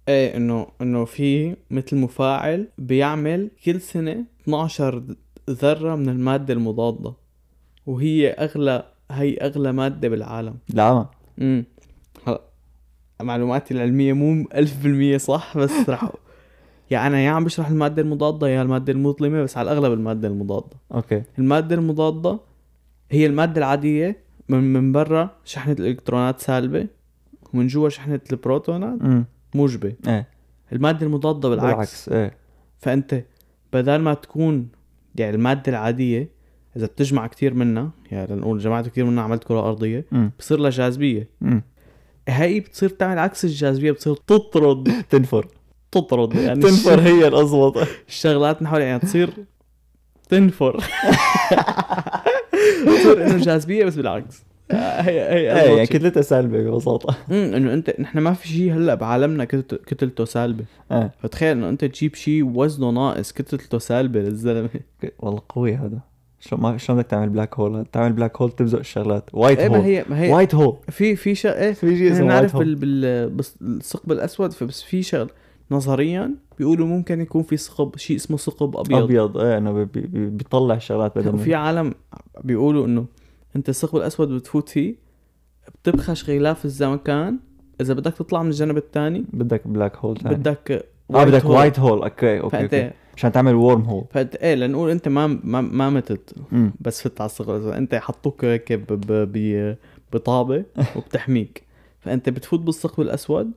إيه 0.08 0.38
إنه 0.38 0.68
إنه 0.82 1.06
في 1.06 1.56
مثل 1.72 1.96
مفاعل 1.98 2.68
بيعمل 2.78 3.52
كل 3.66 3.82
سنة 3.82 4.26
12 4.44 5.04
ذرة 5.50 5.96
من 5.96 6.10
المادة 6.10 6.54
المضادة 6.54 7.14
وهي 7.86 8.30
أغلى 8.30 8.86
هي 9.12 9.38
أغلى 9.38 9.72
مادة 9.72 10.10
بالعالم. 10.10 10.56
لا 10.70 11.06
امم 11.42 11.66
هلا 12.28 12.42
معلوماتي 13.22 13.74
العلمية 13.74 14.14
مو 14.14 14.48
ألف 14.56 14.84
بالمية 14.84 15.18
صح 15.18 15.58
بس 15.58 15.72
رح 15.90 16.12
يا 16.92 17.08
أنا 17.08 17.22
يا 17.26 17.30
عم 17.30 17.44
بشرح 17.44 17.68
المادة 17.68 18.02
المضادة 18.02 18.48
يا 18.50 18.62
المادة 18.62 18.94
المظلمة 18.94 19.44
بس 19.44 19.58
على 19.58 19.72
الأغلب 19.72 19.94
المادة 19.94 20.28
المضادة. 20.28 20.78
أوكي. 20.94 21.24
المادة 21.40 21.76
المضادة 21.76 22.40
هي 23.12 23.26
المادة 23.26 23.58
العادية 23.60 24.18
من 24.50 24.74
من 24.74 24.92
برا 24.92 25.30
شحنة 25.46 25.74
الإلكترونات 25.80 26.40
سالبة 26.40 26.88
ومن 27.54 27.68
جوا 27.68 27.90
شحنة 27.90 28.20
البروتونات. 28.32 29.02
امم 29.02 29.26
موجبة. 29.56 29.94
إيه. 30.08 30.28
المادة 30.74 31.06
المضادة 31.06 31.50
بالعكس, 31.50 31.70
بالعكس. 31.70 32.10
إيه. 32.10 32.38
فأنت 32.78 33.24
بدل 33.74 33.96
ما 33.96 34.14
تكون 34.14 34.68
يعني 35.16 35.36
المادة 35.36 35.64
العادية 35.68 36.30
إذا 36.78 36.86
بتجمع 36.86 37.28
كتير 37.28 37.54
منها 37.54 37.92
يعني 38.12 38.36
لنقول 38.36 38.60
جمعت 38.60 38.88
كتير 38.88 39.06
منها 39.06 39.24
عملت 39.24 39.44
كرة 39.44 39.60
أرضية 39.68 40.06
امم 40.14 40.32
بصير 40.40 40.60
لها 40.60 40.70
جاذبية. 40.70 41.30
امم 41.42 41.64
هي 42.30 42.60
بتصير 42.60 42.90
تعمل 42.90 43.20
عكس 43.20 43.46
الجاذبية 43.46 43.92
بتصير 43.92 44.16
تطرد. 44.16 44.92
تنفر. 45.10 45.48
تطرد 45.92 46.36
يعني 46.36 46.62
تنفر 46.70 47.02
هي 47.02 47.28
الاضبط 47.28 47.88
الشغلات 48.08 48.62
نحول 48.62 48.82
يعني 48.82 49.00
تصير 49.00 49.30
تنفر. 50.30 50.80
تصير 52.86 53.26
إنه 53.26 53.38
جاذبية 53.38 53.86
بس 53.86 53.96
بالعكس. 53.96 54.44
هي 54.76 55.20
هي 55.22 55.52
إيه 55.52 55.52
أضبط 55.62 55.68
يعني 55.78 55.86
شي. 55.86 55.94
كتلتها 55.94 56.22
سالبة 56.22 56.62
ببساطة. 56.62 57.16
امم 57.32 57.54
إنه 57.54 57.74
أنت 57.74 58.00
نحن 58.00 58.20
ما 58.20 58.34
في 58.34 58.48
شيء 58.48 58.74
هلأ 58.74 58.96
بعالمنا 58.96 59.46
كتلته, 59.46 59.78
كتلته 59.78 60.26
سالبة. 60.26 60.66
إيه. 60.92 61.12
فتخيل 61.20 61.58
إنه 61.58 61.70
أنت 61.70 61.86
تجيب 61.86 62.16
شيء 62.16 62.44
وزنه 62.56 62.90
ناقص 62.90 63.32
كتلته 63.32 63.78
سالبة 63.78 64.20
للزلمة. 64.20 64.70
والله 65.20 65.42
قوي 65.50 65.76
هذا. 65.76 66.00
شو 66.40 66.58
ما 66.58 66.78
شلون 66.78 67.00
بدك 67.00 67.08
تعمل 67.10 67.30
black 67.30 67.56
hole 67.60 67.86
تعمل 67.92 68.14
black 68.14 68.38
hole 68.42 68.52
تبزق 68.52 68.80
الشغلات. 68.80 69.30
white 69.34 69.60
إيه 69.60 69.70
ما 69.70 69.78
hole 69.78 69.84
هي 69.86 70.06
ما 70.10 70.22
هي 70.22 70.34
white 70.34 70.56
hole 70.56 70.78
في 70.90 71.16
في 71.16 71.36
شيء 71.36 71.52
إيه 71.52 71.72
في 71.74 71.98
شيء 71.98 72.12
اسمه 72.12 72.36
وايت 72.40 72.56
بال 72.56 72.56
هول 72.56 72.76
بال 72.76 73.30
بس- 73.30 73.58
الثقب 73.62 74.12
الأسود 74.12 74.52
فبس 74.54 74.82
في 74.84 75.04
شغل. 75.04 75.30
نظريا 75.72 76.32
بيقولوا 76.60 76.88
ممكن 76.88 77.22
يكون 77.22 77.44
في 77.44 77.58
ثقب 77.58 77.98
شيء 77.98 78.16
اسمه 78.16 78.38
ثقب 78.38 78.78
أبيض. 78.78 79.04
أبيض 79.04 79.38
إيه 79.38 79.58
إنه 79.58 79.72
بي- 79.72 79.86
بي- 79.86 80.02
بي- 80.08 80.30
بيطلع 80.30 80.76
الشغلات 80.76 81.18
بدل 81.18 81.32
ما 81.52 81.58
عالم 81.58 81.94
بيقولوا 82.44 82.86
إنه 82.86 83.06
انت 83.56 83.70
الثقب 83.70 83.98
الأسود 83.98 84.28
بتفوت 84.30 84.70
فيه 84.70 84.96
بتبخش 85.84 86.30
غلاف 86.30 86.66
الزمكان 86.66 87.40
إذا 87.82 87.94
بدك 87.94 88.14
تطلع 88.14 88.44
من 88.44 88.50
الجانب 88.50 88.78
الثاني 88.78 89.26
بدك 89.34 89.68
black 89.68 89.98
hole 89.98 90.18
تاني. 90.18 90.36
بدك 90.36 90.72
آه 91.12 91.24
بدك. 91.24 91.46
white 91.46 91.80
hole 91.80 92.04
أوكي 92.04 92.40
أوكي, 92.40 92.64
أوكي. 92.64 92.92
عشان 93.18 93.32
تعمل 93.32 93.56
wormhole 93.56 94.06
فأنت 94.12 94.36
إيه 94.36 94.56
لنقول 94.56 94.90
أنت 94.90 95.08
ما 95.08 95.28
ما, 95.28 95.62
ما 95.62 95.90
متت 95.90 96.34
امم 96.54 96.74
بس 96.80 97.02
فت 97.02 97.22
على 97.22 97.30
الثقب 97.30 97.68
أنت 97.68 97.96
حطوك 97.96 98.46
هيك 98.46 98.74
بطابة 100.14 100.66
وبتحميك. 100.96 101.64
فأنت 102.00 102.30
بتفوت 102.30 102.60
بالثقب 102.60 103.02
الأسود 103.02 103.52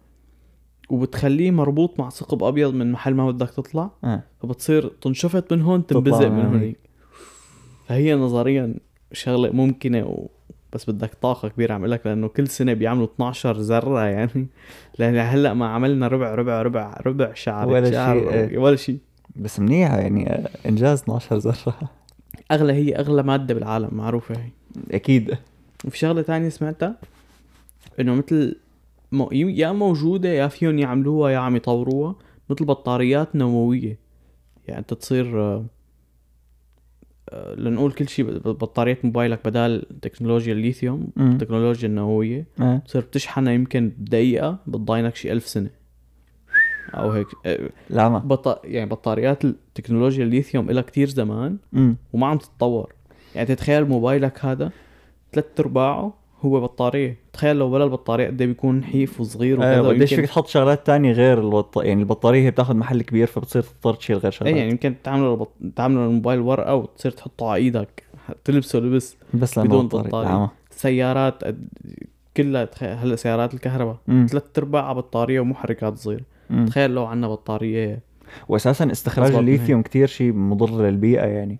وبتخليه 0.90 1.50
مربوط 1.50 2.00
مع 2.00 2.11
ثقب 2.11 2.42
أبيض 2.44 2.74
من 2.74 2.92
محل 2.92 3.14
ما 3.14 3.30
بدك 3.30 3.50
تطلع. 3.50 3.90
آه. 4.04 4.22
فبتصير 4.42 4.88
تنشفط 4.88 5.52
من 5.52 5.62
هون 5.62 5.87
تنبزق 5.87 6.28
من. 6.28 6.46
هونيك 6.46 6.78
فهي 7.88 8.14
نظريا 8.14 8.74
شغلة 9.14 9.50
ممكنة 9.50 10.07
و... 10.07 10.27
بس 10.72 10.90
بدك 10.90 11.14
طاقة 11.22 11.48
كبيرة 11.48 11.74
عم 11.74 11.87
لك 11.87 12.07
لأنه 12.07 12.29
كل 12.29 12.48
سنة 12.48 12.72
بيعملوا 12.72 13.07
12 13.14 13.57
ذرة 13.57 14.05
يعني. 14.05 14.46
لأن 14.98 15.16
هلأ 15.16 15.55
ما 15.55 15.68
عملنا 15.68 16.09
ربع 16.09 16.35
ربع 16.35 16.62
ربع 16.62 17.00
ربع 17.07 17.35
شعر 17.35 17.68
ولا 17.68 17.90
شيء، 17.90 18.31
إيه. 18.33 18.59
ولا 18.59 18.77
شيء. 18.77 18.98
بس 19.37 19.61
منيحه 19.61 19.98
يعني 19.98 20.48
إنجاز 20.66 21.03
12 21.03 21.37
ذرة. 21.37 21.90
أغلى 22.53 22.72
هي 22.72 22.96
أغلى 22.96 23.22
مادة 23.22 23.55
بالعالم 23.55 23.88
معروفة 23.92 24.35
هي. 24.35 24.50
أكيد. 24.90 25.37
وفي 25.85 25.98
شغلة 25.98 26.22
تانية 26.22 26.48
سمعتها؟ 26.48 26.96
إنه 28.00 28.14
مثل 28.14 28.57
مو... 29.12 29.29
يا 29.33 29.72
موجودة 29.72 30.29
يا 30.29 30.48
فيهم 30.48 30.79
يعملوها 30.79 31.31
يا 31.31 31.38
عم 31.38 31.57
يطوروها 31.57 32.14
مثل 32.50 32.64
بطاريات 32.64 33.37
نووية. 33.37 33.98
يعني 34.68 34.81
أنت 34.81 34.94
تصير 34.94 35.62
لنقول 37.32 37.92
كل 37.92 38.08
شيء 38.08 38.24
بطارية 38.38 38.98
موبايلك 39.04 39.40
بدال 39.44 40.00
تكنولوجيا 40.00 40.52
الليثيوم. 40.52 41.08
التكنولوجيا 41.18 41.88
النووية 41.88 42.46
آه 42.60 42.76
تصير 42.76 43.02
بتشحنها 43.02 43.52
يمكن 43.52 43.92
بدقيقة 43.98 44.58
بتضاينك 44.66 45.16
شي 45.16 45.32
ألف 45.32 45.48
سنة. 45.48 45.70
أو 46.94 47.10
هيك. 47.10 47.26
آه، 47.46 47.68
لا 47.90 48.08
ما. 48.08 48.18
بط... 48.18 48.64
يعني 48.64 48.90
بطاريات 48.90 49.44
التكنولوجيا 49.44 50.24
الليثيوم 50.24 50.70
إلها 50.70 50.82
كتير 50.82 51.08
زمان 51.08 51.56
وما 52.12 52.26
عم 52.26 52.38
تتطور. 52.38 52.92
يعني 53.34 53.46
تتخيل 53.46 53.84
موبايلك 53.84 54.44
هذا 54.44 54.70
ثلاث 55.32 55.46
أرباعه 55.60 56.14
هو 56.44 56.61
بطارية 56.61 57.16
تخيل 57.33 57.57
لو 57.57 57.70
بلا 57.70 57.85
البطارية 57.85 58.26
قد 58.26 58.40
إيه 58.40 58.48
بيكون 58.48 58.78
نحيف 58.78 59.20
وصغير 59.20 59.57
وكذا 59.57 59.78
آه 59.78 59.83
قديش 59.83 60.14
فيك 60.14 60.26
تحط 60.26 60.46
شغلات 60.46 60.87
تانية 60.87 61.12
غير 61.12 61.40
البط... 61.40 61.78
يعني 61.78 62.00
البطارية 62.00 62.42
هي 62.42 62.50
بتاخذ 62.50 62.76
محل 62.76 63.02
كبير 63.02 63.26
فبتصير 63.26 63.62
تضطر 63.62 63.94
تشيل 63.94 64.16
غير 64.16 64.30
شغلات 64.33 64.54
اي 64.54 64.59
يعني 64.59 64.70
يمكن 64.70 64.94
تعملوا 65.04 65.35
البط... 65.35 65.52
تعملوا 65.76 66.07
الموبايل 66.07 66.40
ورقة 66.40 66.74
وتصير 66.74 67.12
تحطه 67.12 67.50
على 67.50 67.62
إيدك 67.62 68.02
تلبسه 68.44 68.78
لبس 68.78 69.16
بس 69.35 69.59
بدون. 69.59 69.88
لا 69.92 70.11
ما. 70.12 70.48
سيارات 70.70 71.42
كلها 72.37 72.64
تخيل 72.64 72.88
هلا 72.88 73.16
سيارات 73.16 73.54
الكهرباء. 73.54 73.96
ثلاث 74.07 74.42
ارباعها 74.59 74.92
بطارية 74.92 75.40
ومحركات 75.40 75.98
صغيرة 75.98 76.24
مم. 76.50 76.66
تخيل 76.66 76.90
لو 76.90 77.04
عنا 77.04 77.28
بطارية 77.28 78.00
واساسا 78.48 78.92
استخراج 78.92 79.35
الليثيوم 79.35 79.83
كتير 79.83 80.07
شيء 80.07 80.33
مضر 80.33 80.83
للبيئة 80.83 81.26
يعني 81.26 81.59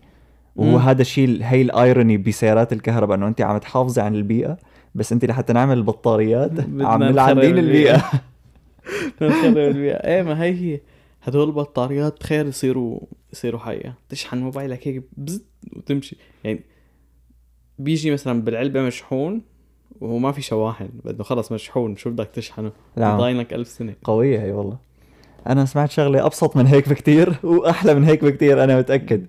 وهو. 0.57 0.77
هذا 0.77 1.03
الشيء 1.03 1.39
هي 1.43 1.63
الأيروني 1.63 2.17
بسيارات 2.17 2.73
الكهرباء 2.73 3.17
إنه 3.17 3.29
أنت 3.29 3.41
عم 3.41 3.59
تحافظي 3.59 4.01
عن 4.01 4.15
البيئة 4.15 4.59
بس 4.95 5.13
انت 5.13 5.25
لحتى 5.25 5.53
نعمل 5.53 5.79
البطاريات 5.79 6.61
عم 6.61 6.79
نخرب 6.79 7.03
نلعن 7.03 7.39
البيئة. 7.39 7.97
نخرب 9.23 9.59
البيئة. 9.59 9.95
إيه 9.95 10.23
ما 10.23 10.43
هي 10.43 10.53
هي. 10.55 10.81
هدول 11.23 11.49
البطاريات 11.49 12.19
تخيل 12.19 12.49
يصيروا 12.49 13.01
يصيروا 13.33 13.61
حقيقة 13.61 13.95
تشحن 14.09 14.39
موبايلك 14.39 14.89
هيك 14.89 15.03
بزت 15.17 15.45
وتمشي. 15.77 16.17
يعني 16.45 16.61
بيجي 17.79 18.11
مثلا 18.11 18.43
بالعلبة 18.43 18.83
مشحون 18.83 19.43
وهو 20.01 20.19
ما 20.19 20.33
في 20.33 20.43
شواحن. 20.43 20.89
بده 21.05 21.25
خلص 21.25 21.53
مشحون 21.53 21.97
شو 21.97 22.11
بدك 22.11 22.27
تشحنه؟ 22.27 22.73
لا 22.97 23.17
ضاينك 23.17 23.55
ألف 23.55 23.69
سنة. 23.69 23.95
قوية 24.05 24.43
هي 24.43 24.53
والله. 24.53 24.79
أنا 25.47 25.65
سمعت 25.65 25.91
شغلة 25.91 26.27
أبسط 26.27 26.57
من 26.57 26.67
هيك 26.67 26.89
بكتير 26.89 27.35
وأحلى 27.43 27.95
من 27.95 28.05
هيك 28.05 28.25
بكتير 28.25 28.65
أنا 28.65 28.79
متأكد. 28.79 29.27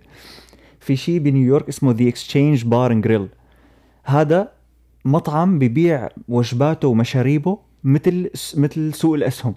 في 0.79 0.95
شيء 0.95 1.19
بنيويورك 1.19 1.67
اسمه 1.67 1.91
The 1.91 2.07
Exchange 2.07 2.65
Bar 2.65 2.91
and 2.91 3.03
Grill 3.03 3.27
هذا 4.03 4.54
مطعم 5.05 5.59
ببيع 5.59 6.09
وجباته 6.27 6.87
ومشاريبه 6.87 7.57
مثل 7.83 8.29
مثل 8.57 8.93
سوق 8.93 9.15
الأسهم. 9.15 9.55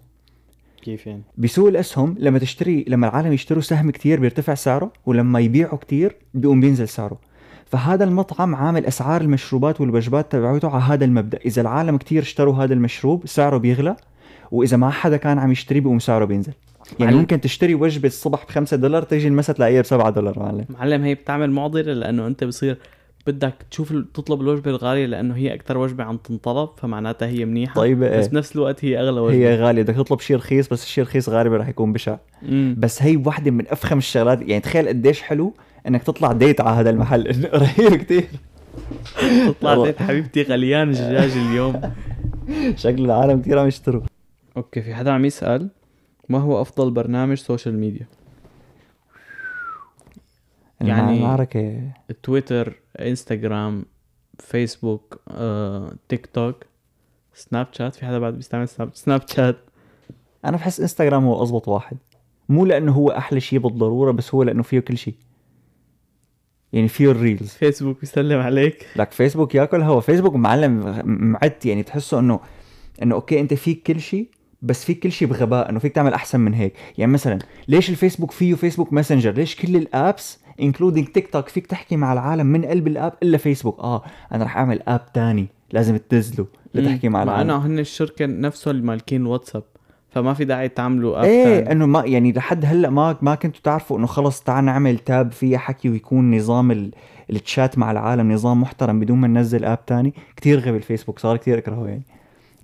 كيف 0.82 1.06
يعني؟ 1.06 1.22
بسوق 1.38 1.68
الأسهم 1.68 2.14
لما 2.18 2.38
تشتري 2.38 2.84
لما 2.88 3.08
العالم 3.08 3.32
يشتروا 3.32 3.62
سهم 3.62 3.90
كتير 3.90 4.20
بيرتفع 4.20 4.54
سعره 4.54 4.92
ولما 5.06 5.40
يبيعوا 5.40 5.78
كتير 5.78 6.16
بيقوم 6.34 6.60
بينزل 6.60 6.88
سعره. 6.88 7.18
فهذا 7.66 8.04
المطعم 8.04 8.54
عامل 8.54 8.86
أسعار 8.86 9.20
المشروبات 9.20 9.80
والوجبات 9.80 10.32
تبعته 10.32 10.70
على 10.70 10.82
هذا 10.82 11.04
المبدأ. 11.04 11.38
إذا 11.46 11.62
العالم 11.62 11.96
كتير 11.96 12.22
اشتروا 12.22 12.54
هذا 12.54 12.74
المشروب 12.74 13.26
سعره 13.26 13.56
بيغلى 13.56 13.96
وإذا 14.50 14.76
ما 14.76 14.90
حدا 14.90 15.16
كان 15.16 15.38
عم 15.38 15.52
يشتري 15.52 15.80
بيقوم 15.80 15.98
سعره 15.98 16.24
بينزل. 16.24 16.52
يعني 16.98 17.04
معلم. 17.04 17.18
ممكن 17.18 17.40
تشتري 17.40 17.74
وجبة 17.74 18.08
الصبح 18.08 18.44
بخمسة 18.46 18.76
دولار 18.76 19.02
تيجي 19.02 19.28
المسا 19.28 19.52
تلاقيها 19.52 19.80
بسبعة 19.80 20.10
دولار 20.10 20.38
معلم. 20.38 20.64
معلم 20.68 21.02
هي 21.02 21.14
بتعمل 21.14 21.50
معضلة 21.50 21.92
لأنه 21.92 22.26
أنت 22.26 22.44
بصير 22.44 22.78
بدك 23.28 23.54
تشوف 23.70 23.94
تطلب 24.14 24.40
الوجبة 24.40 24.70
الغالية 24.70 25.06
لأنه 25.06 25.36
هي 25.36 25.54
أكثر 25.54 25.78
وجبة 25.78 26.04
عم 26.04 26.16
تنطلب 26.16 26.68
فمعناتها 26.76 27.28
هي 27.28 27.44
منيحة. 27.44 27.74
طيبه 27.74 28.18
بس 28.18 28.24
إيه. 28.24 28.30
بنفس 28.30 28.56
الوقت 28.56 28.84
هي 28.84 29.00
أغلى 29.00 29.20
وجبة. 29.20 29.38
هي 29.38 29.56
غالية. 29.56 29.82
بدك 29.82 29.94
تطلب 29.94 30.20
شيء 30.20 30.36
رخيص 30.36 30.68
بس 30.68 30.84
الشيء 30.84 31.04
الرخيص 31.04 31.28
غالبا 31.28 31.56
رح 31.56 31.68
يكون 31.68 31.92
بشع. 31.92 32.16
مم. 32.42 32.76
بس 32.78 33.02
هي 33.02 33.16
واحدة 33.16 33.50
من 33.50 33.68
أفخم 33.68 33.98
الشغلات. 33.98 34.42
يعني 34.42 34.60
تخيل 34.60 34.88
قديش 34.88 35.22
حلو 35.22 35.54
إنك 35.88 36.02
تطلع 36.02 36.32
ديت 36.32 36.60
على 36.60 36.80
هذا 36.80 36.90
المحل. 36.90 37.26
رهيب 37.54 37.94
كتير. 37.94 38.24
تطلع. 39.46 39.84
زيت 39.84 40.02
حبيبتي 40.02 40.42
غليان 40.42 40.90
الدجاج 40.90 41.30
اليوم. 41.30 41.80
شكل 42.76 43.04
العالم 43.04 43.40
كثير 43.40 43.58
عم 43.58 43.68
يشتروا. 43.68 44.02
أوكي 44.56 44.82
في 44.82 44.94
حدا 44.94 45.10
عم 45.10 45.24
يسأل 45.24 45.68
ما 46.28 46.38
هو 46.38 46.62
أفضل 46.62 46.90
برنامج 46.90 47.36
social 47.36 47.78
media 47.78 48.06
يعني- 50.80 51.20
معركة 51.22 51.80
تويتر 52.22 52.80
انستغرام 53.00 53.84
فيسبوك 54.38 55.20
آه، 55.30 55.92
تيك 56.08 56.26
توك 56.26 56.64
سناب 57.34 57.66
شات 57.72 57.94
في 57.94 58.06
حدا 58.06 58.18
بعد 58.18 58.34
بيستعمل 58.34 58.68
سناب 58.68 58.90
سناب 58.94 59.22
شات 59.28 59.56
أنا 60.44 60.56
بحس 60.56 60.80
انستغرام 60.80 61.24
هو 61.24 61.42
اضبط 61.42 61.68
واحد. 61.68 61.96
مو 62.48 62.64
لأنه 62.66 62.92
هو 62.92 63.10
أحلى 63.10 63.40
شيء 63.40 63.58
بالضرورة 63.58 64.10
بس 64.12 64.34
هو 64.34 64.42
لأنه 64.42 64.62
فيه 64.62 64.80
كل 64.80 64.98
شيء 64.98 65.14
يعني 66.72 66.88
فيه 66.88 67.10
ال 67.10 67.17
reels 67.17 67.48
فيسبوك 67.48 68.00
بيسلم 68.00 68.40
عليك. 68.40 68.86
لك 68.96 69.12
فيسبوك 69.12 69.54
ياكل 69.54 69.82
هوا. 69.82 70.00
فيسبوك 70.00 70.34
معلم 70.34 71.02
معد 71.04 71.66
يعني 71.66 71.82
تحسه 71.82 72.18
انه 72.18 72.40
إنه 73.02 73.14
أوكي 73.14 73.40
أنت 73.40 73.54
فيك 73.54 73.82
كل 73.82 74.00
شيء 74.00 74.28
بس 74.62 74.84
فيك 74.84 74.98
كل 74.98 75.12
شيء 75.12 75.28
بغباء 75.28 75.70
إنه 75.70 75.78
فيك 75.78 75.94
تعمل 75.94 76.12
أحسن 76.14 76.40
من 76.40 76.54
هيك. 76.54 76.72
يعني 76.98 77.12
مثلا 77.12 77.38
ليش 77.68 77.90
الفيسبوك 77.90 78.30
فيه 78.30 78.54
فيسبوك 78.54 78.92
ماسنجر 78.92 79.32
ليش 79.32 79.56
كل 79.56 79.76
ال 79.76 79.89
apps 79.89 80.38
including 80.60 81.08
تيك 81.08 81.30
توك 81.32 81.48
فيك 81.48 81.66
تحكي 81.66 81.96
مع 81.96 82.12
العالم 82.12 82.46
من 82.46 82.64
قلب 82.64 82.86
ال 82.86 82.93
app 82.93 83.12
إلا 83.22 83.38
فيسبوك 83.38 83.80
آه 83.80 84.02
أنا 84.32 84.44
رح 84.44 84.56
أعمل 84.56 84.82
app 84.88 85.12
تاني. 85.12 85.46
لازم 85.72 85.96
تنزله 85.96 86.46
لتحكي 86.74 87.08
مع 87.08 87.24
مع 87.24 87.32
العالم. 87.32 87.50
إنه 87.50 87.66
هن 87.66 87.78
الشركة 87.78 88.26
نفسهم 88.26 88.74
اللي 88.74 88.86
مالكين 88.86 89.22
الواتساب 89.22 89.62
فما 90.10 90.34
في 90.34 90.44
داعي 90.44 90.68
تعملوا 90.68 91.18
app 91.18 91.24
إيه 91.24 91.44
تاني. 91.44 91.72
إنه 91.72 91.86
ما 91.86 92.04
يعني 92.04 92.32
لحد 92.32 92.64
هلأ 92.64 92.90
ما 92.90 93.16
ما 93.22 93.34
كنتوا 93.34 93.60
تعرفوا 93.64 93.98
إنه 93.98 94.06
خلص 94.06 94.42
تعال 94.42 94.64
نعمل 94.64 94.98
tab 94.98 95.32
فيها 95.32 95.58
حكي 95.58 95.88
ويكون 95.88 96.36
نظام 96.36 96.70
ال... 96.70 96.90
التشات 97.30 97.78
مع 97.78 97.90
العالم 97.90 98.32
نظام 98.32 98.60
محترم 98.60 99.00
بدون 99.00 99.18
ما 99.18 99.28
ننزل 99.28 99.64
app 99.64 99.86
تاني. 99.86 100.14
كتير 100.36 100.58
غبي 100.58 100.76
الفيسبوك 100.76 101.18
صار 101.18 101.36
كتير 101.36 101.58
إكرهه 101.58 101.86
يعني. 101.86 102.02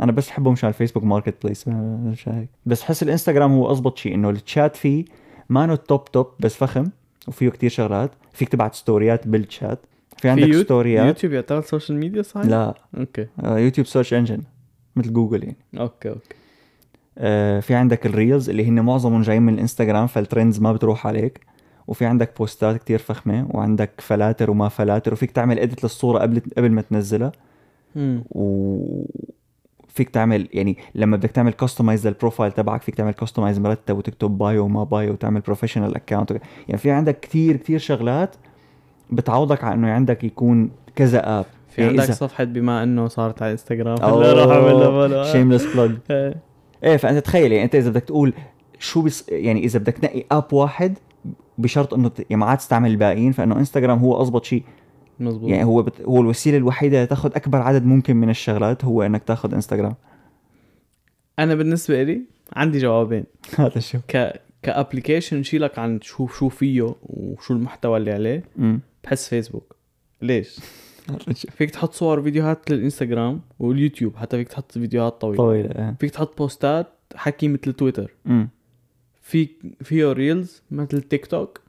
أنا 0.00 0.12
بس 0.12 0.28
بحبه 0.28 0.50
مشان 0.50 0.68
ال 0.68 1.04
Facebook 1.04 1.34
Marketplace 1.44 1.68
مش 1.68 2.28
هيك 2.28 2.48
بس 2.66 2.82
حس 2.82 3.02
الإنستغرام 3.02 3.52
هو 3.52 3.70
اضبط 3.70 3.98
شيء 3.98 4.14
إنه 4.14 4.30
التشات 4.30 4.76
فيه 4.76 5.04
ما 5.48 5.64
انه 5.64 5.74
top 5.74 6.04
top 6.04 6.26
بس 6.40 6.54
فخم. 6.54 6.86
وفيه 7.28 7.48
كتير 7.48 7.70
شغلات. 7.70 8.10
فيك 8.32 8.48
تبعت 8.48 8.74
ستوريات 8.74 9.28
بالتشات 9.28 9.78
في 10.16 10.22
في 10.22 10.28
عندك 10.30 10.42
يوت- 10.48 10.64
ستوريات 10.64 11.06
يوتيوب 11.06 11.32
يعتبر 11.32 11.60
social 11.60 11.98
media 11.98 12.22
صحيح؟ 12.22 12.46
لا. 12.46 12.74
أوكي. 12.98 13.26
آه، 13.44 13.58
يوتيوب 13.58 13.86
search 13.86 14.14
engine 14.14 14.42
مثل 14.96 15.12
جوجل 15.12 15.42
يعني. 15.44 15.56
أوكي 15.78 16.08
أوكي. 16.08 16.34
آه، 17.18 17.60
في 17.60 17.74
عندك 17.74 18.06
ال 18.06 18.14
reels 18.14 18.50
اللي 18.50 18.68
هن 18.68 18.80
معظمهم 18.80 19.22
جايين 19.22 19.42
من 19.42 19.54
الانستغرام 19.54 20.06
فال 20.06 20.20
trends 20.20 20.60
ما 20.60 20.72
بتروح 20.72 21.06
عليك. 21.06 21.40
وفي 21.86 22.04
عندك 22.04 22.38
بوستات 22.38 22.76
كتير 22.76 22.98
فخمة 22.98 23.46
وعندك 23.50 23.90
فلاتر 23.98 24.50
وما 24.50 24.68
فلاتر. 24.68 25.12
وفيك 25.12 25.30
تعمل 25.30 25.58
edit 25.58 25.84
للصورة 25.84 26.18
قبل 26.18 26.42
قبل 26.56 26.70
ما 26.70 26.82
تنزلها. 26.82 27.32
مم. 27.96 28.24
وفيك 29.94 30.10
تعمل 30.10 30.48
يعني 30.52 30.76
لما 30.94 31.16
بدك 31.16 31.30
تعمل 31.30 31.52
customize 31.52 32.06
لل 32.06 32.17
profile 32.17 32.52
تبعك 32.52 32.82
فيك 32.82 32.94
تعمل 32.94 33.12
customize 33.12 33.58
مرتب 33.58 33.98
وتكتب 33.98 34.38
bio 34.38 34.64
وما 34.64 34.84
bio 34.84 35.12
وتعمل 35.12 35.40
professional 35.40 35.96
account 35.96 36.30
يعني 36.68 36.78
في 36.78 36.90
عندك 36.90 37.20
كتير 37.20 37.56
كتير 37.56 37.78
شغلات 37.78 38.36
بتعوضك 39.10 39.64
على 39.64 39.74
إنه 39.74 39.90
عندك 39.90 40.24
يكون 40.24 40.70
كذا 40.96 41.38
app 41.38 41.46
في 41.68 41.82
يعني 41.82 42.00
عندك 42.00 42.12
صفحة 42.12 42.44
بما 42.44 42.82
إنه 42.82 43.08
صارت 43.08 43.42
على 43.42 43.52
انستغرام 43.52 44.02
هلا 44.02 44.44
روح 44.44 44.56
أعمل 44.56 44.84
follow. 44.84 45.24
Shameless 45.24 45.66
إيه. 46.10 46.34
إيه 46.84 46.96
فأنت 46.96 47.18
تخيل 47.18 47.52
يعني 47.52 47.64
أنت 47.64 47.74
إذا 47.74 47.90
بدك 47.90 48.02
تقول 48.02 48.34
شو 48.78 49.02
بس 49.02 49.28
يعني 49.28 49.64
إذا 49.64 49.78
بدك 49.78 49.92
تنقي 49.92 50.24
app 50.32 50.52
واحد 50.52 50.98
بشرط 51.58 51.94
إنه 51.94 52.10
يعني 52.18 52.40
ما 52.40 52.46
عاد 52.46 52.58
تستعمل 52.58 52.90
الباقيين 52.90 53.32
فإنه 53.32 53.58
انستغرام 53.58 53.98
هو 53.98 54.20
اضبط 54.20 54.44
شيء. 54.44 54.62
مزبوط 55.20 55.50
يعني 55.50 55.64
هو 55.64 55.82
بت... 55.82 56.00
هو 56.00 56.20
الوسيلة 56.20 56.56
الوحيدة 56.56 57.04
لتاخذ 57.04 57.30
أكبر 57.36 57.58
عدد 57.58 57.84
ممكن 57.84 58.16
من 58.16 58.30
الشغلات 58.30 58.84
هو 58.84 59.02
إنك 59.02 59.24
تاخذ 59.24 59.54
إنستغرام. 59.54 59.94
أنا 61.38 61.54
بالنسبة 61.54 62.02
لي 62.02 62.22
عندي 62.52 62.78
جوابين. 62.78 63.24
هذا 63.58 63.80
شو؟ 63.80 63.98
ك 64.08 64.40
ك 64.62 64.69
application 64.69 65.40
يشيلك 65.40 65.78
عن 65.78 66.00
شو 66.00 66.26
شو 66.26 66.48
فيه 66.48 66.94
وشو 67.02 67.54
المحتوى 67.54 67.96
اللي 67.96 68.12
عليه 68.12 68.44
امم 68.58 68.80
بحس 69.04 69.28
فيسبوك. 69.28 69.76
ليش؟ 70.22 70.60
فيك 71.56 71.70
تحط 71.70 71.92
صور 71.92 72.22
فيديوهات 72.22 72.70
للإنستغرام 72.70 73.40
واليوتيوب 73.58 74.16
حتى 74.16 74.36
فيك 74.36 74.48
تحط 74.48 74.72
فيديوهات 74.72 75.20
طويلة. 75.20 75.36
طويلة 75.36 75.70
إيه 75.70 75.94
فيك 76.00 76.10
تحط 76.10 76.38
بوستات 76.38 76.86
حكي 77.14 77.48
مثل 77.48 77.72
تويتر. 77.72 78.14
امم 78.26 78.48
في 79.22 79.48
فيه 79.82 80.12
reels 80.12 80.62
مثل 80.70 81.02
تيك 81.02 81.26
توك 81.26 81.60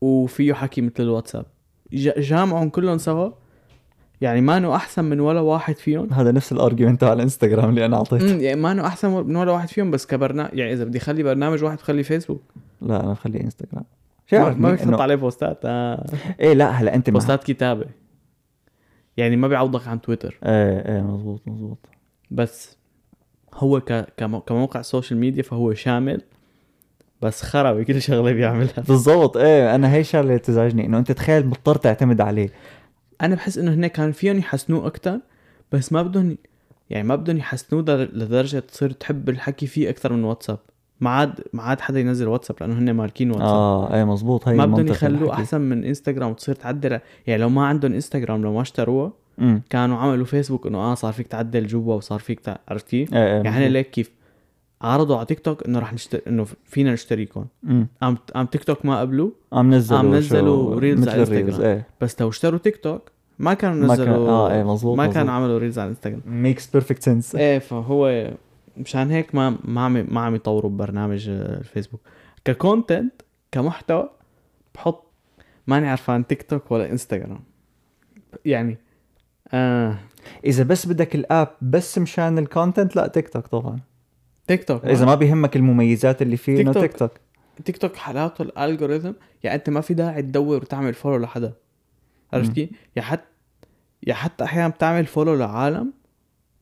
وفيه 0.00 0.52
حكي 0.52 0.80
مثل 0.80 1.02
الواتساب. 1.02 1.46
جامعهم 1.92 2.68
كلهم 2.68 2.98
سوا. 2.98 3.30
يعني 4.20 4.40
ما 4.40 4.56
إنه 4.56 4.76
أحسن 4.76 5.04
من 5.04 5.20
ولا 5.20 5.40
واحد 5.40 5.76
فيهم. 5.76 6.12
هذا 6.12 6.32
نفس 6.32 6.52
ال 6.52 6.58
argument 6.58 7.04
على 7.04 7.12
الانستغرام 7.12 7.68
اللي 7.70 7.86
أنا 7.86 7.96
أعطيته. 7.96 8.36
يعني 8.36 8.60
ما 8.60 8.72
إنه 8.72 8.86
أحسن 8.86 9.10
من 9.10 9.36
ولا 9.36 9.52
واحد 9.52 9.68
فيهم 9.68 9.90
بس 9.90 10.06
كبرنامج 10.06 10.50
يعني 10.58 10.72
إذا 10.72 10.84
بدي 10.84 10.98
أخلي 10.98 11.22
برنامج 11.22 11.64
واحد 11.64 11.76
بخلي 11.76 12.02
فيسبوك 12.02 12.42
لا 12.82 13.04
أنا 13.04 13.12
بخليه 13.12 13.40
انستغرام 13.40 13.84
شو 14.26 14.36
ما 14.36 14.54
ما 14.54 14.72
بدك 14.72 14.80
تحط 14.80 15.00
عليه 15.00 15.14
بوستات 15.14 15.60
آه. 15.64 16.06
إيه 16.40 16.52
لا 16.52 16.70
هلا 16.70 16.94
أنت. 16.94 17.10
بوستات 17.10 17.44
كتابة. 17.44 17.86
يعني 19.16 19.36
ما 19.36 19.48
بيعوضك 19.48 19.88
عن 19.88 20.00
تويتر 20.00 20.38
إيه 20.44 20.94
إيه 20.94 21.02
مزبوط 21.02 21.40
مزبوط. 21.46 21.78
بس 22.30 22.76
هو 23.54 23.80
ك... 23.80 24.06
كمو... 24.16 24.40
كموقع 24.40 24.82
social 24.82 25.20
media 25.20 25.42
فهو 25.42 25.74
شامل 25.74 26.22
بس 27.22 27.42
خرا 27.42 27.72
بكل 27.72 28.02
شغلة 28.02 28.32
بيعملها. 28.32 28.80
بالضبط 28.88 29.36
إيه 29.36 29.74
أنا 29.74 29.92
هي 29.92 30.00
الشغله 30.00 30.22
اللي 30.24 30.36
بتزعجني 30.36 30.86
إنه 30.86 30.98
أنت 30.98 31.12
تخيل 31.12 31.46
مضطر 31.46 31.76
تعتمد 31.76 32.20
عليه. 32.20 32.48
أنا 33.22 33.34
بحس 33.34 33.58
إنه 33.58 33.74
هناك 33.74 33.92
كان 33.92 34.12
فيهم 34.12 34.38
يحسنوه 34.38 34.86
أكثر 34.86 35.20
بس 35.72 35.92
ما 35.92 36.02
بدهم 36.02 36.36
يعني 36.90 37.08
ما 37.08 37.16
بدهم 37.16 37.36
يحسنوه 37.36 37.82
در- 37.82 38.08
لدرجة 38.12 38.58
تصير 38.58 38.90
تحب 38.90 39.28
الحكي 39.28 39.66
فيه 39.66 39.90
أكثر 39.90 40.12
من 40.12 40.24
واتساب. 40.24 40.58
ما 41.00 41.10
عاد 41.10 41.40
ما 41.52 41.62
عاد 41.62 41.80
حدا 41.80 42.00
ينزل 42.00 42.28
واتساب 42.28 42.56
لأنه 42.60 42.78
هن 42.78 42.90
مالكين 42.90 43.30
واتساب. 43.30 43.48
آه 43.48 43.94
إيه 43.94 44.04
مزبوط 44.04 44.48
هي 44.48 44.54
ما 44.56 44.66
بدهم 44.66 44.86
يخلوه. 44.86 45.32
أحسن 45.32 45.60
من 45.60 45.84
إنستغرام 45.84 46.30
وتصير 46.30 46.54
تعدل. 46.54 47.00
يعني 47.26 47.42
لو 47.42 47.48
ما 47.48 47.66
عندهم 47.66 47.92
إنستغرام 47.92 48.42
لو 48.42 48.52
ما 48.52 48.62
اشتروها 48.62 49.12
كانوا 49.70 49.98
عملوا 49.98 50.24
فيسبوك 50.24 50.66
إنه 50.66 50.78
آه 50.78 50.94
صار 50.94 51.12
فيك 51.12 51.26
تعدل 51.26 51.66
جوا 51.66 51.94
وصار 51.94 52.18
فيك 52.18 52.40
تع... 52.40 52.56
عرفت 52.68 52.88
كيف؟ 52.88 53.14
إيه 53.14 53.36
إيه 53.36 53.42
يعني. 53.42 53.68
ليك 53.68 53.90
كيف؟ 53.90 54.10
عرضوا 54.82 55.16
على 55.16 55.26
تيك 55.26 55.40
توك 55.40 55.66
إنه 55.66 55.78
رح 55.78 55.92
نشتري 55.92 56.22
إنه 56.28 56.46
فينا 56.64 56.92
نشتريكم 56.92 57.44
قام 58.00 58.16
قام 58.34 58.46
تيك 58.46 58.64
توك 58.64 58.84
ما 58.86 59.00
قبلوا 59.00 59.30
عم 59.52 59.74
نزلوا 59.74 59.98
عم 59.98 60.14
نزلوا 60.14 60.80
reels 60.80 61.00
مثل 61.00 61.10
على 61.10 61.22
ال 61.22 61.26
reels 61.26 61.48
انستغرام. 61.48 61.70
إيه. 61.70 61.86
بس 62.00 62.20
لو 62.20 62.28
اشتروا 62.28 62.58
تيك 62.58 62.76
توك 62.76 63.02
ما 63.38 63.54
كانوا 63.54 63.86
ما 63.86 63.96
كان- 63.96 64.04
نزلوا 64.08 64.28
آه 64.28 64.52
إيه 64.52 64.62
مزبوط 64.72 64.96
ما. 64.98 65.06
كانوا 65.06 65.32
عملوا 65.32 65.58
reels 65.58 65.78
على 65.78 65.88
انستغرام 65.90 66.20
makes 66.26 66.66
perfect 66.70 67.02
sense 67.02 67.34
إيه 67.36 67.58
فهو 67.58 68.30
مشان 68.76 69.10
هيك 69.10 69.34
ما 69.34 69.56
ما 69.64 69.80
عم 69.80 70.06
ما 70.08 70.20
عم 70.20 70.34
يطوروا 70.34 70.70
ببرنامج 70.70 71.28
آه، 71.28 71.58
الفيسبوك 71.58 72.00
ك 72.44 72.53
content 72.53 73.12
كمحتوى 73.52 74.10
بحط 74.74 75.04
ماني 75.66 75.88
عرفان 75.88 76.26
تيك 76.26 76.42
توك 76.42 76.70
ولا 76.72 76.90
انستغرام 76.92 77.40
يعني 78.44 78.78
آه. 79.52 79.96
إذا 80.44 80.64
بس 80.64 80.86
بدك 80.86 81.14
ال 81.14 81.23
app 81.23 81.48
بس 81.62 81.98
مشان 81.98 82.38
ال 82.38 82.45
content 82.45 82.96
لا 82.96 83.06
تيك 83.06 83.28
توك 83.28 83.46
طبعا. 83.46 83.78
تيك 84.46 84.64
توك 84.64 84.84
إذا 84.84 85.06
ما 85.06 85.14
بيهمك 85.14 85.56
المميزات 85.56 86.22
اللي 86.22 86.36
فيه 86.36 86.56
تيك 86.56 86.66
إنه 86.66 86.72
توك. 86.72 86.82
تيك 86.82 86.96
توك 86.98 87.12
تيك 87.64 87.76
توك 87.76 87.96
حالاته 87.96 88.42
ال 88.42 88.49
algorithm 88.49 89.12
يعني 89.42 89.56
أنت 89.56 89.70
ما 89.70 89.80
في 89.80 89.94
داعي 89.94 90.22
تدور 90.22 90.56
وتعمل 90.56 90.94
follow 90.94 91.16
لحدا. 91.16 91.52
عرفت. 92.32 92.52
كيف؟ 92.52 92.70
يا 92.96 93.02
حتى 93.02 93.26
يا 94.06 94.14
حتى 94.14 94.44
أحيانا 94.44 94.68
بتعمل 94.68 95.06
follow 95.06 95.34
لعالم 95.34 95.92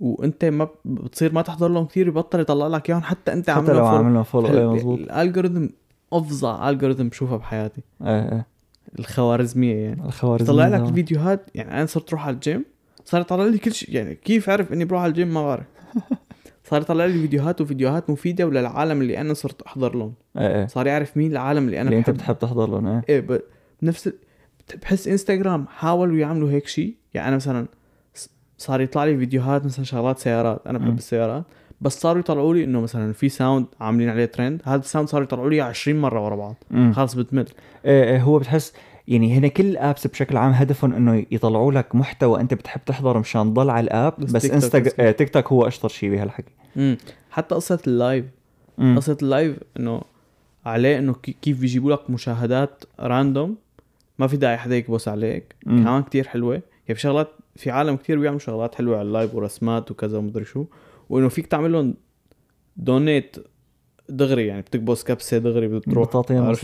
وأنت 0.00 0.44
ما 0.44 0.68
بتصير 0.84 1.32
ما 1.32 1.42
تحضر 1.42 1.68
لهم 1.68 1.86
كثير 1.86 2.08
يبطل 2.08 2.40
يطلع 2.40 2.66
لك 2.66 2.90
إياهم 2.90 3.02
حتى 3.02 3.32
أنت 3.32 3.50
حتى 3.50 3.60
عامل 3.60 3.68
لو 3.68 3.74
لهم 3.74 4.22
follow 4.22 4.46
follow 4.46 4.58
إيه 4.58 4.74
مزبوط 4.74 4.98
ال 4.98 5.05
algorithm 5.05 5.66
أفظع 6.12 6.70
algorithm 6.70 7.08
بشوفها 7.08 7.36
بحياتي. 7.36 7.80
إيه 8.02 8.32
إيه. 8.32 8.46
الخوارزمية 8.98 9.74
يعني. 9.76 10.04
الخوارزمية 10.04 10.56
طلع 10.56 10.68
لك 10.68 10.74
طبعاً. 10.78 10.88
الفيديوهات 10.88 11.50
يعني 11.54 11.72
أنا 11.72 11.86
صرت 11.86 12.08
أروح 12.08 12.26
على 12.26 12.34
الجيم 12.34 12.64
صار 13.04 13.20
يطلع 13.20 13.44
لي 13.44 13.58
كل 13.58 13.72
شيء 13.72 13.94
يعني 13.94 14.14
كيف 14.14 14.50
عرف 14.50 14.72
إني 14.72 14.84
بروح 14.84 15.02
على 15.02 15.10
الجيم 15.10 15.34
ما 15.34 15.42
بعرف. 15.42 15.66
صار 16.64 16.80
يطلع 16.80 17.04
لي 17.04 17.12
فيديوهات 17.12 17.60
وفيديوهات 17.60 18.10
مفيدة 18.10 18.46
وللعالم 18.46 19.00
اللي 19.00 19.20
أنا 19.20 19.34
صرت 19.34 19.62
أحضر 19.62 19.96
لهم. 19.96 20.14
إيه 20.38 20.54
إيه. 20.54 20.66
صار 20.66 20.86
يعرف 20.86 21.16
مين 21.16 21.32
العالم 21.32 21.66
اللي 21.66 21.80
أنا 21.80 21.88
اللي 21.88 21.98
أنت 21.98 22.10
بتحب 22.10 22.38
تحضر 22.38 22.70
لهم 22.70 22.86
إيه. 22.86 23.02
إيه 23.08 23.20
ب... 23.20 23.40
بنفس 23.82 24.12
بحس 24.82 25.08
إنستغرام 25.08 25.66
حاولوا 25.66 26.16
يعملوا 26.16 26.50
هيك 26.50 26.66
شيء. 26.66 26.94
يعني 27.14 27.28
أنا 27.28 27.36
مثلا 27.36 27.66
صار 28.58 28.80
يطلع 28.80 29.04
لي 29.04 29.18
فيديوهات 29.18 29.64
مثلا 29.64 29.84
شغلات 29.84 30.18
سيارات. 30.18 30.66
أنا. 30.66 30.78
بحب 30.78 30.98
السيارات. 30.98 31.44
بس 31.80 32.00
صاروا 32.00 32.20
يطلعوا 32.20 32.54
لي 32.54 32.64
إنه 32.64 32.80
مثلا 32.80 33.12
في 33.12 33.28
sound 33.28 33.66
عاملين 33.80 34.08
عليه 34.08 34.24
ترند 34.24 34.62
هذا 34.64 34.80
ال 34.80 34.85
sound 34.85 35.08
صاروا 35.08 35.24
يطلعوا 35.24 35.50
لي 35.50 35.60
20 35.60 36.00
مرة 36.00 36.24
ورا 36.24 36.36
بعض. 36.36 36.56
خلص 36.92 37.14
بتمل. 37.14 37.46
إيه 37.84 38.04
إيه 38.04 38.22
هو 38.22 38.38
بتحس 38.38 38.72
يعني 39.08 39.34
هنا 39.38 39.48
كل 39.48 39.66
ال 39.66 39.74
apps 39.74 40.06
بشكل 40.06 40.36
عام 40.36 40.52
هدفهم 40.52 40.92
إنه 40.92 41.26
يطلعوا 41.30 41.72
لك 41.72 41.94
محتوى 41.94 42.40
أنت 42.40 42.54
بتحب 42.54 42.80
تحضره 42.86 43.18
مشان 43.18 43.42
تضل 43.54 43.70
على 43.70 43.84
ال 43.84 43.92
app 43.92 44.14
بس 44.18 44.32
بس 44.32 44.42
تيك 44.42 44.50
توك 44.52 44.74
انستا 44.74 45.10
تيك 45.10 45.28
توك 45.30 45.52
هو 45.52 45.66
أشطر 45.66 45.88
شيء 45.88 46.10
بهالحكي 46.10 46.52
حتى 47.30 47.54
قصة 47.54 47.78
ال 47.86 47.94
live 47.94 48.24
مم. 48.78 48.96
قصة 48.96 49.16
ال 49.22 49.29
live 49.29 49.56
إنه 49.78 50.02
عليه 50.66 50.98
إنه 50.98 51.12
كي- 51.14 51.36
كيف 51.42 51.60
بيجيبوا 51.60 51.92
لك 51.92 52.10
مشاهدات 52.10 52.84
random 53.00 53.56
ما 54.18 54.26
في 54.26 54.36
داعي 54.36 54.56
حدا 54.56 54.76
يكبس 54.76 55.08
عليك. 55.08 55.54
مم. 55.66 55.84
كمان 55.84 56.02
كتير 56.02 56.28
حلوة. 56.28 56.54
يعني 56.54 56.94
في 56.94 57.00
شغلات 57.00 57.28
في 57.56 57.70
عالم 57.70 57.96
كتير 57.96 58.18
بيعملوا 58.18 58.40
شغلات 58.40 58.74
حلوة 58.74 58.98
على 58.98 59.06
ال 59.08 59.13
live 59.13 59.34
ورسمات 59.34 59.90
وكذا 59.90 60.18
ومدري 60.18 60.44
شو. 60.44 60.64
وإنه 61.10 61.28
فيك 61.28 61.46
تعمل 61.46 61.72
لهم 61.72 61.94
donate 62.76 63.36
دغري 64.08 64.46
يعني 64.46 64.62
بتكبس 64.62 65.04
كبسة 65.04 65.38
دغري 65.38 65.68
بتروح 65.68 66.08
بتعطيهم 66.08 66.54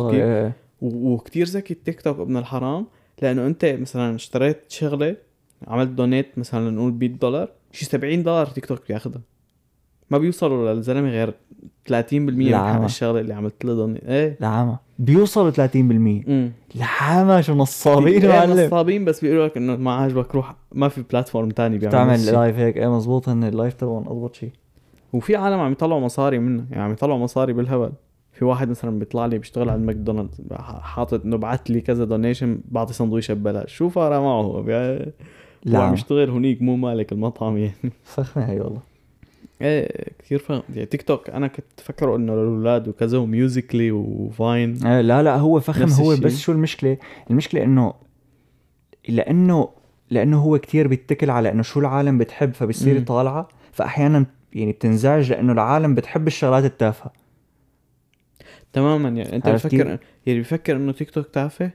وكتير 0.80 1.46
ذكي 1.46 1.74
التيك 1.74 2.00
توك 2.00 2.18
ابن 2.20 2.36
الحرام 2.36 2.86
لأنه 3.22 3.46
أنت 3.46 3.64
مثلا 3.64 4.14
اشتريت 4.14 4.64
شغلة 4.68 5.16
عملت 5.68 5.88
donate 5.90 6.38
مثلا 6.38 6.70
نقول 6.70 6.92
100 6.92 7.08
دولار 7.08 7.48
شي 7.72 7.84
70 7.84 8.22
دولار 8.22 8.46
تيك 8.46 8.66
توك 8.66 8.80
بياخذها 8.88 9.20
ما 10.10 10.18
بيوصلوا 10.18 10.72
للزلمة 10.74 11.08
غير 11.10 11.34
30% 11.88 11.92
من. 12.12 12.54
حق 12.56 12.82
الشغلة 12.84 13.20
اللي 13.20 13.34
عملت 13.34 13.64
له 13.64 13.74
donate 13.74 14.04
إيه. 14.04 14.36
لعامة. 14.40 14.78
بيوصلوا 14.98 15.50
30% 15.50 15.56
امم 15.76 16.52
لعامة 16.74 17.40
شو 17.40 17.54
نصابين 17.54 18.22
إيه 18.22 18.28
معلم. 18.28 18.66
نصابين 18.66 19.04
بس 19.04 19.20
بيقولوا 19.20 19.46
لك 19.46 19.56
إنه 19.56 19.76
ما 19.76 19.92
عاجبك 19.94 20.34
روح 20.34 20.54
ما 20.72 20.88
في 20.88 21.02
platform 21.10 21.48
تاني 21.50 21.78
بيعمل 21.78 21.92
تعمل. 21.92 22.26
live 22.26 22.56
هيك. 22.56 22.76
إيه 22.76 22.96
مزبوط 22.96 23.28
هن 23.28 23.44
ال 23.44 23.50
live 23.50 23.74
تبعهم 23.74 24.08
أضبط 24.08 24.34
شيء 24.34 24.50
وفي 25.12 25.36
عالم 25.36 25.58
عم 25.60 25.72
يطلعوا 25.72 26.00
مصاري 26.00 26.38
منه 26.38 26.66
يعني 26.70 26.82
عم 26.82 26.92
يطلعوا 26.92 27.18
مصاري 27.18 27.52
بالهبل. 27.52 27.92
في 28.40 28.46
واحد 28.46 28.68
مثلا 28.68 28.98
بيطلع 28.98 29.26
لي 29.26 29.38
بيشتغل 29.38 29.68
على 29.70 29.80
ماكدونالدز 29.80 30.40
حاطط 30.80 31.24
إنه 31.24 31.36
بعت 31.36 31.70
لي 31.70 31.80
كذا 31.80 32.04
donation 32.04 32.60
بعطي 32.68 32.92
سندويشه 32.92 33.34
ببلاش. 33.34 33.74
شو 33.74 33.88
فارق 33.88 34.16
معه؟ 34.16 34.42
هو 34.42 34.62
بي- 34.62 35.12
هو 35.68 35.80
عم 35.80 35.94
يشتغل 35.94 36.30
هنيك 36.30 36.62
مو 36.62 36.76
مالك 36.76 37.12
المطعم 37.12 37.56
يعني. 37.56 37.74
فخمة 38.04 38.44
هي 38.50 38.60
والله. 38.60 38.80
إيه 39.62 40.08
كثير 40.18 40.38
فاهم 40.38 40.62
يعني 40.74 40.86
تيك 40.86 41.02
توك 41.02 41.30
أنا 41.30 41.46
كنت 41.46 41.80
فكره 41.80 42.16
إنه 42.16 42.32
للأولاد 42.34 42.88
وكذا 42.88 43.18
وميوزيكلي 43.18 43.90
وفاين. 43.90 44.86
آه، 44.86 45.00
لا 45.00 45.22
لا 45.22 45.36
هو 45.36 45.60
فخم 45.60 45.88
هو 46.02 46.12
الشيء. 46.12 46.24
بس 46.26 46.38
شو 46.40 46.52
المشكلة؟ 46.52 46.96
المشكلة 47.30 47.62
إنه 47.64 47.94
لأنه 49.08 49.68
لأنه 50.10 50.42
هو 50.42 50.58
كتير 50.58 50.88
بيتكل 50.88 51.30
على 51.30 51.52
إنه 51.52 51.62
شو 51.62 51.80
العالم 51.80 52.18
بتحب 52.18 52.54
فبصير 52.54 52.94
مم. 52.94 53.00
يطالعها 53.00 53.48
فاحيانا 53.72 54.26
يعني 54.52 54.72
بتنزعج 54.72 55.30
لأنه 55.30 55.52
العالم 55.52 55.94
بتحب 55.94 56.26
الشغلات 56.26 56.64
التافهة. 56.64 57.12
تماما. 58.72 59.08
يعني 59.08 59.36
أنت 59.36 59.48
بفكر؟ 59.48 59.98
يعني 60.26 60.40
بفكر 60.40 60.76
إنه 60.76 60.92
تيك 60.92 61.10
توك 61.10 61.26
تافه 61.26 61.70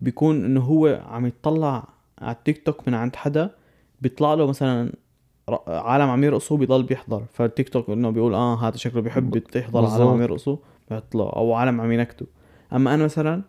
بيكون 0.00 0.44
إنه 0.44 0.60
هو 0.60 1.02
عم 1.08 1.26
يطلع 1.26 1.88
على 2.18 2.36
التيك 2.36 2.66
توك 2.66 2.88
من 2.88 2.94
عند 2.94 3.16
حدا 3.16 3.50
بيطلع 4.00 4.34
له 4.34 4.46
مثلا 4.46 4.92
عالم 5.68 6.10
عم 6.10 6.24
يرقصوا 6.24 6.56
بيضل 6.56 6.82
بيحضر. 6.82 7.24
فالتيك 7.32 7.68
توك 7.68 7.90
إنه 7.90 8.10
بيقول 8.10 8.34
آه 8.34 8.68
هذا 8.68 8.76
شكله 8.76 9.02
بيحب 9.02 9.42
يحضر 9.56 9.86
عالم. 9.86 10.08
عم 10.08 10.22
يرقصوا 10.22 10.56
بيطلع. 10.90 11.32
أو 11.36 11.52
عالم 11.52 11.80
عم 11.80 11.92
ينكتوا 11.92 12.26
أما 12.72 12.94
أنا 12.94 13.04
مثلا 13.04 13.42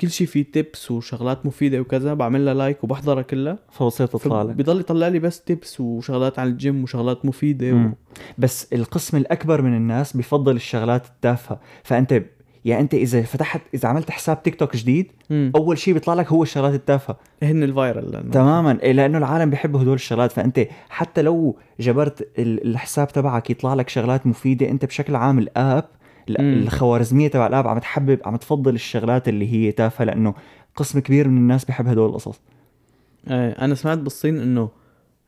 كل 0.00 0.10
شيء 0.10 0.26
فيه 0.26 0.44
tips 0.52 0.90
وشغلات 0.90 1.46
مفيدة 1.46 1.80
وكذا 1.80 2.14
بعمل 2.14 2.44
لها 2.44 2.54
like 2.54 2.84
وبحضرها 2.84 3.22
كلها 3.22 3.58
فبصير 3.70 4.06
تطلع 4.06 4.42
لك. 4.42 4.54
بضل 4.54 4.80
يطلع 4.80 5.08
لي 5.08 5.18
بس 5.18 5.44
tips 5.44 5.80
وشغلات 5.80 6.38
عن 6.38 6.46
الجيم 6.46 6.82
وشغلات 6.82 7.24
مفيدة 7.24 7.72
و... 7.72 7.88
بس 8.38 8.72
القسم 8.72 9.16
الأكبر 9.16 9.62
من 9.62 9.76
الناس 9.76 10.16
بفضل 10.16 10.56
الشغلات 10.56 11.06
التافهة. 11.06 11.60
فأنت 11.82 12.22
يعني 12.66 12.82
انت 12.82 12.94
اذا 12.94 13.22
فتحت 13.22 13.60
إذا 13.74 13.88
عملت 13.88 14.10
حساب 14.10 14.42
تيك 14.42 14.54
توك 14.54 14.76
جديد 14.76 15.06
مم. 15.30 15.52
أول 15.56 15.78
شيء 15.78 15.94
بيطلع 15.94 16.14
لك 16.14 16.26
هو 16.32 16.42
الشغلات 16.42 16.74
التافهة 16.74 17.16
هن 17.42 17.62
ال 17.62 17.70
viral 17.70 18.10
لأنه. 18.12 18.30
تماما 18.30 18.78
إيه، 18.82 18.92
لأنه 18.92 19.18
العالم 19.18 19.50
بيحبوا 19.50 19.82
هدول 19.82 19.94
الشغلات 19.94 20.32
فأنت 20.32 20.66
حتى 20.88 21.22
لو 21.22 21.56
جبرت 21.80 22.28
ال- 22.38 22.66
الحساب 22.66 23.08
تبعك 23.08 23.50
يطلع 23.50 23.74
لك 23.74 23.88
شغلات 23.88 24.26
مفيدة 24.26 24.68
أنت 24.70 24.84
بشكل 24.84 25.16
عام 25.16 25.38
ال 25.38 25.47
app. 25.47 25.84
الخوارزمية 26.30 27.28
تبع 27.28 27.46
ال 27.46 27.51
app 27.51 27.68
عم 27.68 27.78
تحبب 27.78 28.18
عم 28.24 28.36
تفضل 28.36 28.74
الشغلات 28.74 29.28
اللي 29.28 29.52
هي 29.52 29.72
تافهة 29.72 30.04
لأنه 30.04 30.34
قسم 30.76 30.98
كبير 30.98 31.28
من 31.28 31.36
الناس 31.36 31.64
بيحب 31.64 31.88
هدول 31.88 32.08
القصص 32.08 32.40
إيه 33.30 33.50
أنا 33.50 33.74
سمعت 33.74 33.98
بالصين 33.98 34.40
إنه 34.40 34.68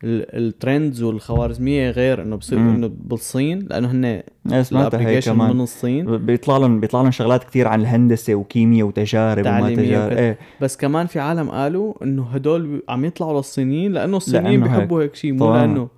ال 0.05 0.19
trends 0.19 1.03
والخوارزمية 1.03 1.91
غير 1.91 2.23
إنه 2.23 2.37
بصير. 2.37 2.59
إنه 2.59 2.91
بالصين 3.05 3.59
لأنه 3.71 3.91
هن 3.91 4.05
إيه، 4.05 4.25
ال 4.73 4.78
application 4.78 5.39
من 5.39 5.61
الصين 5.61 6.17
بيطلع 6.17 6.57
لهم 6.57 6.81
بيطلع 6.81 7.03
لهم 7.03 7.11
شغلات 7.11 7.45
كثير 7.45 7.69
عن 7.69 7.81
الهندسة 7.81 8.35
وكيمياء 8.35 8.87
وتجارب 8.87 9.47
وما 9.47 9.75
تجارب. 9.75 10.17
إيه 10.17 10.39
بس 10.61 10.77
كمان 10.77 11.07
في 11.07 11.21
عالم 11.21 11.51
قالوا 11.51 11.95
إنه 12.05 12.27
هدول 12.27 12.83
عم 12.89 13.05
يطلعوا 13.05 13.37
للصينيين 13.37 13.93
لأنه 13.93 14.17
الصينيين 14.17 14.61
لأنه 14.61 14.67
هيك. 14.73 14.79
بيحبوا 14.79 15.03
هيك 15.03 15.15
شيء 15.15 15.33
مو. 15.33 15.55
لأنه 15.55 15.89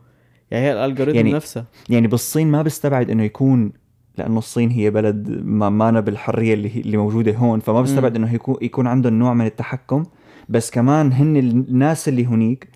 يعني 0.51 0.67
هي 0.67 0.73
الالجوريثم 0.73 1.17
يعني- 1.17 1.33
نفسها 1.33 1.65
يعني 1.89 2.07
بالصين 2.09 2.49
ما 2.51 2.63
بستبعد 2.63 3.11
إنه 3.11 3.23
يكون 3.23 3.73
لأنه 4.19 4.39
الصين 4.39 4.71
هي 4.71 4.91
بلد 4.91 5.41
ما 5.45 5.69
مانا 5.69 6.01
بالحرية 6.01 6.55
اللي 6.55 6.71
اللي 6.77 6.97
موجودة 6.97 7.33
هون 7.37 7.61
فما 7.61 7.83
بستبعد 7.83 8.17
إنه 8.17 8.35
يكون 8.35 8.57
يكون 8.63 8.87
عندهم 8.87 9.19
نوع 9.19 9.35
من 9.35 9.47
التحكم 9.47 10.03
بس 10.49 10.71
كمان 10.71 11.13
هن 11.13 11.37
الناس 11.37 12.09
اللي 12.09 12.27
هنيك 12.27 12.69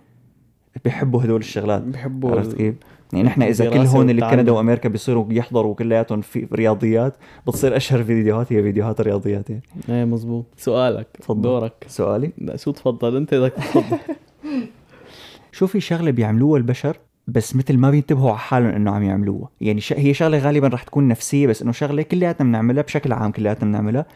بيحبوا 0.84 1.24
هدول 1.24 1.40
الشغلات. 1.40 1.82
بيحبوا 1.82 2.30
عرفت 2.30 2.56
كيف؟ 2.56 2.74
يعني 3.12 3.26
نحن 3.26 3.42
إذا 3.42 3.70
كل 3.70 3.78
هون 3.78 4.10
اللي. 4.10 4.22
بكندا 4.22 4.52
وأمريكا 4.52 4.88
بيصيروا 4.88 5.26
يحضروا 5.30 5.74
كلياتهم 5.74 6.20
في 6.20 6.48
رياضيات 6.52 7.14
بتصير 7.46 7.76
أشهر 7.76 8.04
فيديوهات 8.04 8.52
هي 8.52 8.62
فيديوهات 8.62 9.00
الرياضيات 9.00 9.50
يعني. 9.50 9.62
إيه 9.88 10.04
مزبوط 10.04 10.46
سؤالك 10.56 11.06
تفضل. 11.20 11.42
دورك. 11.42 11.86
سؤالي؟ 11.88 12.30
لا 12.38 12.56
شو 12.56 12.70
تفضل؟ 12.70 13.16
أنت 13.16 13.34
بدك 13.34 13.52
تفضل. 13.52 13.98
شو 15.52 15.66
في 15.66 15.80
شغلة 15.80 16.10
بيعملوها 16.10 16.58
البشر 16.58 16.96
بس 17.28 17.56
مثل 17.56 17.78
ما 17.78 17.90
بينتبهوا 17.90 18.30
على 18.30 18.38
حالهم 18.38 18.68
إنه 18.68 18.90
عم 18.90 19.02
يعملوها؟ 19.02 19.48
يعني 19.60 19.80
ش... 19.80 19.92
هي 19.92 20.14
شغلة 20.14 20.38
غالبا 20.38 20.68
رح 20.68 20.82
تكون 20.82 21.08
نفسية 21.08 21.46
بس 21.46 21.62
إنه 21.62 21.72
شغلة 21.72 22.02
كلياتنا 22.02 22.46
بنعملها 22.46 22.82
بشكل 22.82 23.12
عام 23.12 23.32
كلياتنا 23.32 23.68
بنعملها 23.68 24.06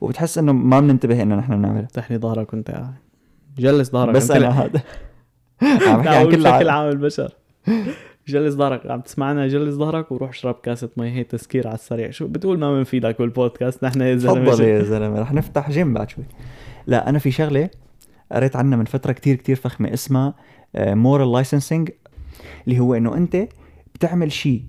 وبتحس 0.00 0.38
إنه 0.38 0.52
ما 0.52 0.80
بننتبه 0.80 1.22
إنه 1.22 1.34
نحن 1.36 1.56
بنعملها. 1.56 1.88
تحني 1.92 2.18
ظهرك 2.18 2.52
وأنت 2.52 2.70
قاعد. 2.70 2.94
جلس 3.58 3.90
ظهرك. 3.90 4.14
بس 4.14 4.30
أنا 4.30 4.48
هذا. 4.48 4.82
عم 5.62 6.02
بحكي 6.02 6.08
عن 6.08 6.24
كل 6.24 6.42
بشكل 6.42 6.68
عام 6.68 6.88
البشر. 6.88 7.32
جلس 8.28 8.54
ظهرك 8.54 8.86
عم 8.86 9.00
تسمعنا 9.00 9.48
جلس 9.48 9.74
ظهرك 9.74 10.12
وروح 10.12 10.30
اشرب 10.30 10.54
كاسة 10.54 10.88
مي 10.96 11.10
هي 11.10 11.24
تسكير 11.24 11.66
على 11.66 11.74
السريع. 11.74 12.10
شو 12.10 12.26
بتقول 12.26 12.58
ما 12.58 12.74
بنفيدك 12.74 13.18
بالبودكاست؟ 13.18 13.84
نحن 13.84 14.00
يا 14.00 14.16
زلمة 14.16 14.50
تفضل 14.50 14.64
يا 14.64 14.82
زلمة 14.82 15.20
رح 15.20 15.32
نفتح 15.32 15.70
جيم 15.70 15.94
بعد 15.94 16.10
شوي. 16.10 16.24
لا 16.86 17.08
أنا 17.08 17.18
في 17.18 17.30
شغلة 17.30 17.70
قريت 18.32 18.56
عنها 18.56 18.78
من 18.78 18.84
فترة 18.84 19.12
كتير 19.12 19.36
كتير 19.36 19.56
فخمة 19.56 19.94
اسمها 19.94 20.34
moral 20.74 21.32
licensing 21.32 21.90
اللي 22.66 22.78
هو 22.78 22.94
إنه 22.94 23.16
أنت 23.16 23.48
بتعمل 23.94 24.32
شيء 24.32 24.62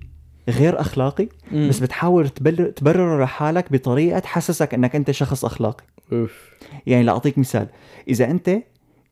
غير 0.48 0.80
أخلاقي 0.80 1.28
مم. 1.52 1.68
بس 1.68 1.80
بتحاول 1.80 2.28
تبرر 2.28 2.70
تبرره 2.70 3.24
لحالك 3.24 3.72
بطريقة 3.72 4.18
تحسسك 4.18 4.74
إنك 4.74 4.96
أنت 4.96 5.10
شخص 5.10 5.44
أخلاقي. 5.44 5.84
أوف. 6.12 6.50
يعني 6.86 7.02
لأعطيك 7.02 7.38
مثال 7.38 7.66
إذا 8.08 8.30
أنت 8.30 8.50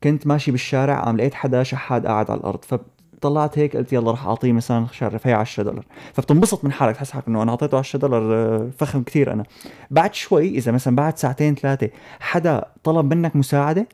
كنت 0.03 0.27
ماشي 0.27 0.51
بالشارع 0.51 1.07
عم 1.07 1.17
لقيت 1.17 1.33
حدا 1.33 1.63
شحاد 1.63 2.05
قاعد 2.07 2.31
على 2.31 2.39
الأرض 2.39 2.59
فطلعت 2.65 3.59
هيك 3.59 3.77
قلت 3.77 3.93
يلا 3.93 4.11
رح 4.11 4.25
أعطيه 4.25 4.51
مثلا 4.51 4.85
شرف 4.91 5.27
هي 5.27 5.33
10 5.33 5.63
دولار. 5.63 5.85
فبتنبسط 6.13 6.65
من 6.65 6.71
حالك 6.71 6.95
تحس 6.95 7.11
حالك 7.11 7.27
إنه 7.27 7.43
أنا 7.43 7.51
أعطيته 7.51 7.77
10 7.77 7.99
دولار 7.99 8.33
آه، 8.33 8.69
فخم 8.77 9.03
كثير 9.03 9.33
أنا. 9.33 9.43
بعد 9.91 10.13
شوي 10.13 10.49
إذا 10.49 10.71
مثلا 10.71 10.95
بعد 10.95 11.17
ساعتين 11.17 11.55
ثلاثة 11.55 11.89
حدا 12.19 12.65
طلب 12.83 13.13
منك 13.13 13.35
مساعدة 13.35 13.87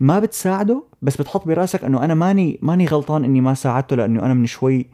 ما 0.00 0.18
بتساعده 0.18 0.84
بس 1.02 1.16
بتحط 1.16 1.46
براسك 1.48 1.84
إنه 1.84 2.04
أنا 2.04 2.14
ماني 2.14 2.58
ماني 2.62 2.86
غلطان 2.86 3.24
إني 3.24 3.40
ما 3.40 3.54
ساعدته 3.54 3.96
لأنه 3.96 4.22
أنا 4.22 4.34
من 4.34 4.46
شوي 4.46 4.86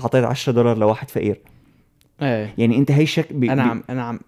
أعطيت 0.00 0.24
10 0.24 0.52
دولار 0.52 0.78
لواحد 0.78 1.10
فقير. 1.10 1.40
إيه. 2.22 2.54
يعني 2.58 2.78
أنت 2.78 2.90
هي 2.90 3.06
شك 3.06 3.32
بي 3.32 3.52
أنا 3.52 3.62
عم 3.62 3.82
أنا 3.90 4.02
عم 4.02 4.20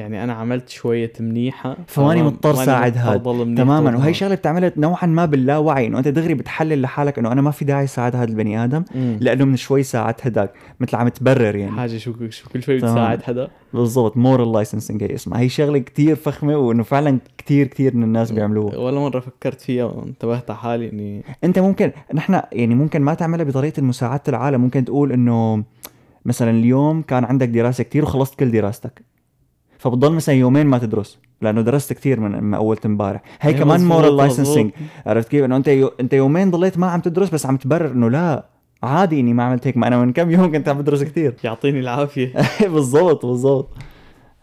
يعني 0.00 0.24
أنا 0.24 0.32
عملت 0.32 0.68
شوية 0.68 1.12
منيحه 1.20 1.76
فماني 1.86 2.20
فما- 2.20 2.28
مضطر 2.30 2.52
ماني 2.52 2.64
ساعد 2.66 2.96
مضطر 2.96 3.10
هاد. 3.14 3.22
ضل 3.22 3.46
منيح 3.46 3.58
تماما 3.58 3.96
وهي. 3.96 4.14
شغلة 4.14 4.34
بتعملها 4.34 4.72
نوعا 4.76 5.06
ما 5.06 5.26
باللاوعي 5.26 5.86
إنه 5.86 5.98
أنت 5.98 6.08
دغري 6.08 6.34
بتحلل 6.34 6.82
لحالك 6.82 7.18
إنه 7.18 7.32
أنا 7.32 7.42
ما 7.42 7.50
في 7.50 7.64
داعي 7.64 7.86
ساعد 7.86 8.16
هذا 8.16 8.24
البني 8.30 8.64
آدم 8.64 8.84
مم. 8.94 9.16
لأنه 9.20 9.44
من 9.44 9.56
شوي 9.56 9.82
ساعدت 9.82 10.26
هداك 10.26 10.52
مثل 10.80 10.96
عم 10.96 11.08
تبرر 11.08 11.56
يعني 11.56 11.72
حاجة 11.72 11.96
شو 11.98 12.12
شو 12.30 12.50
كل 12.50 12.62
شوي. 12.62 12.76
بتساعد 12.76 13.22
حدا 13.22 13.48
بالضبط 13.74 14.16
moral 14.16 14.52
licensing 14.52 15.02
هي 15.04 15.14
اسمها 15.14 15.40
هي 15.40 15.48
شغلة 15.48 15.78
كتير 15.78 16.16
فخمة 16.16 16.56
وإنه 16.56 16.82
فعلا 16.82 17.18
كتير 17.38 17.66
كتير 17.66 17.96
من 17.96 18.02
الناس 18.02 18.30
بيعملوها 18.32 18.76
ولا 18.76 19.00
مرة 19.00 19.20
فكرت 19.20 19.60
فيها 19.60 19.84
وانتبهت 19.84 20.50
على 20.50 20.58
حالي 20.58 20.90
اني 20.92 21.22
أنت 21.44 21.58
ممكن 21.58 21.90
نحن 22.14 22.40
يعني 22.52 22.74
ممكن 22.74 23.02
ما 23.02 23.14
تعملها 23.14 23.44
بطريقة 23.44 23.82
مساعده 23.82 24.22
العالم 24.28 24.60
ممكن 24.60 24.84
تقول 24.84 25.12
إنه 25.12 25.64
مثلا 26.24 26.50
اليوم 26.50 27.02
كان 27.02 27.24
عندك 27.24 27.48
دراسة 27.48 27.84
كتير 27.84 28.02
وخلصت 28.02 28.34
كل 28.34 28.50
دراستك 28.50 29.02
فبتضل 29.80 30.12
مثلا 30.12 30.34
يومين 30.34 30.66
ما 30.66 30.78
تدرس 30.78 31.18
لأنه 31.42 31.60
درست 31.60 31.92
كتير 31.92 32.20
من, 32.20 32.44
من 32.44 32.54
اول 32.54 32.78
امبارح. 32.84 33.22
هي 33.40 33.50
إيه 33.50 33.58
كمان 33.58 33.84
moral. 33.84 34.16
licensing 34.16 34.70
عرفت 35.06 35.28
كيف؟ 35.28 35.44
إنه 35.44 35.56
أنت 35.56 35.68
يو... 35.68 35.88
أنت 36.00 36.12
يومين 36.12 36.50
ضليت 36.50 36.78
ما 36.78 36.86
عم 36.86 37.00
تدرس 37.00 37.30
بس 37.30 37.46
عم 37.46 37.56
تبرر 37.56 37.92
إنه 37.92 38.10
لا 38.10 38.46
عادي 38.82 39.20
إني 39.20 39.34
ما 39.34 39.42
عملت 39.42 39.66
هيك. 39.66 39.76
ما 39.76 39.86
أنا 39.86 39.98
من 39.98 40.12
كم 40.12 40.30
يوم 40.30 40.52
كنت 40.52 40.68
عم 40.68 40.78
بدرس 40.78 41.02
كتير. 41.02 41.34
يعطيني 41.44 41.80
العافية. 41.80 42.32
بالضبط 42.74 43.26
بالضبط. 43.26 43.68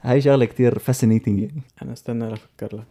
هاي 0.02 0.22
شغلة 0.22 0.46
كتير 0.46 0.80
fascinating 0.80 1.40
يعني 1.40 1.62
أنا 1.82 1.94
استنى 1.94 2.34
أفكر 2.34 2.76
لك. 2.76 2.86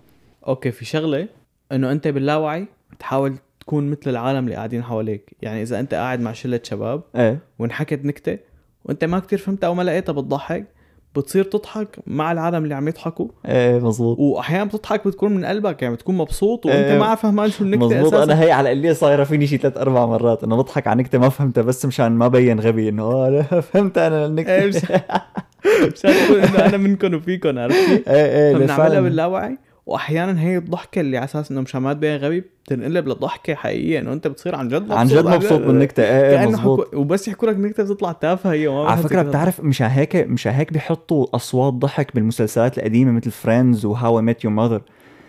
okay 0.49 0.71
في 0.71 0.85
شغلة 0.85 1.29
إنه 1.73 1.93
أنت 1.93 2.09
باللاوعي 2.09 2.67
تحاول 2.99 3.35
تكون 3.61 3.91
مثل 3.91 4.11
العالم 4.11 4.45
اللي 4.45 4.55
قاعدين 4.55 4.83
حواليك. 4.83 5.37
يعني 5.43 5.63
إذا 5.63 5.81
أنت 5.81 5.95
قاعد 5.95 6.21
مع 6.21 6.33
شلة 6.33 6.61
شباب 6.63 7.03
إيه. 7.17 7.39
وانحكت 7.59 8.05
نكتة 8.05 8.39
وأنت 8.85 9.05
ما 9.05 9.19
كتير 9.19 9.39
فهمتها 9.39 9.67
أو 9.67 9.75
ما 9.75 9.83
لقيتها 9.83 10.13
بتضحك 10.13 10.76
بتصير 11.21 11.45
تضحك 11.45 11.99
مع 12.07 12.33
العالم 12.33 12.65
اللي 12.65 12.75
عم 12.75 12.89
يضحكوا 12.89 13.27
إيه 13.47 13.79
مزبوط 13.79 14.19
واحيانا 14.19 14.65
بتضحك 14.65 15.07
بتكون 15.07 15.33
من 15.35 15.45
قلبك 15.45 15.83
يعني 15.83 15.95
بتكون 15.95 16.17
مبسوط 16.17 16.67
وأنت 16.67 16.77
إيه. 16.77 16.99
ما 16.99 17.15
فهمان 17.15 17.51
شو 17.51 17.65
النكتة 17.65 17.87
مزبوط 17.87 18.15
أساسا 18.15 18.25
أنا 18.33 18.43
هي 18.43 18.53
على 18.53 18.73
اللي 18.73 18.95
صايرة 18.95 19.25
فيني 19.25 19.47
شي 19.47 19.57
ثلاث 19.59 19.77
أربع 19.77 20.07
مرات 20.07 20.45
انه 20.45 20.57
بضحك 20.57 20.87
على 20.87 20.99
نكتة 21.03 21.19
ما 21.19 21.29
فهمتها 21.29 21.63
بس 21.63 21.87
مشان 21.87 22.13
ما 22.13 22.29
بين 22.29 22.61
غبي 22.61 22.89
إنه 22.89 23.03
آه 23.03 23.29
لا 23.29 23.43
فهمت 23.73 23.99
أنا 23.99 24.27
النكتة 24.27 24.67
مش- 24.67 24.75
مشان 25.93 26.11
تقول 26.27 26.41
إنه 26.41 26.67
أنا 26.67 26.77
منكم 26.77 27.15
وفيكم 27.15 27.59
عرفت 27.59 27.77
كيف؟ 27.87 28.09
إيه 28.09 28.57
إيه 28.59 28.67
فعلاً. 28.67 29.01
باللاوعي 29.01 29.59
وأحيانا 29.87 30.41
هي 30.41 30.57
الضحكة 30.57 31.01
اللي 31.01 31.17
على 31.17 31.25
أساس 31.25 31.51
إنه 31.51 31.61
مشان 31.61 31.83
ما 31.83 31.93
تبين 31.93 32.17
غبي 32.17 32.41
بتنقلب 32.41 33.09
لضحكة 33.09 33.55
حقيقية 33.55 33.99
إنه 33.99 34.13
أنت 34.13 34.27
بتصير 34.29 34.55
عن 34.55 34.69
جد 34.69 34.83
مبسوط. 34.83 34.97
عن 34.99 35.07
جد 35.07 35.27
مبسوط 35.27 35.61
من 35.61 35.71
النكته 35.71 36.03
إيه 36.03 36.41
إيه 36.41 36.57
حكو... 36.57 36.85
وبس 36.95 37.29
يحكوا 37.29 37.49
لك 37.49 37.57
نكته 37.59 37.83
بتطلع 37.83 38.13
تافهه 38.13 38.53
هي 38.53 38.67
وما 38.67 38.91
على 38.91 39.03
فكرة 39.03 39.23
بتعرف 39.23 39.61
مشان 39.61 39.87
هيك 39.87 40.17
مشان 40.17 40.53
هيك 40.53 40.73
بيحطوا 40.73 41.27
أصوات 41.37 41.73
ضحك 41.73 42.15
بالمسلسلات 42.15 42.79
القديمة 42.79 43.13
مثل 43.13 43.31
Friends 43.31 43.85
و 43.85 44.21
How 44.23 44.34
Met 44.34 44.45
Your 44.45 44.53
Mother 44.53 44.83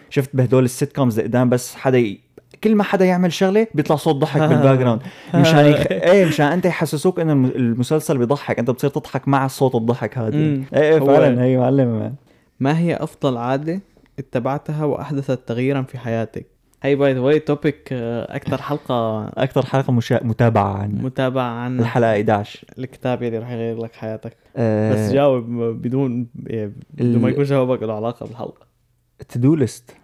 شفت 0.10 0.30
بهدول 0.34 0.64
ال 0.66 0.94
sitcoms 0.96 1.20
قدام 1.20 1.50
بس 1.50 1.76
حدا 1.76 1.98
ي... 1.98 2.20
كل 2.64 2.76
ما 2.76 2.84
حدا 2.84 3.06
يعمل 3.06 3.34
شغلة 3.34 3.68
بيطلع 3.74 3.96
صوت 3.96 4.16
ضحك 4.16 4.42
بال 4.50 4.80
background 4.80 5.02
مشان 5.36 5.66
يخ... 5.66 5.86
إيه 5.92 6.26
مشان 6.26 6.46
أنت 6.46 6.66
يحسسوك 6.66 7.20
إنه 7.20 7.32
الم- 7.34 7.46
المسلسل 7.46 8.18
بيضحك. 8.18 8.60
أنت 8.60 8.72
بتصير 8.72 8.90
تضحك 8.90 9.28
مع 9.28 9.48
صوت 9.48 9.76
الضحك 9.76 10.18
هذا. 10.18 10.38
إيه 10.74 10.98
هو- 11.00 11.06
فعلا 11.06 11.44
هي 11.44 11.58
معلم 11.58 12.16
ما 12.60 12.80
هي 12.80 12.96
أفضل 12.96 13.38
عادة 13.38 13.82
اتبعتها 14.20 14.86
وأحدثت 14.86 15.48
تغييرا 15.48 15.82
في 15.82 15.98
حياتك. 15.98 16.46
هي 16.84 16.96
by 16.96 17.14
the 17.14 17.20
way 17.20 17.40
topic 17.40 17.94
أكثر 17.94 18.62
حلقة 18.62 19.28
أكثر 19.28 19.66
حلقة 19.66 19.94
مشا... 19.94 20.24
متابعة 20.24 20.78
عن 20.78 20.92
متابعة 20.92 21.50
عن 21.50 21.80
الحلقة 21.80 22.12
11 22.12 22.66
الكتاب 22.78 23.24
اللي 23.24 23.38
رح 23.38 23.52
يغير 23.52 23.84
لك 23.84 23.94
حياتك. 23.94 24.38
آه 24.56 24.94
بس 24.94 25.12
جاوب 25.12 25.44
بدون 25.60 26.28
يعني 26.48 26.74
بدون 26.94 27.22
ما 27.22 27.30
يكون 27.30 27.44
جوابك 27.44 27.84
له 27.84 27.94
علاقة 27.94 28.26
بالحلقة. 28.26 28.68
to-do 29.30 29.56
list 29.56 29.96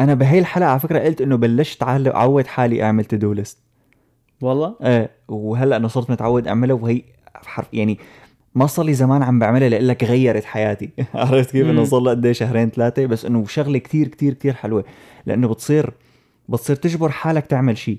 أنا 0.00 0.14
بهي 0.14 0.38
الحلقة 0.38 0.68
على 0.68 0.80
فكرة 0.80 0.98
قلت 0.98 1.20
إنه 1.20 1.36
بلشت 1.36 1.82
اعود 1.82 2.46
حالي 2.46 2.82
أعمل 2.82 3.04
to-do 3.04 3.32
list 3.32 3.58
والله؟ 4.40 4.76
إيه 4.82 5.10
وهلأ 5.28 5.76
أنا 5.76 5.88
صرت 5.88 6.10
متعود 6.10 6.48
اعملها 6.48 6.76
وهي 6.76 7.02
حرف 7.34 7.74
يعني 7.74 7.98
ما 8.54 8.66
صار 8.66 8.84
لي 8.86 8.94
زمان 8.94 9.22
عم 9.22 9.38
بعملها 9.38 9.68
لأقول 9.68 9.88
لك 9.88 10.04
غيرت 10.04 10.44
حياتي. 10.44 10.90
عرفت 11.14 11.50
كيف 11.50 11.66
إنه. 11.66 11.84
صار 11.84 12.00
لها 12.00 12.14
قد 12.14 12.32
شهرين 12.32 12.70
ثلاثة؟ 12.70 13.06
بس 13.06 13.24
إنه 13.24 13.46
شغلة 13.46 13.78
كتير 13.78 14.08
كتير 14.08 14.34
كتير 14.34 14.52
حلوة. 14.52 14.84
لأنه 15.26 15.48
بتصير 15.48 15.90
بتصير 16.48 16.76
تجبر 16.76 17.08
حالك 17.08 17.46
تعمل 17.46 17.78
شيء 17.78 17.98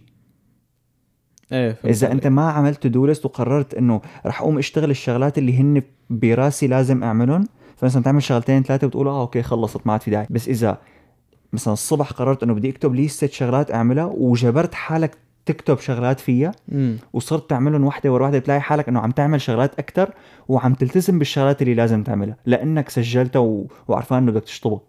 إيه 1.51 1.77
إذا 1.85 2.07
عليك. 2.07 2.25
انت 2.25 2.33
ما 2.33 2.49
عملت 2.49 2.87
to-do 2.87 3.05
list 3.05 3.25
وقررت 3.25 3.73
إنه 3.73 4.01
رح 4.25 4.41
أقوم 4.41 4.57
أشتغل 4.57 4.89
الشغلات 4.91 5.37
اللي 5.37 5.57
هن 5.57 5.81
براسي 6.09 6.67
لازم 6.67 7.03
أعملهم 7.03 7.47
فمثلا 7.77 8.03
تعمل 8.03 8.23
شغلتين 8.23 8.63
ثلاثة 8.63 8.87
وتقول 8.87 9.07
آه 9.07 9.21
okay 9.21 9.41
خلصت 9.41 9.87
ما 9.87 9.93
عاد 9.93 10.01
في 10.01 10.11
داعي. 10.11 10.27
بس 10.29 10.47
إذا 10.47 10.77
مثلا 11.53 11.73
الصبح 11.73 12.11
قررت 12.11 12.43
إنه 12.43 12.53
بدي 12.53 12.69
أكتب 12.69 12.95
list 12.95 13.21
ة 13.21 13.27
شغلات 13.27 13.71
أعملها 13.71 14.05
وجبرت 14.05 14.73
حالك 14.73 15.17
تكتب 15.51 15.79
شغلات 15.79 16.19
فيها 16.19 16.51
مم. 16.67 16.97
وصرت 17.13 17.49
تعملهم 17.49 17.83
وحده 17.85 18.11
ورا 18.13 18.23
وحده 18.25 18.39
بتلاقي 18.39 18.61
حالك 18.61 18.87
إنه 18.89 18.99
عم 18.99 19.11
تعمل 19.11 19.41
شغلات 19.41 19.79
أكثر 19.79 20.13
وعم 20.47 20.73
تلتزم 20.73 21.19
بالشغلات 21.19 21.61
اللي 21.61 21.73
لازم 21.73 22.03
تعملها 22.03 22.37
لأنك 22.45 22.89
سجلتها 22.89 23.39
و... 23.39 23.67
وعرفان 23.87 24.23
إنه 24.23 24.31
بدك 24.31 24.43
تشطبها. 24.43 24.81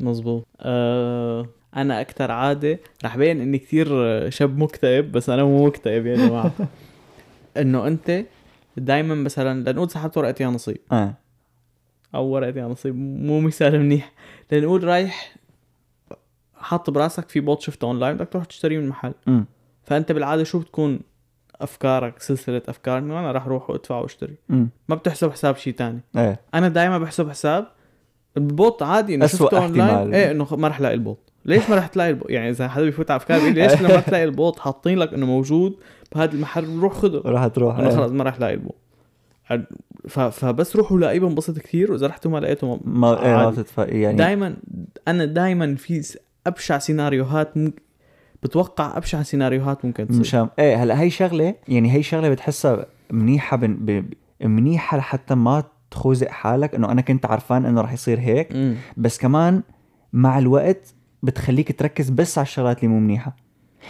مزبوط 0.00 0.46
أه 0.60 1.46
أنا 1.76 2.00
أكثر 2.00 2.30
عادة 2.30 2.78
رح 3.04 3.16
بين 3.16 3.40
إني 3.40 3.58
كثير 3.58 3.86
شاب 4.30 4.58
مكتئب 4.58 5.12
بس 5.12 5.30
أنا 5.30 5.44
مو 5.44 5.66
مكتئب 5.66 6.06
يا 6.06 6.16
جماعة. 6.16 6.52
إنه 7.56 7.86
أنت 7.86 8.24
دائما 8.76 9.14
مثلا 9.14 9.70
لنقول 9.70 9.90
سحبت 9.90 10.16
ورقة 10.18 10.34
يا 10.42 10.46
نصيب. 10.46 10.78
آه. 10.92 11.14
أو 12.14 12.26
ورقة 12.26 12.58
يا 12.58 12.64
نصيب 12.66 12.96
مو 12.96 13.40
مثال 13.40 13.80
منيح. 13.80 14.12
لنقول 14.52 14.84
رايح 14.84 15.36
حاط 16.56 16.90
براسك 16.90 17.28
في 17.28 17.40
boot 17.40 17.60
شفته 17.60 17.84
أونلاين 17.84 18.16
بدك 18.16 18.28
تروح 18.28 18.44
تشتريه 18.44 18.78
من 18.78 18.88
محل. 18.88 19.14
امم 19.28 19.46
فأنت 19.90 20.12
بالعادة 20.12 20.44
شو 20.44 20.58
بتكون 20.58 21.00
أفكارك 21.60 22.20
سلسلة 22.20 22.62
افكار 22.68 22.98
إنه 22.98 23.20
أنا 23.20 23.32
راح 23.32 23.46
أروح 23.46 23.70
وأدفع 23.70 23.98
وأشتري 23.98 24.34
ما 24.88 24.94
بتحسب 24.94 25.30
حساب 25.30 25.56
شيء 25.56 25.74
تاني 25.74 26.00
إيه 26.16 26.40
أنا 26.54 26.68
دائما 26.68 26.98
بحسب 26.98 27.30
حساب 27.30 27.66
ال 28.36 28.45
boot 28.45 28.82
عادي 28.82 29.14
إنه 29.14 29.26
شفته 29.26 29.58
اونلاين. 29.58 30.14
إيه 30.14 30.30
إنه 30.30 30.46
ما 30.56 30.68
رح 30.68 30.80
لاقي 30.80 30.94
ال 30.94 30.99
boot 30.99 31.18
ليش 31.44 31.70
ما 31.70 31.76
رح 31.76 31.86
تلاقي 31.86 32.10
ال 32.10 32.14
boot 32.14 32.30
يعني 32.30 32.50
إذا 32.50 32.68
حدا 32.68 32.84
بيفوت 32.84 33.10
على 33.10 33.16
افكار 33.16 33.38
بيقول 33.38 33.54
لي 33.54 33.62
ليش 33.62 33.80
لما 33.82 34.00
تلاقي 34.00 34.24
ال 34.24 34.31
boot 34.31 34.58
حاطين 34.58 34.98
لك 34.98 35.14
إنه 35.14 35.26
موجود 35.26 35.76
بهذا 36.14 36.32
المحل 36.32 36.78
روح 36.78 36.92
خذه 36.92 37.22
راح 37.24 37.46
تروح 37.46 37.78
إنه 37.78 37.88
إيه. 37.88 37.96
خلص 37.96 38.12
ما 38.12 38.24
رح 38.24 38.40
لاقي 38.40 38.54
ال 38.54 38.58
boot. 38.58 38.76
فبس 40.08 40.76
روحوا 40.76 40.98
لاقيه 40.98 41.20
بنبسط 41.20 41.58
كثير 41.58 41.92
وإذا 41.92 42.06
رحتوا 42.06 42.30
ما 42.30 42.38
لقيته 42.38 42.66
ما... 42.66 42.80
ما 42.84 43.22
إيه 43.22 43.64
ما. 43.78 43.84
يعني 43.84 44.16
دائما 44.16 44.56
أنا 45.08 45.24
دائما 45.24 45.74
في 45.74 46.18
أبشع 46.46 46.78
سيناريوهات. 46.78 47.54
بتوقع 48.42 48.96
أبشع 48.96 49.22
سيناريوهات 49.22 49.84
ممكن 49.84 50.08
تصير. 50.08 50.20
مشان 50.20 50.48
إيه 50.58 50.82
هلا 50.82 51.00
هي 51.00 51.10
شغلة 51.10 51.54
يعني 51.68 51.92
هي 51.92 52.02
شغلة 52.02 52.28
بتحسها 52.28 52.86
منيحة 53.10 53.56
بن... 53.56 53.74
ب... 53.74 54.12
منيحة 54.44 54.96
لحتى 54.96 55.34
ما 55.34 55.64
تخوزق 55.90 56.28
حالك 56.28 56.74
إنه 56.74 56.92
أنا 56.92 57.00
كنت 57.00 57.26
عرفان 57.26 57.66
إنه 57.66 57.80
رح 57.80 57.92
يصير 57.92 58.20
هيك. 58.20 58.52
مم. 58.52 58.74
بس 58.96 59.18
كمان 59.18 59.62
مع 60.12 60.38
الوقت 60.38 60.94
بتخليك 61.22 61.78
تركز 61.78 62.10
بس 62.10 62.38
على 62.38 62.44
الشغلات 62.46 62.78
اللي 62.78 62.94
مو 62.94 63.00
منيحة. 63.00 63.36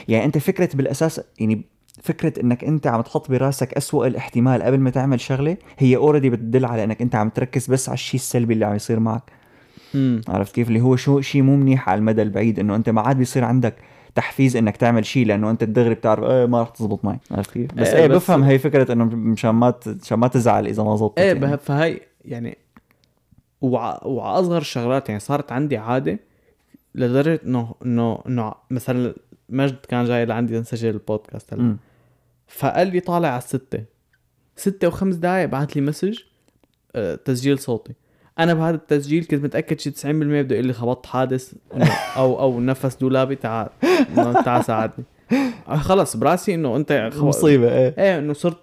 يعني 0.08 0.24
أنت 0.24 0.38
فكرة 0.38 0.76
بالأساس 0.76 1.20
يعني 1.38 1.64
فكرة 2.02 2.42
إنك 2.42 2.64
أنت 2.64 2.86
عم 2.86 3.00
تحط 3.00 3.30
براسك 3.30 3.74
أسوأ 3.74 4.06
الاحتمال 4.06 4.62
قبل 4.62 4.78
ما 4.80 4.90
تعمل 4.90 5.20
شغلة 5.20 5.56
هي 5.78 5.96
already 5.96 6.30
بتدل 6.30 6.64
على 6.64 6.84
إنك 6.84 7.02
أنت 7.02 7.14
عم 7.14 7.28
تركز 7.28 7.66
بس 7.66 7.88
على 7.88 7.94
الشيء 7.94 8.20
السلبي 8.20 8.54
اللي 8.54 8.64
عم 8.64 8.74
يصير 8.74 9.00
معك. 9.00 9.22
مم. 9.94 10.20
عرفت 10.28 10.54
كيف؟ 10.54 10.68
اللي 10.68 10.80
هو 10.80 10.96
شو 10.96 11.20
شيء 11.20 11.42
مو 11.42 11.56
منيح 11.56 11.88
على 11.88 11.98
المدى 11.98 12.22
البعيد 12.22 12.58
إنه 12.58 12.76
أنت 12.76 12.90
ما 12.90 13.00
عاد 13.00 13.16
بيصير 13.18 13.44
عندك 13.44 13.74
تحفيز 14.14 14.56
إنك 14.56 14.76
تعمل 14.76 15.04
شيء 15.06 15.26
لأنه 15.26 15.50
أنت 15.50 15.62
الدغري 15.62 15.94
بتعرف 15.94 16.24
إيه 16.24 16.46
ما 16.46 16.62
رح 16.62 16.68
تزبط 16.68 17.04
معي. 17.04 17.18
عرفت 17.30 17.50
كيف؟ 17.50 17.74
بس 17.74 17.88
إيه، 17.88 18.02
إيه 18.02 18.06
بس- 18.06 18.16
بفهم 18.16 18.42
هي 18.42 18.58
فكرة 18.58 18.92
إنه 18.92 19.04
مشان 19.04 19.50
ما 19.50 19.74
مشان 19.86 20.18
ما 20.18 20.28
تزعل 20.28 20.66
إذا 20.66 20.82
ما 20.82 20.96
زبطت 20.96 21.18
إيه 21.18 21.32
يعني. 21.34 21.58
فهي 21.58 22.00
يعني 22.24 22.58
وع... 23.60 24.04
وع 24.06 24.38
اصغر 24.40 24.58
الشغلات 24.58 25.08
يعني 25.08 25.20
صارت 25.20 25.52
عندي 25.52 25.76
عادة 25.76 26.18
لدرجة 26.94 27.40
إنه 27.46 27.74
إنه 27.84 28.22
إنه 28.26 28.54
مثلا 28.70 29.14
مجد 29.48 29.76
كان 29.88 30.04
جاي 30.04 30.24
لعندي 30.26 30.58
نسجل 30.60 30.88
البودكاست 30.90 31.54
هلا. 31.54 31.76
فقال 32.48 32.88
لي 32.92 33.00
طالع 33.00 33.28
على 33.28 33.38
الستة. 33.38 33.84
ستة 34.56 34.88
وخمس 34.88 35.14
دقايق 35.14 35.48
بعت 35.48 35.76
لي 35.76 35.82
مسج 35.82 36.18
آه، 36.94 37.14
تسجيل 37.14 37.58
صوتي. 37.58 37.92
أنا 38.42 38.54
بهذا 38.54 38.76
التسجيل 38.76 39.24
كنت 39.24 39.44
متأكد 39.44 39.80
شي 39.80 39.90
90% 39.90 40.06
بده 40.06 40.54
يقول 40.54 40.66
لي 40.66 40.72
خبطت 40.72 41.06
حادث 41.06 41.52
أو 42.16 42.40
أو 42.40 42.60
نفس 42.60 42.96
دولابي 42.96 43.36
تعال 43.36 43.68
تعال 44.44 44.64
ساعدني. 44.64 45.04
خلص 45.68 46.16
براسي 46.16 46.54
إنه 46.54 46.76
أنت 46.76 47.10
مصيبة 47.16 47.72
إيه. 47.72 47.94
إيه 47.98 48.18
إنه 48.18 48.32
صرت 48.32 48.58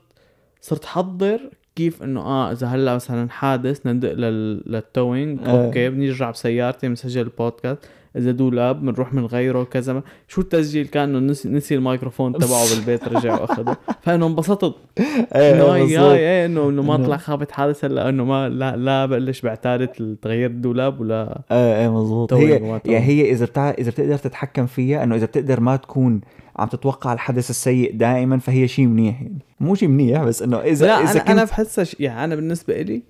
صرت 0.62 0.86
حضر 0.86 1.40
كيف 1.76 2.04
إنه 2.04 2.22
آه 2.22 2.52
إذا 2.52 2.68
هلأ 2.68 2.96
مثلا 2.96 3.30
حادث 3.30 3.88
ندق 3.88 4.14
لل... 4.14 4.64
لل 4.66 4.84
towing 4.84 5.40
آه. 5.46 5.66
أوكي 5.66 5.90
بنرجع 5.90 6.32
بسيارتي 6.32 6.88
بنسجل 6.88 7.22
البودكاست. 7.22 7.80
إذا 8.18 8.32
دولاب 8.32 8.82
بنروح 8.82 9.14
بنغيره 9.16 9.64
كذا 9.64 10.04
شو 10.28 10.42
التسجيل؟ 10.42 10.88
كان 10.88 11.16
انه 11.16 11.32
نسي, 11.32 11.50
نسي 11.50 11.76
الميكروفون 11.76 12.34
تبعه 12.34 12.70
بالبيت 12.76 13.08
رجع 13.08 13.42
واخده 13.42 13.78
فأنه 14.02 14.28
انبسطت. 14.28 14.76
إيه 15.00 15.54
إنه. 15.54 15.64
هاي 15.74 16.18
إيه 16.20 16.46
إنه 16.46 16.70
إنه 16.70 16.82
ما 16.84 16.98
طلع 16.98 17.18
خابط 17.18 17.52
حادث 17.52 17.86
هلا 17.86 18.10
إنه 18.10 18.26
ما 18.26 18.50
لا 18.50 18.76
لا 18.78 19.06
بلش 19.06 19.42
بعتادة 19.42 19.92
تغيير 20.22 20.50
الدولاب 20.50 21.02
ولا 21.02 21.42
إيه 21.52 21.82
إيه 21.82 21.94
مزبوط 21.94 22.34
هي 22.34 22.50
يعني. 22.86 23.06
هي 23.06 23.32
إذا 23.32 23.46
بتع... 23.46 23.70
إذا 23.70 23.92
بتقدر 23.92 24.18
تتحكم 24.18 24.66
فيها 24.66 25.04
إنه 25.04 25.16
إذا 25.16 25.26
بتقدر 25.26 25.60
ما 25.60 25.76
تكون 25.76 26.22
عم 26.56 26.68
تتوقع 26.68 27.14
الحدث 27.14 27.50
السيء 27.50 27.96
دائما 27.96 28.38
فهي 28.40 28.68
شيء 28.68 28.86
منيح. 28.86 29.22
يعني 29.22 29.40
مو 29.60 29.76
شيء 29.76 29.88
منيح 29.90 30.24
بس 30.24 30.42
إنه 30.42 30.58
اذا 30.58 30.86
لا 30.86 31.04
إذا 31.04 31.12
أنا 31.12 31.20
كنت 31.20 31.30
أنا 31.30 31.44
بحسها 31.44 31.84
ش- 31.84 31.96
يعني 32.00 32.24
أنا 32.24 32.36
بالنسبة 32.36 32.82
لي 32.82 33.02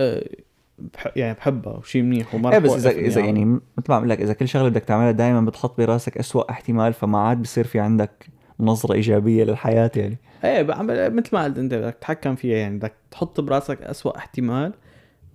آه، 0.00 0.24
بح 0.78 1.08
يعني 1.16 1.34
بحبها 1.34 1.72
وشيء 1.76 2.02
منيح 2.02 2.34
وما 2.34 2.50
إيه 2.52 2.58
رح 2.58 2.64
بس 2.64 2.72
إذا 2.86 2.90
إذا. 2.90 3.20
يعني 3.20 3.44
مثل 3.44 3.60
ما 3.88 3.94
عم 3.94 4.04
لك 4.06 4.20
إذا 4.20 4.32
كل 4.32 4.48
شغلة 4.48 4.68
بدك 4.68 4.82
تعملها 4.84 5.10
دائما 5.10 5.40
بتحط 5.40 5.78
براسك 5.80 6.18
أسوأ 6.18 6.50
احتمال 6.50 6.92
فما 6.92 7.18
عاد 7.18 7.42
بصير 7.42 7.64
في 7.64 7.78
عندك 7.80 8.26
نظرة 8.60 8.92
إيجابية 8.94 9.44
للحياة 9.44 9.90
يعني. 9.96 10.18
إيه 10.44 10.62
مثل 11.08 11.28
ما 11.32 11.44
قلت 11.44 11.58
أنت 11.58 11.74
بدك 11.74 11.94
تتحكم 11.94 12.34
فيها 12.34 12.56
يعني 12.56 12.76
بدك 12.78 12.94
تحط 13.10 13.40
براسك 13.40 13.82
أسوأ 13.82 14.16
احتمال 14.16 14.72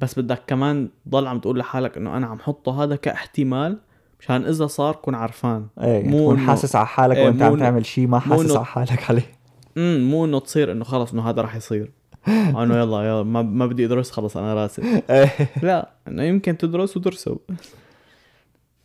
بس 0.02 0.20
بدك 0.20 0.42
كمان 0.48 0.90
تضل 1.06 1.28
عم 1.28 1.40
تقول 1.40 1.60
لحالك 1.60 1.98
إنه 1.98 2.18
أنا 2.18 2.28
عم 2.28 2.40
حطه 2.40 2.84
هذا 2.84 2.96
كاحتمال 2.96 3.78
مشان 4.20 4.46
إذا 4.46 4.68
صار 4.68 4.96
كون 4.96 5.16
عرفان. 5.16 5.68
إيه 5.82 5.88
يعني 5.88 6.08
مو 6.10 6.18
تكون 6.34 6.38
إنه- 6.46 6.50
حاسس 6.50 6.76
على 6.76 6.88
حالك 6.88 7.18
وأنت 7.18 7.42
مو 7.44 7.48
عم 7.50 7.56
إنه- 7.58 7.60
تعمل 7.60 7.86
شيء 7.86 8.08
ما 8.08 8.20
حاسس 8.20 8.52
إنه- 8.54 8.56
على 8.56 8.66
حالك 8.66 9.10
عليه. 9.10 9.26
امم 9.78 10.10
مو 10.12 10.26
إنه 10.26 10.40
تصير 10.40 10.72
إنه 10.72 10.84
خلص 10.84 11.14
إنه 11.14 11.30
هذا 11.30 11.42
راح 11.42 11.56
يصير. 11.56 11.92
انه 12.64 12.78
يلا 12.78 13.04
يلا 13.04 13.24
ما, 13.24 13.42
ما 13.42 13.66
بدي 13.66 13.86
أدرس 13.86 14.12
خلص 14.12 14.38
أنا 14.38 14.54
راسب. 14.54 14.84
لا 15.64 15.90
إنه 16.08 16.24
يمكن 16.24 16.58
تدرس 16.58 16.98
وترسب. 16.98 17.38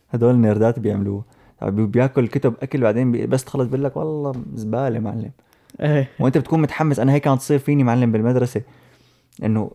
هدول 0.09 0.33
النيردات 0.33 0.79
بيعملوه. 0.79 1.23
طيب 1.61 1.75
بياكل 1.91 2.27
كتب 2.27 2.53
أكل 2.63 2.81
بعدين 2.81 3.11
بي- 3.11 3.27
بس 3.27 3.43
تخلص 3.45 3.65
بيقول 3.67 3.83
لك 3.83 3.97
والله 3.97 4.31
زبالة 4.53 4.99
معلم. 4.99 5.31
إيه. 5.81 6.09
وأنت 6.19 6.37
بتكون 6.37 6.61
متحمس 6.61 6.99
أنا 6.99 7.13
هيك 7.13 7.23
كانت 7.23 7.39
تصير 7.39 7.59
فيني 7.59 7.83
معلم 7.83 8.11
بالمدرسة. 8.11 8.61
إنه 9.43 9.71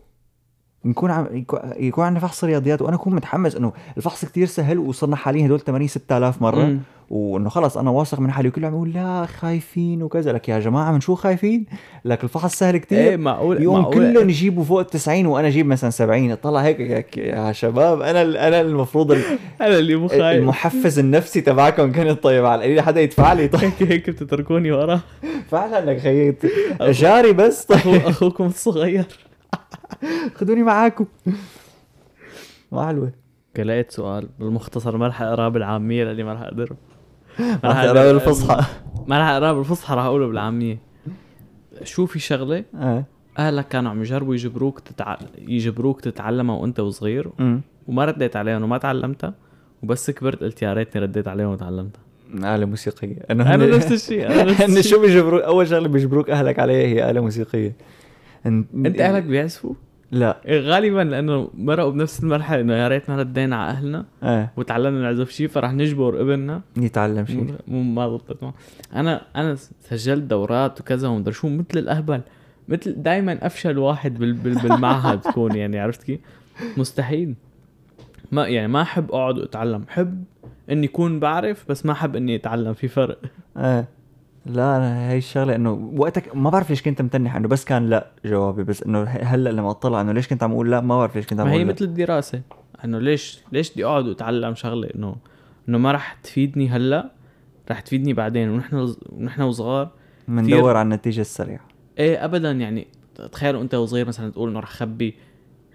نكون 0.85 1.11
عم 1.11 1.25
يكو- 1.25 1.77
يكون 1.77 2.05
عندنا 2.05 2.19
فحص 2.19 2.43
رياضيات 2.43 2.81
وأنا 2.81 2.95
أكون 2.95 3.15
متحمس 3.15 3.55
إنه 3.55 3.73
الفحص 3.97 4.25
كتير 4.25 4.47
سهل 4.47 4.77
وصرنا 4.79 5.15
حاليا 5.15 5.45
هدول 5.45 5.59
80 5.59 5.87
6000 5.87 6.41
مرة. 6.41 6.77
وإنه 7.13 7.49
خلص 7.49 7.77
أنا 7.77 7.89
واثق 7.89 8.19
من 8.19 8.31
حالي 8.31 8.47
وكله 8.49 8.67
عم 8.67 8.73
يقول 8.73 8.93
لا 8.93 9.25
خايفين 9.25 10.03
وكذا. 10.03 10.31
لك 10.33 10.49
يا 10.49 10.59
جماعة 10.59 10.91
من 10.91 10.99
شو 11.01 11.15
خايفين؟ 11.15 11.65
لك 12.05 12.23
الفحص 12.23 12.55
سهل 12.59 12.77
كتير. 12.77 12.97
إيه 12.97 13.17
معقول 13.17 13.61
يوم 13.61 13.79
معقول. 13.79 13.93
كلهم 13.93 14.29
يجيبوا 14.29 14.63
فوق 14.63 14.79
ال 14.79 14.85
90 14.87 15.25
وأنا 15.25 15.47
أجيب 15.47 15.65
مثلا 15.65 15.89
70 15.89 16.35
طلع 16.35 16.59
هيك 16.61 17.17
يا 17.17 17.51
شباب 17.51 18.01
أنا 18.01 18.21
أنا 18.47 18.61
المفروض 18.61 19.11
ال- 19.11 19.21
أنا 19.61 19.77
اللي 19.79 19.95
مو 19.95 20.07
خايف. 20.07 20.21
المحفز 20.21 20.99
النفسي 20.99 21.41
تبعكم 21.41 21.91
كان 21.91 22.13
طيب 22.15 22.45
على 22.45 22.59
القليل 22.59 22.81
حدا 22.81 23.01
يدفع 23.01 23.33
لي؟ 23.33 23.47
طيب. 23.47 23.61
هيك 23.63 23.83
هيك 23.91 24.09
بتتركوني 24.09 24.71
ورا؟ 24.71 24.99
فعلا 25.51 25.85
لك 25.91 25.99
خيي 25.99 26.35
جاري 26.81 27.33
بس. 27.33 27.65
طيب. 27.65 28.01
أخوكم 28.09 28.45
الصغير. 28.45 29.05
خذوني 30.35 30.63
معاكم. 30.63 31.05
ما 32.71 32.87
حلوة 32.87 33.11
لقيت 33.59 33.91
سؤال. 33.91 34.29
بالمختصر 34.39 34.97
ما 34.97 35.07
رح 35.07 35.21
اقراه 35.21 35.49
بالعاميه 35.49 36.03
لاني 36.03 36.23
ما 36.23 36.33
رح 36.33 36.41
أقدر 37.39 37.69
رح 37.69 37.83
تقرا 37.85 38.11
بالفصحى. 38.11 38.63
ما 39.07 39.19
رح 39.19 39.27
أقرأه 39.27 39.53
بالفصحى 39.53 39.95
رح 39.95 40.03
أقوله 40.03 40.27
بالعامية. 40.27 40.77
شو 41.83 42.05
في 42.05 42.19
شغلة؟ 42.19 42.63
آه. 42.75 43.03
أهلك 43.39 43.67
كانوا 43.67 43.91
عم 43.91 44.01
يجربوا 44.01 44.33
يجبروك 44.33 44.79
تتع... 44.79 45.17
يجبروك 45.47 46.01
تتعلمها 46.01 46.55
وأنت 46.55 46.79
وصغير 46.79 47.29
أمم. 47.39 47.61
وما 47.87 48.05
رديت 48.05 48.35
عليهم 48.35 48.63
وما 48.63 48.77
تعلمتها 48.77 49.33
وبس 49.83 50.11
كبرت 50.11 50.43
قلت 50.43 50.61
يا 50.61 50.73
ريتني 50.73 51.01
رديت 51.01 51.27
عليهم 51.27 51.47
وتعلمتها. 51.49 52.01
آلة 52.55 52.65
موسيقية. 52.65 53.15
أنا 53.29 53.55
هن- 53.55 53.69
نفس 53.69 53.91
الشيء 53.91 54.27
الشيء. 54.65 54.81
شو 54.81 55.01
بيجبروك 55.01 55.41
أول 55.41 55.67
شغلة 55.67 55.87
بيجبروك 55.87 56.29
أهلك 56.29 56.59
عليها 56.59 56.87
هي 56.87 57.11
آلة 57.11 57.21
موسيقية. 57.21 57.75
انت 58.45 58.67
أنت 58.75 58.99
أهلك 59.01 59.23
بيعزفوا؟ 59.23 59.73
لا. 60.13 60.41
غالبا 60.47 61.01
لأنه 61.01 61.49
مرقوا 61.53 61.91
بنفس 61.91 62.23
المرحلة 62.23 62.61
إنه 62.61 62.73
يا 62.73 62.87
ريتنا 62.87 63.15
ردينا 63.17 63.55
على 63.55 63.69
أهلنا 63.71 64.05
آه 64.23 64.49
وتعلمنا 64.57 65.01
نعزف 65.01 65.29
شيء 65.29 65.47
فرح 65.47 65.71
نجبر 65.73 66.21
ابننا. 66.21 66.61
يتعلم 66.77 67.25
شيء 67.25 67.55
ما 67.67 68.07
ضبطت 68.07 68.43
معه 68.43 68.53
أنا 68.95 69.21
أنا 69.35 69.55
سجلت 69.79 70.23
دورات 70.23 70.81
وكذا 70.81 71.07
ومدري 71.07 71.33
شو 71.33 71.49
مثل 71.49 71.65
الأهبل. 71.77 72.21
مثل 72.67 73.01
دائما 73.03 73.45
أفشل 73.45 73.77
واحد 73.77 74.19
بال 74.19 74.33
بال 74.33 74.53
بالمعهد 74.55 75.21
بكون 75.27 75.55
يعني 75.55 75.79
عرفت 75.79 76.03
كيف؟ 76.03 76.19
مستحيل. 76.77 77.35
ما 78.31 78.47
يعني 78.47 78.67
ما 78.67 78.81
أحب 78.81 79.11
أقعد 79.11 79.37
وأتعلم. 79.37 79.83
حب 79.87 80.23
إني 80.71 80.87
اكون 80.87 81.19
بعرف 81.19 81.65
بس 81.69 81.85
ما 81.85 81.91
أحب 81.91 82.15
إني 82.15 82.35
أتعلم. 82.35 82.73
في 82.73 82.87
فرق. 82.87 83.17
آه 83.57 83.85
لا 84.45 84.77
أنا 84.77 85.09
هي 85.09 85.17
الشغلة 85.17 85.55
إنه 85.55 85.91
وقتك 85.97 86.35
ما 86.35 86.49
بعرف 86.49 86.69
ليش 86.69 86.81
كنت 86.81 87.01
متنح 87.01 87.35
إنه 87.35 87.47
بس 87.47 87.65
كان 87.65 87.89
لا 87.89 88.07
جوابي 88.25 88.63
بس 88.63 88.83
إنه 88.83 89.03
هلأ 89.03 89.49
لما 89.49 89.71
أطلع 89.71 90.01
إنه 90.01 90.11
ليش 90.11 90.27
كنت 90.27 90.43
عم 90.43 90.51
أقول 90.51 90.71
لا 90.71 90.81
ما 90.81 90.97
بعرف 90.97 91.15
ليش 91.15 91.27
كنت 91.27 91.39
عم 91.39 91.45
ما 91.45 91.51
هي 91.51 91.55
أقول 91.55 91.67
لا. 91.67 91.73
مثل 91.73 91.85
الدراسة 91.85 92.41
إنه 92.85 92.99
ليش 92.99 93.39
ليش 93.51 93.71
بدي 93.71 93.85
أقعد 93.85 94.07
وأتعلم 94.07 94.55
شغلة 94.55 94.89
إنه 94.95 95.15
إنه 95.69 95.77
ما 95.77 95.91
راح 95.91 96.13
تفيدني 96.13 96.69
هلأ 96.69 97.11
راح 97.69 97.79
تفيدني 97.79 98.13
بعدين 98.13 98.49
ونحن 98.49 98.93
ونحن 99.09 99.41
وصغار 99.41 99.89
بندور 100.27 100.77
على 100.77 100.85
النتيجة 100.85 101.21
السريعة 101.21 101.65
إيه 101.99 102.25
ابدا 102.25 102.51
يعني 102.51 102.87
تخيلوا 103.31 103.61
انت 103.61 103.75
وصغير 103.75 104.07
مثلا 104.07 104.31
تقول 104.31 104.49
إنه 104.49 104.59
رح 104.59 104.69
خبي 104.69 105.15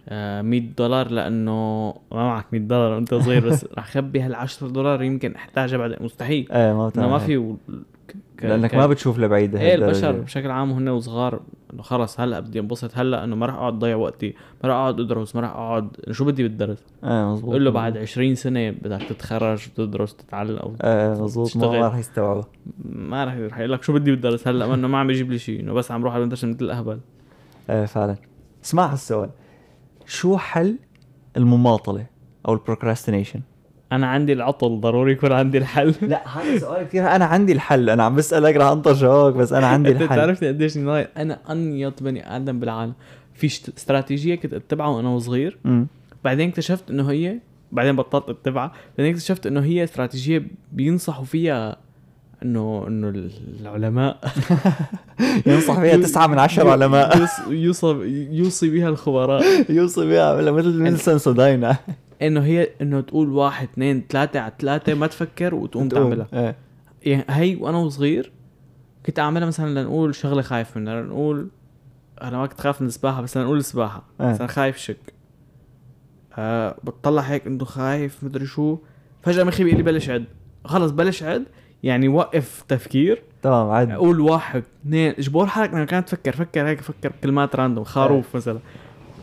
آه 0.09 0.43
100 0.43 0.61
دولار 0.61 1.11
لأنه 1.11 1.89
ما 2.13 2.25
معك 2.25 2.47
100 2.53 2.63
دولار 2.63 2.93
وأنت 2.93 3.15
صغير 3.15 3.49
بس 3.49 3.67
رح 3.79 3.91
خبي 3.91 4.21
هال 4.21 4.35
10 4.35 4.69
دولار 4.69 5.03
يمكن 5.03 5.35
إحتاجها 5.35 5.77
بعدين 5.79 5.97
مستحيل 6.01 6.53
إيه 6.53 6.73
ما 6.73 6.93
ما. 6.97 7.19
في. 7.19 7.57
ك... 8.39 8.45
لأنك 8.45 8.71
ك- 8.71 8.75
ما 8.75 8.87
بتشوف 8.87 9.19
لبعيد 9.19 9.57
إيه. 9.57 9.75
البشر 9.75 10.13
بشكل 10.13 10.51
عام 10.51 10.71
وهن 10.73 10.89
وصغار. 10.89 11.41
إنه 11.73 11.83
خلص 11.83 12.21
هلأ 12.21 12.41
بدي 12.41 12.61
انبسط 12.61 12.91
هلأ 12.99 13.25
إنه 13.25 13.37
ما 13.37 13.47
راح 13.47 13.55
أقعد 13.55 13.79
ضيع 13.79 13.97
وقتي 13.97 14.35
ما 14.65 14.69
راح 14.69 14.77
أقعد 14.77 15.01
أدرس 15.01 15.37
ما 15.37 15.41
راح 15.41 15.51
أقعد 15.51 15.89
شو 16.11 16.25
بدي 16.25 16.43
بالدرس؟ 16.43 16.85
إيه 17.05 17.33
مزبوط. 17.33 17.53
قول 17.53 17.65
له 17.65 17.71
بعد 17.71 17.99
20 17.99 18.35
سنة 18.35 18.71
بدك 18.71 19.03
تتخرج 19.09 19.67
وتدرس 19.79 20.13
وتتعلم 20.13 20.77
إيه 20.85 21.23
مزبوط. 21.23 21.57
ما 21.57 21.67
راح 21.89 21.97
يستوعبها 21.97 22.45
ما 22.85 23.25
راح 23.25 23.35
رح 23.35 23.59
يقول 23.59 23.73
لك 23.73 23.83
شو 23.83 23.93
بدي 23.93 24.11
بالدرس؟ 24.11 24.49
هلأ 24.49 24.67
ما 24.67 24.75
إنه 24.75 24.89
ما 24.89 24.99
عم 24.99 25.11
يجيب 25.11 25.31
لي 25.31 25.39
شيء 25.39 25.61
إنه 25.61 25.73
بس 25.73 25.91
عم 25.91 26.05
روح 26.05 26.15
على 26.15 26.23
المدرسة 26.23 26.49
مثل 26.49 26.65
الأهبل. 26.65 27.01
إيه 27.71 27.85
فعلا. 27.85 28.17
اسمع 28.65 28.87
هالسؤال. 28.93 29.31
شو 30.07 30.37
حل 30.37 30.79
المماطلة 31.37 32.07
أو 32.49 32.53
البروكراستينيشن 32.55 33.41
أنا 33.93 34.07
عندي 34.07 34.33
العطل 34.33 34.81
ضروري 34.81 35.13
يكون 35.13 35.33
عندي 35.33 35.59
الحل. 35.59 35.95
لا 36.03 36.29
هذا 36.39 36.59
سؤال 36.67 36.87
كثير. 36.87 37.09
أنا 37.17 37.25
عندي 37.25 37.53
الحل. 37.53 37.91
أنا 37.91 38.03
عم 38.03 38.17
بسالك 38.17 38.57
رح 38.57 38.67
أنطر 38.67 38.93
جوابك 38.93 39.37
بس 39.37 39.53
أنا 39.53 39.67
عندي 39.67 39.91
أنت 39.91 40.03
الحل. 40.03 40.15
بتعرفني 40.17 40.49
قديش 40.49 40.77
أنا 40.77 41.39
أنيط 41.51 42.03
بني 42.03 42.37
آدم 42.37 42.61
بالعالم. 42.61 42.93
في 43.35 43.47
استراتيجية 43.47 44.35
كنت 44.35 44.55
أتبعها 44.55 44.89
وأنا 44.89 45.09
وصغير 45.09 45.59
أمم. 45.67 45.87
بعدين 46.25 46.49
اكتشفت 46.49 46.91
إنه 46.91 47.11
هي 47.11 47.39
بعدين 47.73 47.97
بطلت 47.97 48.29
أتبعها. 48.29 48.73
بعدين 48.99 49.13
اكتشفت 49.15 49.47
إنه 49.47 49.61
هي 49.61 49.85
استراتيجية 49.85 50.43
بينصحوا 50.73 51.25
فيها 51.25 51.77
انه 52.43 52.85
إنه 52.89 53.29
العلماء. 53.61 54.19
ينصح 55.47 55.81
فيها 55.81 55.97
تسعة 55.97 56.27
من 56.27 56.39
عشرة 56.39 56.71
علماء. 56.71 57.29
يوصي 58.31 58.71
بها 58.71 58.89
الخبراء. 58.89 59.45
يوصي 59.79 60.07
بها 60.07 60.51
مثل 60.53 60.79
مثل 60.83 60.99
سنسوداين 60.99 61.73
إنه 62.23 62.41
هي 62.41 62.69
إنه 62.83 63.01
تقول 63.01 63.29
واحد 63.29 63.69
اثنين 63.73 64.05
ثلاثة 64.09 64.41
على 64.41 64.53
ثلاثة 64.59 64.95
ما 64.95 65.07
تفكر 65.07 65.55
وتقوم 65.55 65.89
تعملها. 65.89 66.27
إيه. 66.33 66.57
يعني 67.03 67.25
هي 67.29 67.57
وأنا 67.57 67.79
وصغير 67.79 68.33
كنت 69.07 69.19
أعملها 69.19 69.47
مثلا 69.47 69.81
لنقول 69.81 70.15
شغلة 70.15 70.43
خايف 70.43 70.77
منها 70.77 71.03
لنقول 71.03 71.49
أنا 72.23 72.39
ما 72.39 72.47
كنت 72.47 72.61
خايف 72.61 72.81
من 72.81 72.87
السباحة 72.87 73.23
بس 73.23 73.37
لنقول 73.37 73.59
السباحة 73.59 74.03
آه. 74.21 74.33
بس 74.33 74.39
أنا 74.39 74.49
خايف 74.49 74.77
شك. 74.77 75.15
آه 76.39 76.77
بتطلع 76.85 77.23
هيك 77.23 77.47
إنه 77.47 77.65
خايف 77.65 78.25
مدري 78.25 78.47
شو. 78.47 78.79
فجأة 79.23 79.45
مخي 79.45 79.65
بيقول 79.65 79.77
لي 79.77 79.83
بلش 79.83 80.11
عد. 80.11 80.25
خلص 80.65 80.91
بلش 80.91 81.23
عد 81.23 81.45
يعني 81.83 82.09
وقف 82.09 82.65
تفكير. 82.69 83.23
تمام 83.43 83.71
عاد 83.71 83.91
أقول 83.91 84.21
واحد 84.21 84.63
اثنين 84.83 85.15
اجبر 85.19 85.47
حالك؟ 85.47 85.71
لما 85.71 85.85
كانت 85.85 86.09
تفكر 86.09 86.33
فكر 86.33 86.67
هيك 86.67 86.81
فكر 86.81 87.13
كلمات 87.23 87.57
random 87.57 87.85
خروف 87.85 88.37
مثلا. 88.37 88.59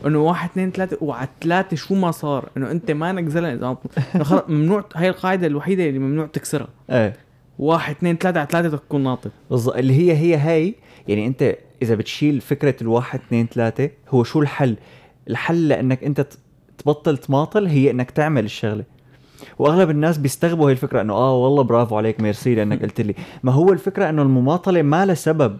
إنه 0.06 0.18
واحد 0.18 0.50
اثنين 0.50 0.70
ثلاثة 0.70 0.96
وعلى 1.00 1.28
ثلاثة 1.42 1.76
شو 1.76 1.94
ما 1.94 2.10
صار 2.10 2.48
إنه 2.56 2.70
أنت 2.70 2.90
مانك 2.90 3.28
زلمة 3.28 3.52
اذا 3.52 3.76
خلص 4.24 4.42
ممنوع 4.48 4.84
هاي 4.94 5.08
القاعدة 5.08 5.46
الوحيدة 5.46 5.88
اللي 5.88 5.98
ممنوع 5.98 6.26
تكسرها. 6.26 6.68
إيه. 6.90 7.16
واحد 7.58 7.94
اثنين 7.94 8.16
ثلاثة 8.16 8.40
على 8.40 8.48
ثلاثة 8.50 8.76
تكون 8.76 9.02
ناطط 9.02 9.30
بالضبط 9.50 9.76
اللي 9.76 9.92
هي 9.92 10.16
هي 10.16 10.36
هاي 10.36 10.74
يعني 11.08 11.26
أنت 11.26 11.56
إذا 11.82 11.94
بتشيل 11.94 12.40
فكرة 12.40 12.74
الواحد 12.82 13.20
اثنين 13.26 13.46
ثلاثة 13.46 13.90
هو 14.08 14.24
شو 14.24 14.40
الحل؟ 14.40 14.76
الحل 15.30 15.68
لأنك 15.68 16.04
أنت 16.04 16.26
تبطل 16.78 17.18
تماطل 17.18 17.66
هي 17.66 17.90
إنك 17.90 18.10
تعمل 18.10 18.44
الشغلة. 18.44 18.84
وأغلب 19.58 19.90
الناس 19.90 20.18
بيستغربوا 20.18 20.66
هاي 20.66 20.72
الفكرة 20.72 21.00
إنه 21.00 21.12
آه 21.12 21.36
والله 21.36 21.62
برافو 21.62 21.96
عليك 21.96 22.20
ميرسي 22.20 22.54
لأنك 22.54 22.82
قلت 22.82 23.00
لي. 23.00 23.14
ما 23.42 23.52
هو 23.52 23.72
الفكرة 23.72 24.08
إنه 24.08 24.22
المماطلة 24.22 24.82
ما 24.82 25.06
لها 25.06 25.14
سبب 25.14 25.56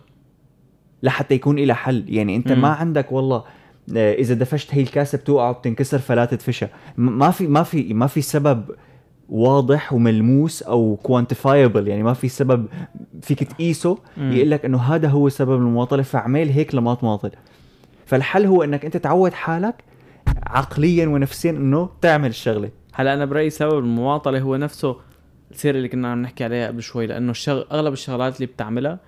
لحتى 1.03 1.35
يكون 1.35 1.59
لها 1.59 1.75
حل. 1.75 2.05
يعني 2.09 2.37
أنت 2.37 2.53
مم. 2.53 2.63
ما 2.63 2.69
عندك 2.69 3.13
والله 3.13 3.45
إذا 3.95 4.35
دفشت 4.35 4.75
هي 4.75 4.83
الكاسة 4.83 5.19
بتوقع 5.19 5.51
وبتنكسر 5.51 5.99
فلا 5.99 6.25
تدفشها. 6.25 6.69
ما 6.97 7.31
في 7.31 7.47
ما 7.47 7.63
في 7.63 7.95
ما 7.95 8.07
في 8.07 8.21
سبب 8.21 8.65
واضح 9.29 9.93
وملموس 9.93 10.63
أو 10.63 10.99
quantifiable 11.03 11.89
يعني 11.89 12.03
ما 12.03 12.15
في 12.15 12.29
سبب 12.29 12.67
فيك 13.23 13.45
تقيسه. 13.45 13.99
يقول 14.19 14.51
لك 14.51 14.65
إنه 14.65 14.79
هذا 14.79 15.09
هو 15.09 15.29
سبب 15.29 15.53
المماطلة 15.53 16.03
فاعمل 16.03 16.49
هيك 16.49 16.75
لما 16.75 16.95
تماطل 16.95 17.31
فالحل 18.07 18.47
هو 18.47 18.63
إنك 18.63 18.85
أنت 18.85 18.97
تعود 18.97 19.33
حالك 19.33 19.85
عقليا 20.47 21.07
ونفسيا 21.07 21.51
إنه 21.51 21.89
تعمل 22.01 22.29
الشغلة. 22.29 22.71
هلا 22.95 23.15
أنا 23.15 23.25
برأيي 23.25 23.51
سبب 23.51 23.79
المماطلة 23.79 24.41
هو 24.41 24.57
نفسه 24.57 24.97
السيرة 25.51 25.77
اللي 25.77 25.89
كنا 25.89 26.09
عم 26.09 26.23
نحكي 26.23 26.45
عليها 26.45 26.67
قبل 26.67 26.83
شوي 26.83 27.07
لأنه 27.07 27.31
الشغل 27.31 27.67
أغلب 27.73 27.93
الشغلات 27.93 28.37
اللي 28.37 28.47
بتعملها 28.47 28.99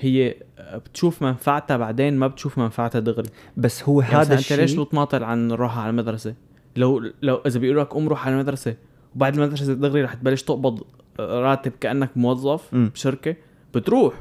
هي 0.00 0.34
بتشوف 0.74 1.22
منفعتها 1.22 1.76
بعدين 1.76 2.16
ما 2.16 2.26
بتشوف 2.26 2.58
منفعتها 2.58 2.98
دغري. 2.98 3.28
بس 3.56 3.82
هو 3.84 4.00
يعني 4.00 4.14
هذا 4.14 4.20
مثلا 4.20 4.38
إنت 4.38 4.52
ليش 4.52 4.70
الشيء؟ 4.70 4.84
بتماطل 4.84 5.24
عن 5.24 5.48
نروح 5.48 5.78
على 5.78 5.90
المدرسة؟ 5.90 6.34
لو 6.76 7.02
لو 7.22 7.36
إذا 7.46 7.58
بيقولوا 7.58 7.82
لك 7.82 7.88
قوم 7.88 8.08
روح 8.08 8.26
على 8.26 8.34
المدرسة 8.34 8.74
وبعد 9.16 9.38
المدرسة 9.38 9.74
دغري 9.74 10.02
رح 10.02 10.14
تبلش 10.14 10.42
تقبض 10.42 10.82
راتب 11.20 11.72
كأنك 11.80 12.10
موظف 12.16 12.74
مم. 12.74 12.90
بشركة 12.94 13.36
بتروح. 13.74 14.14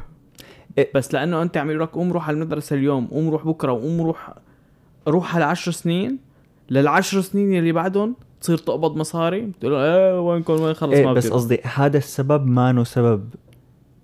إيه. 0.78 0.92
بس 0.96 1.14
لأنه 1.14 1.42
أنت 1.42 1.58
عم 1.58 1.70
يقول 1.70 1.82
لك 1.82 1.90
قوم 1.90 2.12
روح 2.14 2.28
على 2.28 2.36
المدرسة 2.36 2.76
اليوم 2.76 3.08
قوم 3.08 3.30
روح 3.30 3.46
بكرة 3.46 3.72
وقوم 3.72 4.02
روح 4.02 4.34
روح 5.08 5.36
على 5.36 5.46
10 5.46 5.72
سنين 5.72 6.18
للعشر 6.70 7.22
سنين 7.22 7.60
اللي 7.60 7.72
بعدهم 7.72 8.16
تصير 8.42 8.58
تقبض 8.58 8.98
مصاري 8.98 9.42
بتقول 9.42 9.74
إيه 9.74 10.22
وينكم 10.22 10.54
وين 10.54 10.74
خلص 10.74 10.94
إيه 10.94 11.06
ما 11.06 11.14
بس 11.14 11.28
قصدي 11.28 11.60
هذا 11.64 11.98
السبب 11.98 12.46
ما 12.48 12.70
انه 12.70 12.84
سبب. 12.84 13.30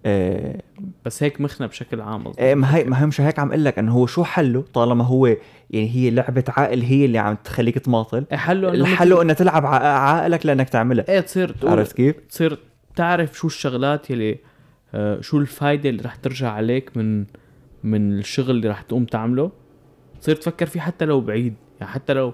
آه 0.06 0.62
بس 1.06 1.24
هيك 1.24 1.42
مخنا 1.42 1.68
بشكل 1.68 2.02
عام. 2.02 2.32
إيه 2.40 2.56
ما 2.56 2.76
هي 2.76 2.84
ما 2.84 3.02
هي 3.02 3.06
مش 3.06 3.22
هيك 3.22 3.40
عم 3.40 3.50
أقول 3.50 3.66
لك 3.66 3.80
إنه 3.80 3.92
هو 3.92 4.06
شو 4.06 4.24
حله 4.24 4.62
طالما 4.74 5.04
هو 5.04 5.26
يعني 5.26 5.90
هي 5.90 6.10
لعبة 6.10 6.44
عقل 6.48 6.82
هي 6.82 7.06
اللي 7.06 7.18
عم 7.18 7.36
تخليك 7.44 7.80
تماطل. 7.80 8.26
إيه 8.32 8.38
حله 8.38 8.70
إنه 8.70 8.78
الحل 8.78 9.22
إنه 9.22 9.34
تلعب 9.34 9.66
عقلك 9.66 10.46
لأنك 10.46 10.70
تعملها. 10.70 11.06
إيه 11.10 11.20
تصير 11.20 11.50
تقول 11.50 11.72
عرفت 11.72 11.96
كيف؟ 11.96 12.16
تصير 12.30 12.60
تعرف 12.96 13.38
شو 13.38 13.48
الشغلات 13.48 14.10
يلي 14.10 14.38
آه، 14.94 15.22
شو 15.22 15.38
الفايدة 15.38 15.90
اللي 15.90 16.02
رح 16.02 16.16
ترجع 16.16 16.52
عليك 16.52 16.98
من 16.98 17.26
من 17.84 18.20
الشغل 18.20 18.52
اللي 18.52 18.70
رح 18.70 18.82
تقوم 18.82 19.06
تعمله. 19.06 19.52
تصير 20.22 20.36
تفكر 20.36 20.66
فيه 20.66 20.80
حتى 20.80 21.06
لو 21.06 21.22
بعيد. 21.22 21.54
يعني 21.80 21.92
حتى 21.92 22.14
لو 22.14 22.34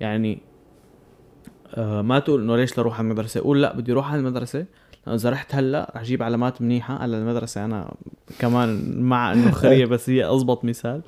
يعني 0.00 0.38
آه 1.74 2.02
ما 2.02 2.18
تقول 2.18 2.42
إنه 2.42 2.56
ليش 2.56 2.78
لروح 2.78 2.98
على 2.98 3.04
المدرسة؟ 3.04 3.40
قول 3.40 3.62
لا 3.62 3.76
بدي 3.76 3.92
أروح 3.92 4.12
على 4.12 4.20
المدرسة. 4.20 4.58
لأنه 4.58 4.66
إذا 5.08 5.30
رحت 5.30 5.54
هلأ 5.54 5.92
رح 5.94 6.00
أجيب 6.00 6.22
علامات 6.22 6.62
منيحة. 6.62 6.94
على 6.94 7.18
المدرسة 7.18 7.64
أنا 7.64 7.94
كمان 8.38 9.00
مع 9.00 9.32
إنه 9.32 9.50
خرية 9.50 9.86
بس 9.86 10.10
هي 10.10 10.24
اضبط 10.24 10.64
مثال. 10.64 11.02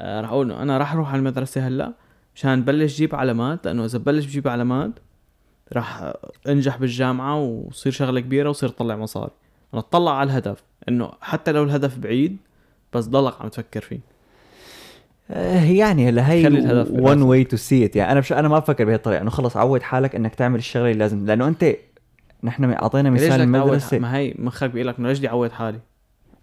آه 0.00 0.20
رح 0.20 0.28
أقول 0.28 0.52
أنا 0.52 0.78
رح 0.78 0.92
أروح 0.92 1.08
على 1.08 1.18
المدرسة 1.18 1.66
هلأ 1.68 1.92
مشان 2.34 2.62
بلش 2.62 2.96
جيب 2.96 3.14
علامات 3.14 3.66
لأنه 3.66 3.84
إذا 3.84 3.98
بلش 3.98 4.24
بجيب 4.26 4.48
علامات 4.48 4.90
راح 5.72 6.12
أنجح 6.48 6.76
بالجامعة 6.76 7.40
وصير 7.40 7.92
شغلة 7.92 8.20
كبيرة 8.20 8.50
وصير 8.50 8.68
طلع 8.68 8.96
مصاري. 8.96 9.30
أنا 9.74 9.80
أطلع 9.80 10.18
على 10.18 10.30
الهدف 10.30 10.62
إنه 10.88 11.10
حتى 11.20 11.52
لو 11.52 11.62
الهدف 11.62 11.98
بعيد 11.98 12.36
بس 12.92 13.04
ضلك 13.04 13.34
عم 13.40 13.48
تفكر 13.48 13.80
فيه. 13.80 14.00
آه، 15.30 15.64
يعني 15.64 16.08
هلأ 16.08 16.30
هي 16.30 16.42
بالراسك. 16.50 17.26
way 17.26 17.44
to 17.44 17.56
see 17.56 17.84
it 17.84 17.96
يعني 17.96 18.12
أنا 18.12 18.20
مش 18.20 18.32
أنا 18.32 18.48
ما 18.48 18.58
بفكر 18.58 18.84
بهالطريقه 18.84 19.20
إنه 19.22 19.30
خلص 19.30 19.56
عود 19.56 19.82
حالك 19.82 20.14
إنك 20.14 20.34
تعمل 20.34 20.58
الشغلة 20.58 20.86
اللي 20.86 20.98
لازم. 20.98 21.26
لأنه 21.26 21.48
أنت 21.48 21.74
نحن 22.44 22.72
أعطينا 22.72 23.10
مثال 23.10 23.40
المدرسة. 23.40 23.98
ما 23.98 24.16
هي 24.16 24.34
مخك 24.38 24.70
بيقول 24.70 24.88
لك 24.88 24.98
إنه 24.98 25.08
ليش 25.08 25.18
بدي 25.18 25.28
أعود 25.28 25.52
حالي؟ 25.52 25.80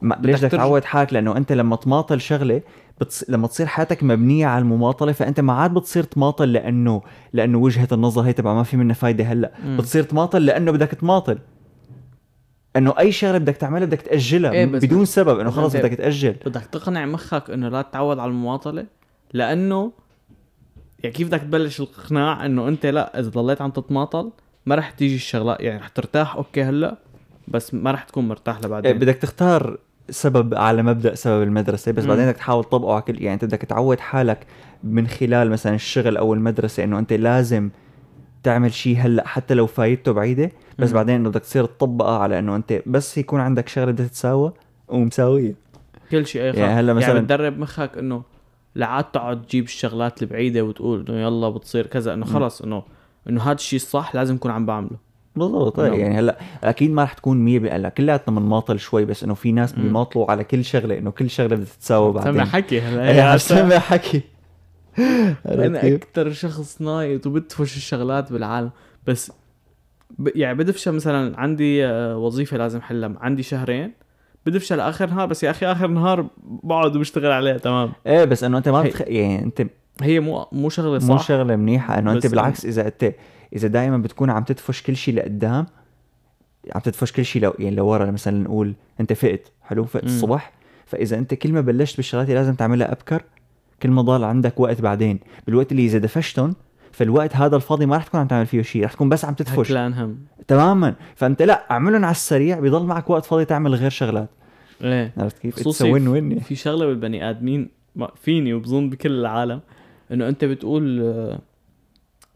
ما 0.01 0.17
ليش 0.21 0.39
بدك. 0.39 0.51
تعود 0.51 0.83
حالك؟ 0.83 1.13
لأنه 1.13 1.37
أنت 1.37 1.51
لما 1.51 1.75
تماطل 1.75 2.21
شغلة 2.21 2.61
بتص... 3.01 3.29
لما 3.29 3.47
تصير 3.47 3.65
حياتك 3.65 4.03
مبنية 4.03 4.47
على 4.47 4.61
المماطلة 4.61 5.11
فأنت 5.11 5.39
ما 5.39 5.53
عاد 5.53 5.73
بتصير 5.73 6.03
تماطل 6.03 6.53
لأنه 6.53 7.01
لأنه 7.33 7.57
وجهة 7.57 7.87
النظر 7.91 8.21
هي 8.21 8.33
تبع 8.33 8.53
ما 8.53 8.63
في 8.63 8.77
منها 8.77 8.93
فايدة 8.93 9.23
هلأ. 9.23 9.51
مم. 9.65 9.77
بتصير 9.77 10.03
تماطل 10.03 10.45
لأنه 10.45 10.71
بدك 10.71 10.87
تماطل. 10.87 11.37
إنه 12.75 12.93
أي 12.99 13.11
شغلة 13.11 13.37
بدك 13.37 13.57
تعملها 13.57 13.85
بدك 13.85 14.01
تأجلها 14.01 14.51
إيه 14.51 14.65
بدون 14.65 15.05
سبب 15.05 15.39
إنه 15.39 15.49
خلص 15.49 15.75
بدك 15.75 15.93
تأجل. 15.93 16.35
بدك 16.45 16.65
تقنع 16.65 17.05
مخك 17.05 17.49
إنه 17.49 17.69
لا 17.69 17.81
تتعود 17.81 18.19
على 18.19 18.29
المماطلة 18.29 18.85
لأنه 19.33 19.91
يعني 20.99 21.15
كيف 21.15 21.27
بدك 21.27 21.41
تبلش 21.41 21.81
الإقناع 21.81 22.45
إنه 22.45 22.67
أنت 22.67 22.85
لأ 22.85 23.19
إذا 23.19 23.29
ضليت 23.29 23.61
عم 23.61 23.71
تتماطل 23.71 24.31
ما 24.68 24.76
رح 24.76 24.91
تيجي 24.91 25.15
الشغلات 25.15 25.59
يعني 25.61 25.80
رح 25.80 25.88
ترتاح 25.88 26.36
أوكي 26.36 26.63
هلأ 26.63 26.97
بس 27.47 27.74
ما 27.74 27.91
رح 27.91 28.03
تكون 28.03 28.28
مرتاح 28.28 28.55
إيه 28.57 28.65
لبعدين 28.65 28.97
بدك 28.99 29.15
تختار 29.15 29.78
سبب 30.09 30.55
على 30.55 30.84
مبدأ 30.84 31.15
سبب 31.15 31.43
المدرسة 31.43 31.91
بس 31.91 32.03
مم. 32.03 32.09
بعدين 32.09 32.26
بدك 32.26 32.36
تحاول 32.38 32.63
تطبقه 32.63 32.93
على 32.93 33.01
كل 33.01 33.22
يعني 33.22 33.34
أنت 33.34 33.45
بدك 33.45 33.61
تعود 33.61 33.99
حالك 33.99 34.45
من 34.84 35.07
خلال 35.07 35.49
مثلا 35.49 35.76
الشغل 35.76 36.18
أو 36.18 36.34
المدرسة 36.34 36.84
إنه 36.84 36.99
أنت 36.99 37.13
لازم 37.13 37.70
تعمل 38.43 38.74
شيء 38.74 38.97
هلأ 38.97 39.28
حتى 39.28 39.53
لو 39.53 39.68
فايدته 39.68 40.11
بعيدة 40.11 40.51
بس 40.80 40.89
مم. 40.89 40.95
بعدين 40.95 41.15
إنه 41.15 41.30
بدك 41.30 41.41
تصير 41.41 41.65
تطبقها 41.65 42.20
على 42.20 42.39
إنه 42.39 42.55
أنت 42.55 42.82
بس 42.86 43.18
يكون 43.18 43.39
عندك 43.39 43.68
شغلة 43.68 43.91
بدها 43.91 44.07
تتساوى 44.07 44.53
ومساوية 44.88 45.55
كل 46.11 46.26
شيء 46.28 46.41
أي 46.41 46.45
يعني 46.47 46.59
يعني 46.59 46.74
هلأ 46.80 47.01
يعني 47.01 47.20
مثلاً- 47.20 47.24
بتدرب 47.24 47.59
مخك 47.59 47.97
إنه 47.97 48.22
لعاد 48.76 49.03
تقعد 49.03 49.41
تجيب 49.41 49.63
الشغلات 49.63 50.22
البعيدة 50.22 50.61
وتقول 50.61 51.05
إنه 51.09 51.22
يلا 51.22 51.49
بتصير 51.49 51.88
كذا 51.88 52.13
إنه. 52.13 52.26
خلص 52.26 52.61
إنه 52.61 52.84
إنه 53.30 53.43
هذا 53.43 53.55
الشيء 53.55 53.80
الصح 53.80 54.15
لازم 54.15 54.36
اكون 54.36 54.51
عم 54.51 54.65
بعمله 54.65 55.07
بالضبط 55.36 55.80
إيه، 55.80 55.89
نعم. 55.89 55.99
يعني 55.99 56.19
هلأ 56.19 56.38
أكيد 56.63 56.91
ما 56.91 57.03
رح 57.03 57.13
تكون 57.13 57.38
100 57.38 57.75
هلا 57.75 57.89
كلياتنا 57.89 58.39
بنماطل 58.39 58.80
شوي 58.80 59.05
بس 59.05 59.23
إنه 59.23 59.34
في 59.34 59.51
ناس. 59.51 59.73
بيماطلوا 59.73 60.32
على 60.32 60.43
كل 60.43 60.65
شغلة 60.65 60.97
إنه 60.97 61.11
كل 61.11 61.30
شغلة 61.30 61.55
بدها 61.55 61.65
تتساوى 61.65 62.13
بعدين 62.13 62.34
سمع 62.34 62.45
حكي 62.45 62.82
هلا 62.82 63.32
إيه، 63.32 63.38
سمع 63.38 63.80
حكي 63.80 64.21
أنا؟ 65.45 65.95
أكثر 65.95 66.32
شخص 66.32 66.82
نايط 66.82 67.28
وبدفش 67.28 67.78
الشغلات 67.78 68.32
بالعالم 68.32 68.71
بس 69.07 69.32
ب... 70.17 70.30
يعني 70.36 70.57
بدفشها 70.57 70.91
مثلا 70.91 71.39
عندي 71.39 71.86
آه، 71.86 72.17
وظيفة 72.17 72.57
لازم 72.57 72.82
حلها 72.82 73.13
عندي 73.19 73.43
شهرين 73.43 73.93
بدفشها 74.45 74.78
لاخر 74.78 75.09
نهار 75.09 75.25
بس 75.25 75.43
يا 75.43 75.51
أخي 75.51 75.65
آخر 75.65 75.88
نهار 75.88 76.28
بقعد 76.43 76.95
وبشتغل 76.95 77.32
عليها 77.32 77.57
تمام 77.57 77.91
إيه 78.07 78.23
بس 78.23 78.43
إنه 78.43 78.57
أنت 78.57 78.69
ما 78.69 78.82
بتخ... 78.84 79.01
يعني 79.01 79.43
أنت 79.43 79.67
هي 80.01 80.19
مو 80.19 80.47
مو 80.51 80.69
شغلة 80.69 80.99
صح. 80.99 81.07
مو 81.07 81.17
شغلة 81.17 81.55
منيحة 81.55 81.99
إنه 81.99 82.11
أنت 82.11 82.27
بالعكس 82.27 82.65
إذا 82.65 82.87
انت 82.87 83.13
إذا 83.55 83.67
دائما 83.67 83.97
بتكون 83.97 84.29
عم 84.29 84.43
تدفش 84.43 84.83
كل 84.83 84.95
شيء 84.95 85.15
لقدام 85.15 85.65
عم 86.75 86.81
تدفش 86.81 87.11
كل 87.11 87.25
شيء 87.25 87.41
لو 87.41 87.53
يعني 87.59 87.75
لورا 87.75 88.11
مثلا 88.11 88.43
نقول 88.43 88.73
أنت 88.99 89.13
فقت 89.13 89.51
حلو 89.61 89.85
فقت 89.85 90.03
مم. 90.03 90.09
الصبح. 90.09 90.51
فإذا 90.85 91.17
أنت 91.17 91.33
كل 91.33 91.53
ما 91.53 91.61
بلشت 91.61 91.97
بالشغلات 91.97 92.27
اللي 92.27 92.39
لازم 92.39 92.55
تعملها 92.55 92.91
أبكر 92.91 93.23
كل 93.81 93.89
ما 93.89 94.01
ضل 94.01 94.23
عندك 94.23 94.59
وقت 94.59 94.81
بعدين. 94.81 95.19
بالوقت 95.45 95.71
اللي 95.71 95.85
إذا 95.85 95.97
دفشتهم 95.97 96.55
فالوقت 96.91 97.35
هذا 97.35 97.55
الفاضي 97.55 97.85
ما 97.85 97.97
رح 97.97 98.03
تكون 98.03 98.19
عم 98.19 98.27
تعمل 98.27 98.45
فيه 98.45 98.61
شيء 98.61 98.85
رح 98.85 98.93
تكون 98.93 99.09
بس 99.09 99.25
عم 99.25 99.33
تدفش 99.33 99.71
هم 99.71 100.17
تماما. 100.47 100.95
فأنت 101.15 101.41
لا 101.41 101.71
اعملهم 101.71 102.05
على 102.05 102.11
السريع 102.11 102.59
بيضل 102.59 102.85
معك 102.85 103.09
وقت 103.09 103.25
فاضي 103.25 103.45
تعمل 103.45 103.75
غير 103.75 103.89
شغلات. 103.89 104.29
إيه. 104.81 105.13
عرفت 105.17 105.39
كيف؟ 105.39 105.55
خصوصي 105.55 105.91
وين 105.91 106.07
وين 106.07 106.39
في 106.39 106.55
شغلة 106.55 106.85
بالبني 106.85 107.29
آدمين 107.29 107.69
فيني 108.15 108.53
وبظن 108.53 108.89
بكل 108.89 109.11
العالم. 109.11 109.59
انه 110.11 110.27
انت 110.27 110.45
بتقول 110.45 111.01
آه، 111.01 111.39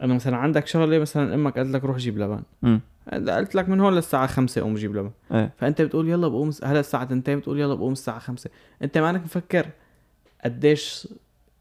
انه 0.02 0.14
مثلا 0.14 0.36
عندك 0.36 0.66
شغلة 0.66 0.98
مثلا 0.98 1.34
أمك 1.34 1.58
قالت 1.58 1.74
لك 1.74 1.84
روح 1.84 1.96
جيب 1.96 2.18
لبن؟ 2.18 2.42
قلت 3.12 3.54
لك 3.54 3.68
من 3.68 3.80
هون 3.80 3.94
للساعة 3.94 4.26
5 4.26 4.60
قوم 4.60 4.74
جيب 4.74 4.96
لبن. 4.96 5.10
إيه. 5.32 5.52
فأنت 5.56 5.82
بتقول 5.82 6.08
يلا 6.08 6.28
بقوم 6.28 6.50
هلا 6.64 6.80
الساعة 6.80 7.02
2 7.02 7.38
بتقول 7.38 7.60
يلا 7.60 7.74
بقوم 7.74 7.92
الساعة 7.92 8.18
5 8.18 8.50
أنت 8.82 8.98
ما 8.98 9.10
انك 9.10 9.22
مفكر 9.24 9.66
قديش 10.44 11.08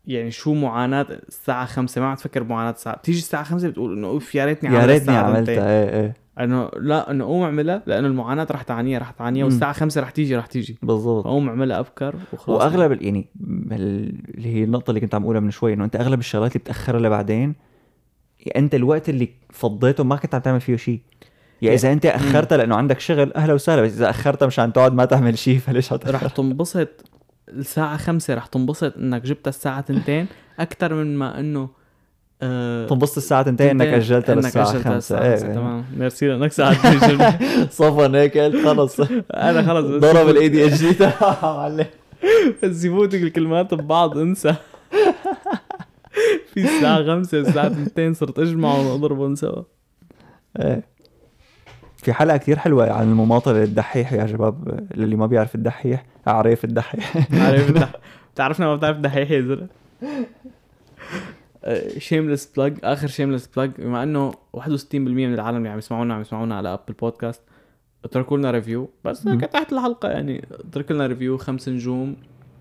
يعني 0.07 0.31
شو 0.31 0.53
معاناة 0.53 1.01
الساعة 1.27 1.65
5 1.65 2.01
ما 2.01 2.07
عم 2.07 2.15
تفكر 2.15 2.43
بمعاناة 2.43 2.71
الساعة. 2.71 2.95
بتيجي 2.97 3.17
الساعة 3.17 3.43
5 3.43 3.67
بتقول 3.69 3.97
إنه 3.97 4.07
أوف 4.07 4.35
يا 4.35 4.45
ريتني 4.45 4.69
يا 4.69 4.75
عملت 4.75 4.89
ريتني 4.89 5.07
الساعة 5.09 5.23
عملتها. 5.23 5.53
2. 5.53 5.67
إيه 5.67 6.01
إيه. 6.01 6.13
انه 6.39 6.69
لا 6.79 7.11
انه 7.11 7.25
قوم 7.25 7.43
اعملها 7.43 7.83
لأنه 7.87 8.07
المعاناة 8.07 8.47
رح 8.51 8.61
تعانيها 8.61 8.99
رح 8.99 9.11
تعانيها. 9.11 9.45
والساعة 9.45 9.73
5 9.73 10.01
رح 10.01 10.09
تيجي 10.09 10.35
رح 10.35 10.45
تيجي. 10.45 10.77
بالضبط. 10.81 11.23
فقوم 11.23 11.47
اعملها 11.49 11.79
أبكر 11.79 12.15
وخلاص. 12.33 12.61
وأغلب 12.61 13.01
يعني 13.01 13.27
ال- 13.71 14.35
اللي 14.37 14.55
هي 14.55 14.63
النقطة 14.63 14.89
اللي 14.91 15.01
كنت 15.01 15.15
عم 15.15 15.23
أقولها 15.23 15.39
من 15.41 15.51
شوي 15.51 15.73
إنه 15.73 15.85
أنت 15.85 15.95
أغلب 15.95 16.19
الشغلات 16.19 16.51
اللي 16.51 16.59
بتأخرها 16.63 16.99
لبعدين 16.99 17.55
أنت 18.55 18.75
الوقت 18.75 19.09
اللي 19.09 19.29
فضيته 19.49 20.03
ما 20.03 20.15
كنت 20.15 20.35
عم 20.35 20.41
تعمل 20.41 20.61
فيه 20.61 20.75
شيء. 20.75 20.99
يعني 21.61 21.75
إذا 21.75 21.91
أنت 21.91 22.05
أخرتها 22.05 22.57
لأنه 22.57 22.75
عندك 22.75 22.99
شغل 22.99 23.33
أهلا 23.33 23.53
وسهلا 23.53 23.81
بس 23.81 23.91
إذا 23.93 24.09
أخرتها 24.09 24.45
مشان 24.45 24.73
تقعد 24.73 24.93
ما 24.93 25.05
تعمل 25.05 25.37
شيء 25.37 25.59
فليش 25.59 25.93
رح 25.93 26.27
تنبسط 26.27 26.87
الساعة 27.49 27.97
خمسة 27.97 28.33
رح 28.33 28.45
تنبسط 28.45 28.97
إنك 28.97 29.21
جبتها 29.21 29.49
الساعة 29.49 29.81
تنتين 29.81 30.27
أكثر 30.59 30.93
من 30.93 31.17
ما 31.17 31.39
إنه 31.39 31.69
تنبسط 32.89 33.17
الساعة 33.17 33.43
تنتين 33.43 33.67
إنك 33.69 33.81
تنتين 33.81 33.95
أجلتها 34.01 34.35
5 34.35 34.59
للساعة 34.59 34.81
خمسة، 34.93 35.21
إيه. 35.21 35.35
تمام. 35.53 35.85
ميرسي 35.97 36.27
لانك 36.27 36.51
ساعدتني 36.51 37.31
صفن 37.71 38.15
هيك 38.15 38.37
قلت 38.37 38.65
خلص. 38.67 38.99
أنا 39.31 39.61
خلص 39.61 39.85
ضرب 39.85 40.29
الايدي 40.29 40.65
اجيتها 40.65 41.39
معلم 41.43 41.85
بس 42.63 42.85
يفوتوا 42.85 43.19
الكلمات 43.19 43.73
ببعض 43.73 44.17
انسى. 44.17 44.55
في 46.53 46.61
الساعة 46.63 47.03
خمسة 47.05 47.37
الساعة 47.39 47.67
تنتين 47.67 48.13
صرت 48.13 48.39
اجمعهم 48.39 48.85
واضربهم 48.85 49.35
سوا 49.35 49.63
إيه. 50.59 50.83
في 51.97 52.13
حلقة 52.13 52.37
كتير 52.37 52.59
حلوة 52.59 52.91
عن 52.93 53.03
المماطلة 53.03 53.59
للدحيح 53.59 54.13
يا 54.13 54.27
شباب 54.27 54.79
للي 54.95 55.15
ما 55.15 55.25
بيعرف 55.25 55.55
الدحيح 55.55 56.05
عريف 56.27 56.63
الدحيح. 56.63 57.17
عارف 57.33 57.69
انت 57.69 57.87
بتعرفنا 58.33 58.65
ما 58.65 58.75
بتعرف 58.75 58.97
دحيح 58.97 59.31
يا 59.31 59.41
زلمة؟ 59.41 59.67
shameless 61.97 62.45
plug 62.55 62.77
آخر 62.83 63.07
shameless 63.07 63.47
plug 63.47 63.71
بما 63.79 64.03
إنه 64.03 64.31
61% 64.57 64.95
من 64.95 65.33
العالم 65.33 65.57
اللي 65.57 65.69
عم 65.69 65.77
يسمعونا 65.77 66.13
عم 66.13 66.21
يسمعونا 66.21 66.55
على 66.55 66.73
Apple 66.73 66.93
Podcast 66.93 67.41
اتركوا 68.05 68.37
لنا 68.37 68.51
review 68.51 68.89
بس 69.05 69.23
تحت 69.53 69.73
الحلقة 69.73 70.09
يعني 70.09 70.47
اترك 70.69 70.91
لنا 70.91 71.07
review 71.07 71.37
خمس 71.37 71.69
نجوم. 71.69 72.15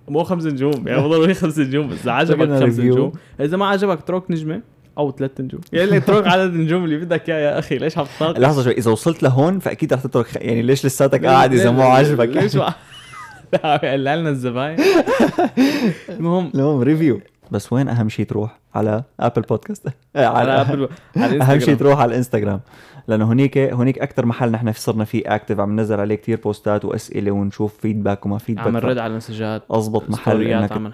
مو 0.08 0.24
خمس 0.24 0.44
نجوم 0.44 0.88
يعني 0.88 1.02
بضلوا 1.02 1.26
هي 1.26 1.34
خمس 1.34 1.58
نجوم 1.58 1.88
بس 1.88 1.98
اذا 2.02 2.12
عجبك 2.20 2.48
خمس 2.48 2.62
review. 2.62 2.92
نجوم. 2.94 3.12
إذا 3.40 3.56
ما 3.56 3.66
عجبك 3.66 3.98
اترك 3.98 4.30
نجمة 4.30 4.62
أو 4.98 5.12
ثلاث 5.12 5.40
نجوم. 5.40 5.60
يعني 5.72 5.96
اترك 5.96 6.26
عدد 6.26 6.54
النجوم 6.54 6.84
اللي 6.84 6.96
بدك 6.96 7.30
إياه 7.30 7.38
يا 7.50 7.58
أخي 7.58 7.78
ليش 7.78 7.98
عم 7.98 8.06
تناقش 8.18 8.38
لحظة 8.38 8.62
شوي 8.62 8.72
إذا 8.72 8.90
وصلت 8.90 9.22
لهون 9.22 9.58
فأكيد 9.58 9.92
رح 9.92 10.00
تترك 10.00 10.36
يعني 10.36 10.62
ليش 10.62 10.86
لساتك 10.86 11.26
قاعد 11.26 11.52
إذا 11.52 11.70
مو 11.70 11.82
عاجبك؟ 11.82 12.28
ليش 12.28 12.56
قلع 13.82 14.14
لنا 14.14 14.30
الزباين. 14.30 14.78
المهم 16.08 16.50
المهم 16.54 16.80
review 16.80 17.20
بس 17.50 17.72
وين 17.72 17.88
أهم 17.88 18.08
شيء 18.08 18.26
تروح؟ 18.26 18.59
على 18.74 19.04
Apple 19.20 19.42
Podcast 19.42 19.88
آه، 20.16 20.26
على 20.26 20.60
Apple 20.60 20.88
على 21.16 21.42
أهم 21.42 21.58
شيء 21.58 21.76
تروح 21.76 21.98
على 21.98 22.10
الانستغرام 22.10 22.60
لأنه 23.08 23.32
هنيك 23.32 23.58
هنيك 23.58 23.98
أكثر 23.98 24.26
محل 24.26 24.52
نحن 24.52 24.72
صرنا 24.72 25.04
فيه 25.04 25.34
active 25.34 25.60
عم 25.60 25.72
ننزل 25.72 26.00
عليه 26.00 26.14
كتير 26.14 26.40
بوستات 26.40 26.84
وأسئلة 26.84 27.30
ونشوف 27.30 27.78
feedback 27.78 28.26
وما 28.26 28.38
feedback 28.38 28.66
عم 28.66 28.76
نرد 28.76 28.98
على 28.98 29.10
المسجات 29.10 29.62
أضبط 29.70 30.10
محل 30.10 30.42
إنك. 30.42 30.92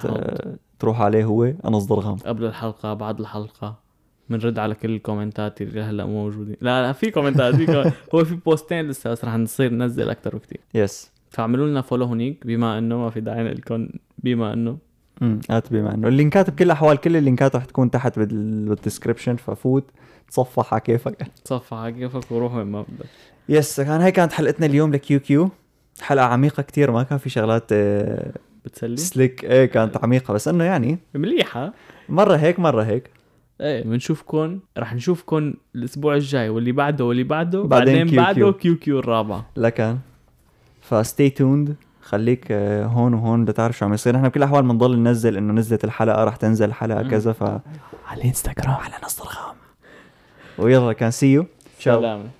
تروح 0.79 1.01
عليه 1.01 1.24
هو 1.24 1.45
أنا 1.45 1.79
ضرغام 1.79 2.16
قبل 2.16 2.45
الحلقة 2.45 2.95
بعد 2.95 3.20
الحلقة. 3.20 3.87
بنرد 4.31 4.59
على 4.59 4.74
كل 4.74 4.91
الكومنتات 4.91 5.62
اللي 5.62 5.81
هلأ 5.83 6.05
مو 6.05 6.24
موجودين. 6.24 6.57
لا 6.61 6.83
لا 6.83 6.93
في 6.93 7.11
كومنتات 7.11 7.55
في. 7.55 7.93
هو 8.14 8.24
في 8.24 8.35
بوستين 8.35 8.89
لسه 8.89 9.11
بس 9.11 9.24
رح 9.24 9.35
نصير 9.35 9.72
ننزل 9.72 10.11
أكثر 10.11 10.37
بكثير 10.37 10.61
yes 10.74 11.12
فاعملوا 11.31 11.66
لنا 11.66 11.81
follow 11.80 12.07
هنيك 12.07 12.47
بما 12.47 12.79
إنه 12.79 12.99
ما 12.99 13.11
في 13.11 13.20
داعي 13.20 13.55
لكم 13.55 13.89
بما 14.18 14.53
إنه 14.53 14.79
امم 15.23 15.41
بما 15.71 15.95
إنه 15.95 16.09
اللينكات 16.09 16.51
بكل 16.51 16.64
الأحوال 16.64 16.97
كل 16.97 17.17
اللينكات 17.17 17.57
رح 17.57 17.64
تكون 17.64 17.91
تحت 17.91 18.19
بال- 18.19 18.64
بال 18.68 18.79
description 18.79 19.37
ففوت 19.37 19.85
تصفح 20.31 20.75
على 20.75 20.81
كيفك. 20.81 21.27
تصفح 21.45 21.77
على 21.77 21.93
كيفك 21.93 22.33
وروح 22.33 22.55
وين 22.55 22.67
ما 22.67 22.83
بدك. 22.83 23.07
yes 23.49 23.80
كان 23.81 24.01
هاي 24.01 24.12
كانت 24.12 24.33
حلقتنا 24.33 24.67
اليوم 24.67 24.93
ل 24.93 25.20
QQ. 25.20 25.51
حلقة 26.01 26.25
عميقة 26.25 26.62
كتير 26.62 26.91
ما 26.91 27.03
كان 27.03 27.19
في 27.19 27.31
شغلات 27.31 27.64
آه، 27.73 28.33
بتسلي؟ 28.64 28.97
سليك. 28.97 29.45
إيه 29.45 29.67
كانت 29.67 29.97
عميقة 30.05 30.35
بس 30.35 30.49
إنه 30.49 30.64
يعني 30.64 30.99
مليحة. 31.14 31.73
مرة 32.09 32.37
هيك 32.37 32.59
مرة 32.61 32.83
هيك. 32.83 33.11
إيه 33.61 33.83
بنشوفكم 33.85 34.59
رح 34.79 34.95
نشوفكم 34.95 35.55
الأسبوع 35.75 36.14
الجاي 36.14 36.49
واللي 36.49 36.73
بعده 36.73 37.05
واللي 37.05 37.25
بعده 37.25 37.62
بعدين 37.62 37.95
بعدين 37.95 38.07
كيو 38.09 38.23
بعده 38.23 38.53
كيو. 38.59 38.77
كيو 38.77 38.99
الرابعة 38.99 39.47
لكن 39.57 39.97
فستي 40.81 41.31
توند 41.31 41.77
خليك 42.07 42.46
آه، 42.50 42.84
هون 42.84 43.14
وهون 43.14 43.44
بدك 43.44 43.57
تعرف 43.57 43.78
شو 43.78 43.84
عم 43.84 43.94
يصير. 43.94 44.16
نحن 44.16 44.28
بكل 44.28 44.40
الأحوال 44.40 44.62
بنضل 44.62 44.98
ننزل 44.98 45.36
إنه 45.36 45.52
نزلت 45.52 45.84
الحلقة 45.84 46.24
رح 46.24 46.36
تنزل 46.36 46.72
مم. 47.02 47.11
كذا 47.11 47.32
ف 47.32 47.42
على 47.42 47.61
الإنستغرام 48.12 48.74
على 48.74 48.94
انستغرام 49.02 49.57
ويلا 50.59 50.92
كان 50.92 51.11
سيو 51.11 51.46
سلام. 51.78 52.28